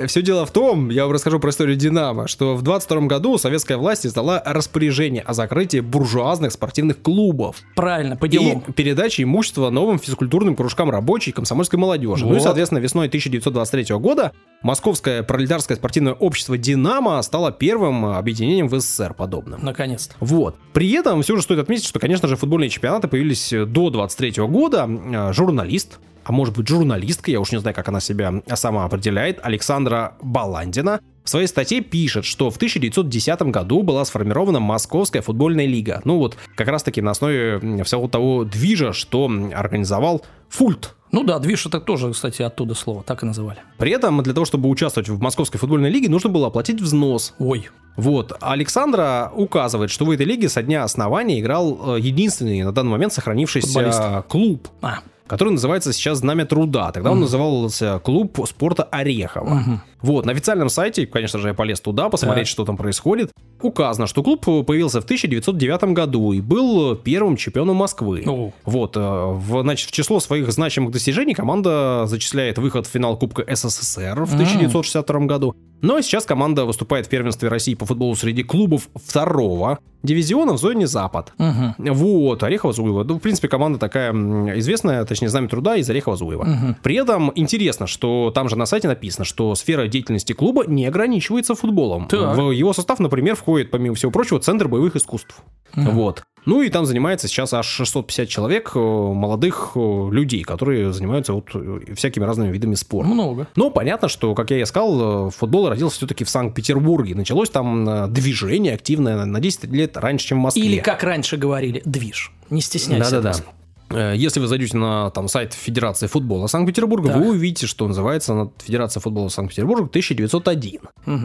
Все 0.07 0.23
дело 0.23 0.47
в 0.47 0.51
том, 0.53 0.91
я 0.91 1.05
вам 1.05 1.13
расскажу 1.13 1.41
про 1.41 1.51
историю 1.51 1.77
«Динамо», 1.77 2.29
что 2.29 2.55
в 2.55 2.63
22 2.63 3.03
году 3.07 3.39
советская 3.39 3.77
власть 3.79 4.07
издала 4.07 4.43
распоряжение 4.45 5.23
о 5.23 5.35
закрытии 5.35 5.81
буржуазных 5.81 6.53
спортивных 6.53 7.01
клубов 7.03 7.57
Правильно, 7.75 8.17
по 8.17 8.27
и 8.27 8.29
делам. 8.29 8.61
передаче 8.75 9.23
имущества 9.25 9.71
новым 9.71 9.99
физкультурным 9.99 10.57
кружкам 10.57 10.91
рабочей 10.91 11.31
и 11.31 11.33
комсомольской 11.35 11.79
молодежи. 11.79 12.25
Ну 12.25 12.33
и, 12.33 12.35
Вот. 12.35 12.43
соответственно, 12.43 12.79
весной 12.79 13.07
1923 13.09 13.97
года 13.97 14.33
Московское 14.63 15.23
пролетарское 15.23 15.77
спортивное 15.77 16.15
общество 16.15 16.59
«Динамо» 16.59 17.23
стало 17.23 17.53
первым 17.53 18.05
объединением 18.07 18.69
в 18.69 18.79
СССР 18.81 19.15
подобным. 19.15 19.61
Наконец-то. 19.63 20.15
Вот. 20.21 20.57
При 20.73 20.91
этом 20.93 21.23
все 21.23 21.37
же 21.37 21.43
стоит 21.43 21.61
отметить, 21.61 21.87
что, 21.87 21.99
конечно 22.01 22.27
же, 22.29 22.37
футбольные 22.37 22.69
чемпионаты 22.69 23.07
появились 23.09 23.53
до 23.67 23.91
23 23.91 24.45
года. 24.47 24.89
Э, 24.89 25.33
Журналист 25.33 25.99
а 26.29 26.33
может 26.33 26.55
быть 26.55 26.69
журналистка, 26.69 27.31
я 27.31 27.41
уж 27.41 27.53
не 27.53 27.59
знаю, 27.59 27.75
как 27.75 27.89
она 27.89 28.01
себя 28.01 28.43
сама 28.53 28.85
определяет, 28.85 29.41
Александра 29.43 30.13
Баландина, 30.21 31.01
в 31.25 31.31
своей 31.31 31.47
статье 31.47 31.81
пишет, 31.81 32.27
что 32.27 32.51
в 32.51 32.57
1910 32.57 33.43
году 33.45 33.83
была 33.83 34.05
сформирована 34.05 34.61
Московская 34.61 35.23
футбольная 35.23 35.65
лига. 35.65 36.03
Ну 36.05 36.19
вот, 36.19 36.37
как 36.55 36.69
раз 36.69 36.83
таки 36.83 37.01
на 37.01 37.13
основе 37.13 37.83
всего 37.83 38.09
того 38.09 38.45
движа, 38.45 38.93
что 38.93 39.31
организовал 39.55 40.23
Фульт. 40.51 40.95
Ну 41.13 41.25
да, 41.25 41.39
движ 41.39 41.65
это 41.65 41.81
тоже, 41.81 42.13
кстати, 42.13 42.43
оттуда 42.43 42.75
слово, 42.75 43.03
так 43.03 43.23
и 43.23 43.27
называли. 43.27 43.61
При 43.79 43.91
этом 43.93 44.23
для 44.23 44.35
того, 44.35 44.45
чтобы 44.45 44.69
участвовать 44.69 45.09
в 45.09 45.19
Московской 45.23 45.59
футбольной 45.59 45.89
лиге, 45.89 46.11
нужно 46.11 46.29
было 46.29 46.49
оплатить 46.49 46.83
взнос. 46.83 47.35
Ой. 47.39 47.71
Вот. 47.97 48.37
Александра 48.41 49.33
указывает, 49.35 49.91
что 49.91 50.05
в 50.05 50.11
этой 50.11 50.27
лиге 50.27 50.51
со 50.51 50.63
дня 50.63 50.85
основания 50.85 51.41
играл 51.41 51.97
э, 51.97 52.01
единственный 52.01 52.63
на 52.63 52.73
данный 52.73 52.91
момент 52.91 53.15
сохранившийся 53.15 53.67
Футболист. 53.67 54.03
клуб. 54.29 54.69
А, 54.83 54.99
который 55.29 55.51
называется 55.51 55.93
сейчас 55.93 56.19
«Знамя 56.19 56.47
труда». 56.47 56.91
Тогда 56.91 57.13
он 57.13 57.21
назывался 57.21 58.01
«Клуб 58.03 58.41
спорта 58.47 58.83
Орехова». 58.85 59.83
Вот, 60.01 60.27
на 60.27 60.33
официальном 60.33 60.69
сайте, 60.69 61.07
конечно 61.07 61.39
же, 61.39 61.49
я 61.49 61.55
полез 61.55 61.81
туда, 61.81 62.09
посмотреть, 62.09 62.47
Так. 62.47 62.51
что 62.53 62.65
там 62.65 62.77
происходит. 62.77 63.31
Указано, 63.61 64.07
что 64.07 64.23
клуб 64.23 64.45
появился 64.45 65.01
в 65.01 65.05
1909 65.05 65.93
году 65.93 66.33
и 66.33 66.41
был 66.41 66.95
первым 66.95 67.37
чемпионом 67.37 67.77
Москвы. 67.77 68.23
О. 68.27 68.53
Вот, 68.65 68.97
э, 68.97 69.01
в, 69.01 69.63
значит, 69.63 69.89
в 69.89 69.93
число 69.93 70.21
своих 70.21 70.51
значимых 70.53 70.93
достижений 70.93 71.35
команда 71.35 72.05
зачисляет 72.07 72.59
выход 72.59 72.87
в 72.87 72.91
финал 72.91 73.17
Кубка 73.17 73.45
СССР 73.53 74.25
в 74.25 74.35
1962 74.35 75.21
году. 75.27 75.55
Но 75.81 76.01
сейчас 76.01 76.25
команда 76.25 76.65
выступает 76.65 77.07
в 77.07 77.09
первенстве 77.09 77.49
России 77.49 77.75
по 77.75 77.87
футболу 77.87 78.15
среди 78.17 78.43
клубов 78.43 78.89
второго 78.97 79.79
дивизиона 80.03 80.53
в 80.53 80.59
зоне 80.59 80.87
Запад. 80.87 81.33
мгм. 81.39 81.75
Вот, 81.79 82.43
Орехово-Зуево. 82.43 83.05
Ну, 83.05 83.15
в 83.17 83.21
принципе, 83.21 83.49
команда 83.49 83.79
такая 83.79 84.13
известная, 84.59 85.05
точнее, 85.05 85.29
знамя 85.29 85.49
труда 85.49 85.77
из 85.77 85.89
Орехово-Зуева. 85.91 86.77
При 86.83 86.97
этом 86.97 87.33
интересно, 87.35 87.87
что 87.87 88.31
там 88.35 88.49
же 88.49 88.57
на 88.57 88.67
сайте 88.67 88.87
написано, 88.89 89.25
что 89.25 89.55
сфера 89.55 89.88
деятельности 89.89 90.33
клуба 90.33 90.65
не 90.67 90.87
ограничивается 90.87 91.55
футболом. 91.55 92.07
Так. 92.09 92.37
В 92.37 92.51
его 92.51 92.73
состав, 92.73 92.99
например, 92.99 93.35
входит, 93.35 93.71
помимо 93.71 93.95
всего 93.95 94.13
прочего, 94.13 94.41
Центр 94.41 94.69
боевых 94.69 94.97
искусств. 94.97 95.43
Вот. 95.75 96.23
Ну 96.49 96.63
и 96.63 96.71
там 96.71 96.87
занимается 96.87 97.29
сейчас 97.29 97.53
аж 97.53 97.67
650 97.67 98.27
человек, 98.27 98.73
э, 98.75 98.79
молодых 98.79 99.73
э, 99.75 100.09
людей, 100.11 100.45
которые 100.45 100.95
занимаются 100.95 101.35
вот 101.35 101.51
э, 101.53 101.81
всякими 101.95 102.25
разными 102.25 102.51
видами 102.51 102.75
спорта. 102.75 103.11
Много. 103.11 103.49
Но 103.55 103.69
понятно, 103.71 104.09
что, 104.09 104.35
как 104.35 104.51
я 104.51 104.63
и 104.63 104.65
сказал, 104.65 105.29
футбол 105.29 105.69
родился 105.69 105.99
все-таки 105.99 106.25
в 106.25 106.31
Санкт-Петербурге. 106.31 107.15
Началось 107.15 107.51
там 107.51 108.11
движение 108.11 108.75
активное 108.75 109.27
на 109.27 109.41
10 109.41 109.65
лет 109.65 109.99
раньше, 109.99 110.29
чем 110.29 110.39
в 110.39 110.43
Москве. 110.43 110.63
Или, 110.63 110.79
как 110.79 111.03
раньше 111.03 111.37
говорили, 111.37 111.83
движ. 111.85 112.33
Не 112.49 112.63
стесняйся. 112.63 113.21
Да-да-да. 113.21 113.45
Э, 113.91 114.15
Если 114.17 114.41
вы 114.41 114.47
зайдете 114.47 114.77
на 114.77 115.11
там, 115.11 115.29
сайт 115.29 115.53
Федерации 115.55 116.07
футбола 116.07 116.47
Санкт-Петербурга, 116.47 117.09
Так. 117.09 117.17
вы 117.19 117.31
увидите, 117.31 117.67
что 117.67 117.87
называется 117.89 118.51
Федерация 118.59 119.01
футбола 119.01 119.29
Санкт-Петербурга 119.29 119.87
1901. 119.89 120.81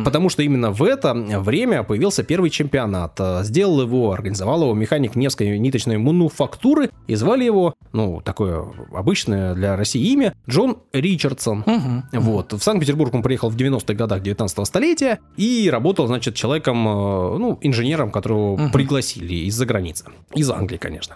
Потому 0.05 0.30
что 0.30 0.43
именно 0.43 0.72
в 0.72 0.82
это 0.84 1.14
время 1.14 1.84
появился 1.84 2.24
первый 2.24 2.49
чемпионат. 2.49 3.20
Э, 3.20 3.43
Сделал 3.43 3.82
его, 3.82 4.11
организовал 4.11 4.61
его 4.64 4.74
механик 4.74 5.16
Невской 5.16 5.57
ниточной 5.59 5.97
мануфактуры. 5.97 6.89
И 7.07 7.16
звали 7.16 7.43
его, 7.43 7.74
ну, 7.91 8.22
такое 8.22 8.66
обычное 8.93 9.53
для 9.55 9.76
России 9.76 10.01
имя, 10.14 10.34
Джон 10.49 10.78
Ричардсон. 10.93 11.64
Мгм. 11.66 12.03
Вот. 12.14 12.53
В 12.53 12.61
Санкт-Петербург 12.64 13.14
он 13.14 13.22
приехал 13.24 13.49
в 13.49 13.55
90-х 13.57 13.93
годах 13.93 14.22
19 14.22 14.66
столетия 14.66 15.20
и 15.36 15.70
работал, 15.72 16.07
значит, 16.07 16.36
человеком, 16.36 16.88
э, 16.88 16.91
ну, 17.38 17.57
инженером, 17.61 18.11
которого 18.11 18.70
пригласили 18.70 19.36
из-за 19.47 19.66
границы. 19.66 20.05
Из 20.34 20.49
Англии, 20.49 20.78
конечно. 20.78 21.16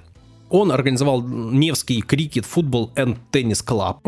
Он 0.49 0.71
организовал 0.71 1.21
Невский 1.21 2.01
крикет, 2.01 2.45
футбол 2.45 2.91
и 2.97 3.15
теннис 3.31 3.61
клаб. 3.61 3.99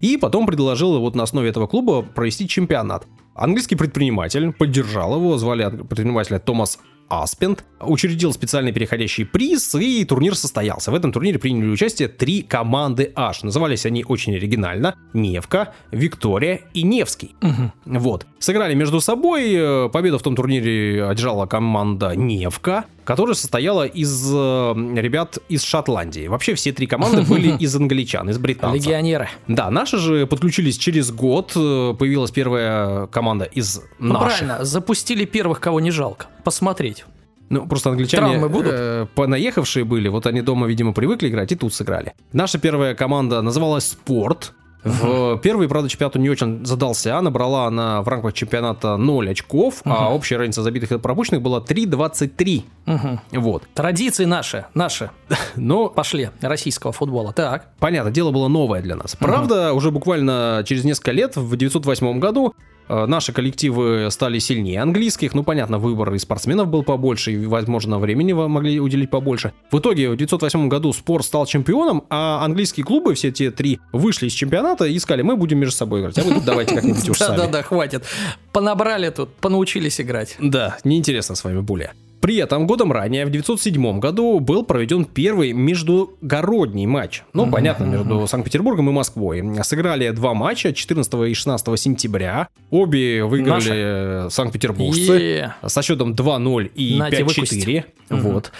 И 0.00 0.16
потом 0.16 0.46
предложил 0.46 0.98
вот 1.00 1.14
на 1.14 1.22
основе 1.22 1.48
этого 1.48 1.66
клуба 1.66 2.02
провести 2.02 2.48
чемпионат. 2.48 3.06
Английский 3.34 3.76
предприниматель 3.76 4.52
поддержал 4.52 5.16
его, 5.16 5.38
звали 5.38 5.68
предпринимателя 5.70 6.38
Томас 6.38 6.78
Аспенд, 7.08 7.64
учредил 7.80 8.32
специальный 8.32 8.70
переходящий 8.70 9.24
приз, 9.24 9.74
и 9.74 10.04
турнир 10.04 10.36
состоялся. 10.36 10.92
В 10.92 10.94
этом 10.94 11.10
турнире 11.10 11.40
приняли 11.40 11.68
участие 11.68 12.06
три 12.06 12.42
команды 12.42 13.12
H. 13.16 13.42
Назывались 13.42 13.84
они 13.84 14.04
очень 14.06 14.36
оригинально. 14.36 14.94
Невка, 15.12 15.74
Виктория 15.90 16.60
и 16.72 16.82
Невский. 16.84 17.34
Вот. 17.84 18.26
Сыграли 18.38 18.74
между 18.74 19.00
собой. 19.00 19.52
э, 19.52 19.88
Победу 19.88 20.18
в 20.18 20.22
том 20.22 20.36
турнире 20.36 21.04
одержала 21.04 21.46
команда 21.46 22.14
Невка, 22.14 22.84
которая 23.04 23.34
состояла 23.34 23.84
из 23.86 24.30
э, 24.32 24.74
ребят 24.96 25.38
из 25.48 25.62
Шотландии. 25.62 26.26
Вообще 26.28 26.54
все 26.54 26.72
три 26.72 26.86
команды 26.86 27.22
были 27.22 27.56
из 27.58 27.74
англичан, 27.76 28.28
из 28.30 28.38
британцев. 28.38 28.84
Легионеры. 28.84 29.28
Да, 29.48 29.70
наши 29.70 29.98
же 29.98 30.26
подключились 30.26 30.76
через 30.78 31.10
год. 31.10 31.52
э, 31.56 31.94
Появилась 31.98 32.30
первая 32.30 33.06
команда 33.08 33.44
из 33.44 33.80
Ну, 33.98 34.14
наших. 34.14 34.38
правильно, 34.38 34.64
запустили 34.64 35.24
первых, 35.24 35.60
кого 35.60 35.80
не 35.80 35.90
жалко. 35.90 36.26
Посмотреть. 36.44 37.04
Ну, 37.48 37.66
просто 37.66 37.90
англичане 37.90 38.28
Травмы 38.28 38.48
будут? 38.48 38.72
э, 38.72 39.06
понаехавшие 39.16 39.84
были, 39.84 40.08
вот 40.08 40.26
они 40.26 40.40
дома, 40.40 40.68
видимо, 40.68 40.92
привыкли 40.92 41.28
играть 41.28 41.50
и 41.50 41.56
тут 41.56 41.74
сыграли. 41.74 42.12
Наша 42.32 42.58
первая 42.58 42.94
команда 42.94 43.42
называлась 43.42 43.88
«Спорт». 43.88 44.52
В 44.84 45.38
первый, 45.38 45.68
правда, 45.68 45.88
чемпионат 45.88 46.14
не 46.16 46.30
очень 46.30 46.64
задался, 46.64 47.20
набрала 47.20 47.66
она 47.66 48.02
в 48.02 48.08
рамках 48.08 48.32
чемпионата 48.32 48.96
0 48.96 49.30
очков, 49.30 49.80
а 49.84 50.12
общая 50.12 50.38
разница 50.38 50.62
забитых 50.62 50.92
и 50.92 50.98
пропущенных 50.98 51.42
была 51.42 51.60
3-23. 51.60 52.64
Мгм. 52.86 53.20
Вот. 53.32 53.64
Традиции 53.74 54.24
наши, 54.24 54.66
наши, 54.74 55.10
Но 55.56 55.88
пошли, 55.88 56.30
российского 56.40 56.92
футбола. 56.92 57.32
Так. 57.32 57.68
Понятно, 57.78 58.10
дело 58.10 58.30
было 58.30 58.48
новое 58.48 58.82
для 58.82 58.96
нас. 58.96 59.16
Правда, 59.16 59.72
уже 59.72 59.90
буквально 59.90 60.62
через 60.66 60.84
несколько 60.84 61.12
лет, 61.12 61.36
в 61.36 61.56
908 61.56 62.18
году, 62.18 62.54
наши 62.90 63.32
коллективы 63.32 64.08
стали 64.10 64.38
сильнее 64.38 64.82
английских. 64.82 65.34
Ну, 65.34 65.44
понятно, 65.44 65.78
выбор 65.78 66.12
и 66.14 66.18
спортсменов 66.18 66.68
был 66.68 66.82
побольше, 66.82 67.32
и, 67.32 67.46
возможно, 67.46 67.98
времени 67.98 68.32
вы 68.32 68.48
могли 68.48 68.80
уделить 68.80 69.10
побольше. 69.10 69.52
В 69.70 69.78
итоге 69.78 70.10
в 70.10 70.16
908 70.16 70.68
году 70.68 70.92
спорт 70.92 71.24
стал 71.24 71.46
чемпионом, 71.46 72.04
а 72.10 72.44
английские 72.44 72.84
клубы, 72.84 73.14
все 73.14 73.30
те 73.30 73.50
три, 73.50 73.78
вышли 73.92 74.26
из 74.26 74.32
чемпионата 74.32 74.86
и 74.86 74.98
сказали, 74.98 75.22
мы 75.22 75.36
будем 75.36 75.58
между 75.58 75.76
собой 75.76 76.00
играть, 76.00 76.18
а 76.18 76.22
вы 76.22 76.34
тут 76.34 76.44
давайте 76.44 76.74
как-нибудь 76.74 77.08
уж 77.08 77.18
сами. 77.18 77.36
Да-да-да, 77.36 77.62
хватит. 77.62 78.04
Понабрали 78.52 79.10
тут, 79.10 79.34
понаучились 79.34 80.00
играть. 80.00 80.36
Да, 80.40 80.78
неинтересно 80.84 81.34
с 81.34 81.44
вами 81.44 81.60
более. 81.60 81.92
При 82.20 82.36
этом 82.36 82.66
годом 82.66 82.92
ранее, 82.92 83.24
в 83.24 83.30
907 83.30 83.98
году, 83.98 84.40
был 84.40 84.62
проведен 84.62 85.04
первый 85.06 85.52
междугородний 85.52 86.86
матч. 86.86 87.22
Ну, 87.32 87.50
понятно, 87.50 87.84
между 87.84 88.26
Санкт-Петербургом 88.26 88.90
и 88.90 88.92
Москвой. 88.92 89.42
Сыграли 89.64 90.10
два 90.10 90.34
матча 90.34 90.72
14 90.74 91.14
и 91.28 91.34
16 91.34 91.80
сентября. 91.80 92.48
Обе 92.70 93.24
выиграли 93.24 94.28
санкт-петербуржцы 94.30 95.12
Е. 95.12 95.54
со 95.66 95.82
счетом 95.82 96.12
2-0 96.14 96.70
и 96.74 96.98
Нате, 96.98 97.22
5-4. 97.22 97.84
Вот. 98.10 98.52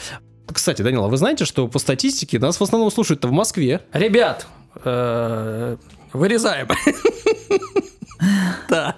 Кстати, 0.46 0.82
Данила, 0.82 1.08
вы 1.08 1.16
знаете, 1.16 1.44
что 1.44 1.68
по 1.68 1.78
статистике 1.78 2.38
нас 2.38 2.58
в 2.58 2.62
основном 2.62 2.90
слушают-то 2.90 3.28
в 3.28 3.32
Москве? 3.32 3.82
Ребят, 3.92 4.46
э, 4.84 5.76
вырезаем. 6.12 6.68
Так. 8.68 8.96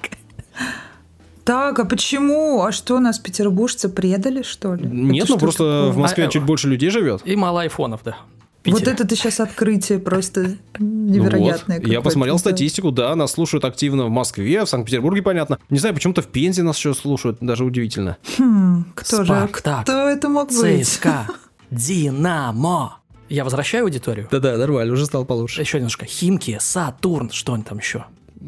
Так, 1.44 1.78
а 1.80 1.84
почему? 1.84 2.62
А 2.62 2.72
что, 2.72 3.00
нас 3.00 3.18
петербуржцы 3.18 3.88
предали, 3.88 4.42
что 4.42 4.74
ли? 4.74 4.86
Нет, 4.86 5.24
Это 5.24 5.32
ну 5.34 5.38
просто 5.38 5.58
такое? 5.64 5.90
в 5.92 5.96
Москве 5.98 6.24
А, 6.26 6.28
чуть 6.28 6.42
больше 6.44 6.68
людей 6.68 6.90
живет. 6.90 7.22
И 7.24 7.34
мало 7.36 7.62
айфонов, 7.62 8.00
да. 8.04 8.16
Вот 8.64 8.86
это 8.86 9.04
ты 9.04 9.16
сейчас 9.16 9.40
открытие 9.40 9.98
просто 9.98 10.56
Ну 10.78 10.86
невероятное. 11.12 11.80
вот, 11.80 11.88
Я 11.88 12.00
посмотрел 12.00 12.38
статистику, 12.38 12.92
да, 12.92 13.16
нас 13.16 13.32
слушают 13.32 13.64
активно 13.64 14.04
в 14.04 14.10
Москве, 14.10 14.64
в 14.64 14.68
Санкт-Петербурге, 14.68 15.22
понятно. 15.22 15.58
Не 15.68 15.80
знаю, 15.80 15.96
почему-то 15.96 16.22
в 16.22 16.28
Пензе 16.28 16.62
нас 16.62 16.76
еще 16.78 16.94
слушают, 16.94 17.38
даже 17.40 17.64
удивительно. 17.64 18.18
Хм, 18.38 18.84
кто 18.94 19.24
же? 19.24 19.48
Кто 19.50 20.08
это 20.08 20.28
мог 20.28 20.50
быть? 20.52 20.86
ЦСКА, 20.86 21.26
Динамо. 21.72 22.98
Я 23.28 23.42
возвращаю 23.44 23.84
аудиторию? 23.84 24.28
Да-да, 24.30 24.56
нормально, 24.56 24.92
уже 24.92 25.06
стал 25.06 25.24
получше. 25.24 25.60
Еще 25.62 25.78
немножко. 25.78 26.04
Химки, 26.06 26.56
Сатурн, 26.60 27.30
что 27.30 27.54
они 27.54 27.64
там 27.64 27.78
еще? 27.78 28.04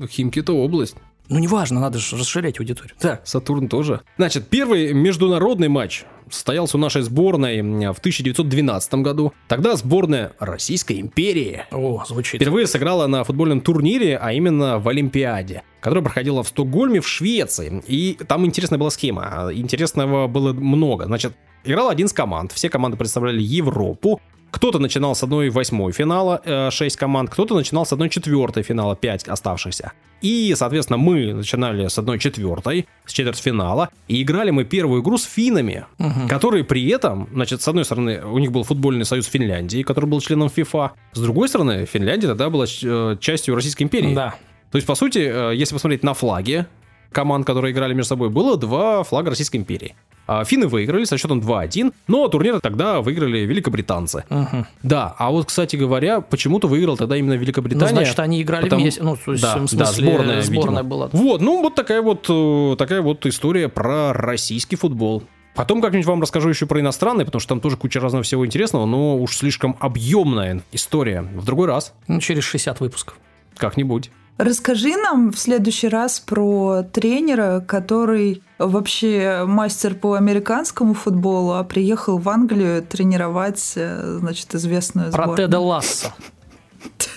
Химки-то 0.08 0.52
область, 0.52 0.94
Ну, 1.28 1.38
неважно, 1.38 1.80
надо 1.80 1.98
же 1.98 2.16
расширять 2.16 2.60
аудиторию. 2.60 2.94
Так, 2.98 3.26
Сатурн 3.26 3.68
тоже. 3.68 4.02
Значит, 4.18 4.48
первый 4.48 4.92
международный 4.92 5.68
матч 5.68 6.04
состоялся 6.30 6.76
у 6.76 6.80
нашей 6.80 7.02
сборной 7.02 7.62
в 7.62 7.98
1912 7.98 8.94
году. 8.94 9.32
Тогда 9.48 9.76
сборная 9.76 10.32
Российской 10.38 11.00
империи 11.00 11.64
о, 11.70 12.04
звучит. 12.06 12.40
Впервые 12.40 12.66
сыграла 12.66 13.06
на 13.06 13.24
футбольном 13.24 13.60
турнире, 13.60 14.18
а 14.18 14.32
именно 14.32 14.78
в 14.78 14.88
Олимпиаде, 14.88 15.62
которая 15.80 16.04
проходила 16.04 16.42
в 16.42 16.48
Стокгольме 16.48 17.00
в 17.00 17.08
Швеции. 17.08 17.82
И 17.86 18.18
там 18.26 18.44
интересная 18.44 18.78
была 18.78 18.90
схема. 18.90 19.50
Интересного 19.52 20.26
было 20.26 20.52
много. 20.52 21.06
Значит, 21.06 21.34
играл 21.64 21.88
один 21.88 22.06
из 22.06 22.12
команд. 22.12 22.52
Все 22.52 22.68
команды 22.68 22.96
представляли 22.96 23.42
Европу. 23.42 24.20
Кто-то 24.54 24.78
начинал 24.78 25.16
с 25.16 25.22
одной 25.24 25.50
восьмой 25.50 25.90
финала, 25.90 26.40
э, 26.44 26.70
6 26.70 26.96
команд, 26.96 27.28
кто-то 27.28 27.56
начинал 27.56 27.84
с 27.84 27.92
одной 27.92 28.08
четвертой 28.08 28.62
финала, 28.62 28.94
5 28.94 29.26
оставшихся. 29.26 29.92
И, 30.22 30.54
соответственно, 30.56 30.96
мы 30.96 31.34
начинали 31.34 31.88
с 31.88 31.98
одной 31.98 32.20
четвертой, 32.20 32.86
с 33.04 33.12
четвертьфинала, 33.12 33.88
и 34.06 34.22
играли 34.22 34.52
мы 34.52 34.64
первую 34.64 35.02
игру 35.02 35.18
с 35.18 35.24
финнами, 35.24 35.86
которые 36.28 36.62
при 36.62 36.88
этом, 36.88 37.28
значит, 37.32 37.62
с 37.62 37.68
одной 37.68 37.84
стороны, 37.84 38.24
у 38.24 38.38
них 38.38 38.52
был 38.52 38.62
футбольный 38.62 39.04
союз 39.04 39.26
Финляндии, 39.26 39.82
который 39.82 40.06
был 40.06 40.20
членом 40.20 40.48
ФИФА, 40.48 40.92
с 41.12 41.20
другой 41.20 41.48
стороны, 41.48 41.84
Финляндия 41.84 42.28
тогда 42.28 42.48
была 42.48 42.64
э, 42.64 43.16
частью 43.20 43.56
Российской 43.56 43.82
империи. 43.82 44.14
Да. 44.14 44.36
То 44.70 44.76
есть, 44.76 44.86
по 44.86 44.94
сути, 44.94 45.18
э, 45.18 45.56
если 45.56 45.74
посмотреть 45.74 46.04
на 46.04 46.14
флаги 46.14 46.66
команд, 47.10 47.44
которые 47.44 47.72
играли 47.72 47.92
между 47.92 48.10
собой, 48.10 48.30
было 48.30 48.56
два 48.56 49.02
флага 49.02 49.30
Российской 49.30 49.56
империи. 49.56 49.96
А 50.26 50.44
Финны 50.44 50.68
выиграли 50.68 51.04
со 51.04 51.18
счетом 51.18 51.40
2-1, 51.40 51.92
но 52.08 52.28
турнир 52.28 52.60
тогда 52.60 53.00
выиграли 53.02 53.40
великобританцы. 53.40 54.24
Мгм. 54.30 54.66
Да, 54.82 55.14
а 55.18 55.30
вот, 55.30 55.46
кстати 55.46 55.76
говоря, 55.76 56.20
почему-то 56.20 56.66
выиграл 56.68 56.96
тогда 56.96 57.16
именно 57.16 57.34
Ну, 57.34 57.40
Великобритания. 57.40 57.88
значит, 57.92 58.18
они 58.20 58.40
играли 58.42 58.64
потому- 58.64 58.82
вместе. 58.82 59.02
Ну, 59.02 59.16
да, 59.26 59.54
в 59.54 59.58
смысле, 59.58 59.78
да, 59.78 59.84
сборная, 59.86 60.42
сборная 60.42 60.82
видимо. 60.82 60.82
была. 60.82 61.08
Вот, 61.12 61.40
ну 61.40 61.60
вот 61.62 61.74
такая 61.74 62.00
вот, 62.00 62.26
э, 62.28 62.76
такая 62.78 63.02
вот 63.02 63.26
история 63.26 63.68
про 63.68 64.12
российский 64.12 64.76
футбол. 64.76 65.24
Потом 65.54 65.80
как-нибудь 65.80 66.06
вам 66.06 66.20
расскажу 66.20 66.48
еще 66.48 66.66
про 66.66 66.80
иностранный, 66.80 67.24
потому 67.24 67.40
что 67.40 67.50
там 67.50 67.60
тоже 67.60 67.76
куча 67.76 68.00
разного 68.00 68.24
всего 68.24 68.44
интересного, 68.46 68.86
но 68.86 69.16
уж 69.18 69.36
слишком 69.36 69.76
объемная 69.78 70.62
история. 70.72 71.22
В 71.22 71.44
другой 71.44 71.68
раз, 71.68 71.92
Ну, 72.08 72.18
через 72.20 72.42
60 72.44 72.80
выпусков. 72.80 73.16
как-нибудь. 73.56 74.10
Расскажи 74.36 74.96
нам 74.96 75.30
в 75.30 75.38
следующий 75.38 75.88
раз 75.88 76.18
про 76.18 76.82
тренера, 76.82 77.60
который 77.60 78.42
вообще 78.58 79.44
мастер 79.46 79.94
по 79.94 80.14
американскому 80.14 80.94
футболу, 80.94 81.52
а 81.52 81.62
приехал 81.62 82.18
в 82.18 82.28
Англию 82.28 82.82
тренировать, 82.82 83.74
э, 83.76 84.16
значит, 84.18 84.52
известную 84.54 85.12
Про 85.12 85.24
сборную. 85.24 85.48
Теда 85.48 85.60
Ласса. 85.60 86.14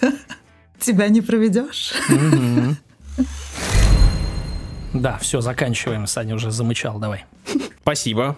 Тебя 0.80 1.08
не 1.10 1.22
проведешь? 1.22 1.94
Да, 4.94 5.18
все, 5.18 5.42
заканчиваем. 5.42 6.06
Саня 6.08 6.36
уже 6.36 6.52
замычал, 6.52 7.00
давай. 7.00 7.26
Спасибо 7.82 8.38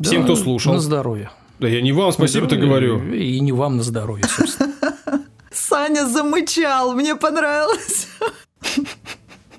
всем, 0.00 0.24
кто 0.24 0.36
слушал. 0.36 0.74
На 0.74 0.80
здоровье. 0.80 1.30
Да 1.58 1.68
я 1.68 1.82
не 1.82 1.92
вам 1.92 2.12
спасибо-то 2.12 2.56
говорю. 2.56 3.12
И 3.12 3.38
не 3.40 3.52
вам 3.52 3.76
на 3.76 3.82
здоровье, 3.82 4.24
собственно. 4.26 4.72
Саня 5.70 6.04
замычал, 6.04 6.94
мне 6.94 7.14
понравилось. 7.14 8.08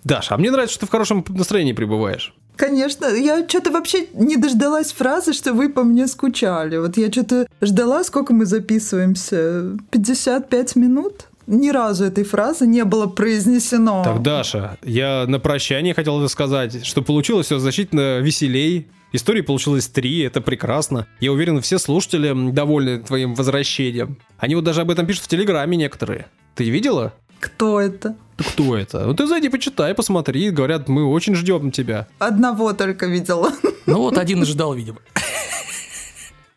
Даша, 0.04 0.36
а 0.36 0.38
мне 0.38 0.52
нравится, 0.52 0.74
что 0.74 0.82
ты 0.82 0.88
в 0.88 0.92
хорошем 0.92 1.24
настроении 1.30 1.72
пребываешь. 1.72 2.36
Конечно, 2.58 3.06
я 3.06 3.48
что-то 3.48 3.72
вообще 3.72 4.08
не 4.14 4.36
дождалась 4.36 4.92
фразы, 4.92 5.32
что 5.32 5.54
вы 5.54 5.70
по 5.70 5.84
мне 5.84 6.08
скучали. 6.08 6.76
Вот 6.78 6.98
я 6.98 7.10
что-то 7.10 7.48
ждала, 7.62 8.04
сколько 8.04 8.34
мы 8.34 8.46
записываемся? 8.46 9.78
55 9.90 10.76
минут? 10.76 11.28
Ни 11.52 11.68
разу 11.70 12.06
этой 12.06 12.24
фразы 12.24 12.66
не 12.66 12.86
было 12.86 13.08
произнесено. 13.08 14.04
Так, 14.06 14.22
Даша, 14.22 14.78
я 14.84 15.26
на 15.28 15.38
прощание 15.38 15.94
хотел 15.94 16.18
это 16.20 16.30
сказать, 16.30 16.86
что 16.86 17.02
получилось 17.02 17.48
все 17.48 17.60
значительно 17.60 18.20
веселей. 18.20 18.88
Истории 19.12 19.42
получилось 19.42 19.90
три, 19.90 20.22
это 20.22 20.40
прекрасно. 20.40 21.08
Я 21.20 21.34
уверен, 21.34 21.60
все 21.60 21.78
слушатели 21.78 22.34
довольны 22.52 23.00
твоим 23.00 23.36
возвращением. 23.36 24.18
Они 24.38 24.56
вот 24.56 24.64
даже 24.64 24.80
об 24.80 24.92
этом 24.92 25.06
пишут 25.06 25.26
в 25.26 25.28
Телеграме 25.28 25.76
некоторые. 25.76 26.28
Ты 26.56 26.70
видела? 26.70 27.12
Кто 27.42 27.82
это? 27.82 28.16
Да 28.38 28.46
Кто 28.46 28.78
это? 28.78 29.06
Ну 29.06 29.14
ты 29.14 29.28
зайди, 29.28 29.50
почитай, 29.50 29.94
посмотри. 29.94 30.52
Говорят, 30.52 30.88
мы 30.88 31.04
очень 31.04 31.36
ждем 31.36 31.72
тебя. 31.72 32.08
Одного 32.18 32.72
только 32.72 33.08
видела. 33.08 33.52
Ну 33.88 33.98
вот 33.98 34.18
один 34.18 34.42
и 34.44 34.46
ждал, 34.46 34.74
видимо. 34.74 35.00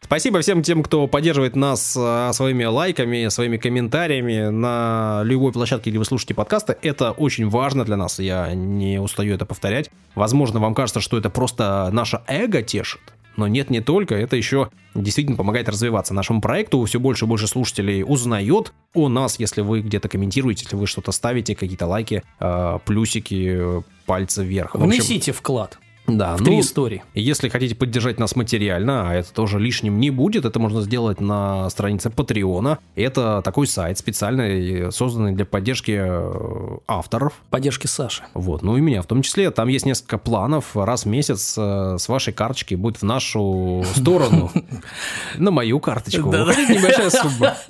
Спасибо 0.04 0.42
всем 0.42 0.62
тем, 0.62 0.82
кто 0.82 1.06
поддерживает 1.06 1.56
нас 1.56 1.96
а, 1.98 2.30
своими 2.34 2.64
лайками, 2.64 3.28
своими 3.28 3.56
комментариями 3.56 4.50
на 4.50 5.22
любой 5.24 5.50
площадке, 5.50 5.88
где 5.88 5.98
вы 5.98 6.04
слушаете 6.04 6.34
подкасты. 6.34 6.76
Это 6.82 7.12
очень 7.12 7.48
важно 7.48 7.86
для 7.86 7.96
нас, 7.96 8.18
я 8.18 8.52
не 8.54 9.00
устаю 9.00 9.34
это 9.34 9.46
повторять. 9.46 9.90
Возможно, 10.14 10.60
вам 10.60 10.74
кажется, 10.74 11.00
что 11.00 11.16
это 11.16 11.30
просто 11.30 11.88
наше 11.90 12.20
эго 12.26 12.62
тешит. 12.62 13.00
Но 13.36 13.48
нет, 13.48 13.70
не 13.70 13.80
только, 13.80 14.14
это 14.14 14.36
еще 14.36 14.68
действительно 14.94 15.38
помогает 15.38 15.70
развиваться 15.70 16.12
нашему 16.12 16.42
проекту. 16.42 16.84
Все 16.84 17.00
больше 17.00 17.24
и 17.24 17.28
больше 17.28 17.46
слушателей 17.46 18.04
узнает 18.06 18.74
о 18.92 19.08
нас, 19.08 19.40
если 19.40 19.62
вы 19.62 19.80
где-то 19.80 20.10
комментируете, 20.10 20.64
если 20.64 20.76
вы 20.76 20.86
что-то 20.86 21.12
ставите, 21.12 21.56
какие-то 21.56 21.86
лайки, 21.86 22.22
э, 22.40 22.78
плюсики, 22.84 23.56
э, 23.58 23.82
пальцы 24.04 24.44
вверх. 24.44 24.74
В 24.74 24.84
общем, 24.84 25.32
вклад 25.32 25.78
да, 26.06 26.36
в 26.36 26.40
ну, 26.40 26.46
три 26.46 26.60
истории. 26.60 27.02
и 27.14 27.22
Если 27.22 27.48
хотите 27.48 27.74
поддержать 27.74 28.18
нас 28.18 28.36
материально, 28.36 29.10
а 29.10 29.14
это 29.14 29.32
тоже 29.32 29.58
лишним 29.58 29.98
не 29.98 30.10
будет, 30.10 30.44
это 30.44 30.58
можно 30.58 30.82
сделать 30.82 31.20
на 31.20 31.70
странице 31.70 32.10
Патреона. 32.10 32.78
Это 32.94 33.40
такой 33.42 33.66
сайт 33.66 33.96
специальный, 33.98 34.92
созданный 34.92 35.32
для 35.32 35.46
поддержки 35.46 35.96
э, 35.96 36.78
авторов. 36.86 37.34
Поддержки 37.48 37.86
Саши. 37.86 38.22
Вот, 38.34 38.62
ну 38.62 38.76
и 38.76 38.82
меня 38.82 39.00
в 39.00 39.06
том 39.06 39.22
числе. 39.22 39.50
Там 39.50 39.68
есть 39.68 39.86
несколько 39.86 40.18
планов. 40.18 40.76
Раз 40.76 41.04
в 41.04 41.08
месяц 41.08 41.54
э, 41.56 41.96
с 41.98 42.08
вашей 42.08 42.34
карточки 42.34 42.74
будет 42.74 42.98
в 42.98 43.04
нашу 43.04 43.82
сторону. 43.94 44.50
На 45.38 45.50
мою 45.50 45.80
карточку. 45.80 46.28
Небольшая 46.32 47.10
сумма. 47.10 47.56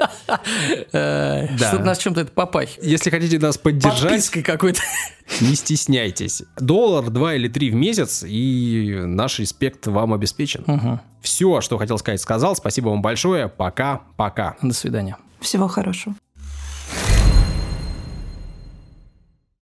Э. 0.93 1.57
Что-то 1.57 1.85
нас 1.85 1.99
чем-то 1.99 2.23
это 2.23 2.33
попахивает. 2.33 2.85
Если 2.85 3.11
хотите 3.11 3.39
нас 3.39 3.59
поддержать, 3.59 4.03
Подпиской 4.03 4.43
какой-то. 4.43 4.81
не 5.41 5.55
стесняйтесь. 5.55 6.43
Доллар, 6.57 7.11
два 7.11 7.35
или 7.35 7.49
три 7.49 7.71
в 7.71 7.75
месяц, 7.75 8.24
и 8.27 9.03
наш 9.05 9.39
респект 9.39 9.87
вам 9.87 10.13
обеспечен. 10.13 10.65
Мгм. 10.67 11.01
Все, 11.21 11.61
что 11.61 11.79
хотел 11.79 11.99
сказать, 11.99 12.21
сказал. 12.21 12.57
Спасибо 12.57 12.89
вам 12.89 13.03
большое. 13.03 13.49
Пока-пока. 13.49 14.57
До 14.63 14.75
свидания. 14.75 15.17
Всего 15.41 15.69
хорошего. 15.69 16.15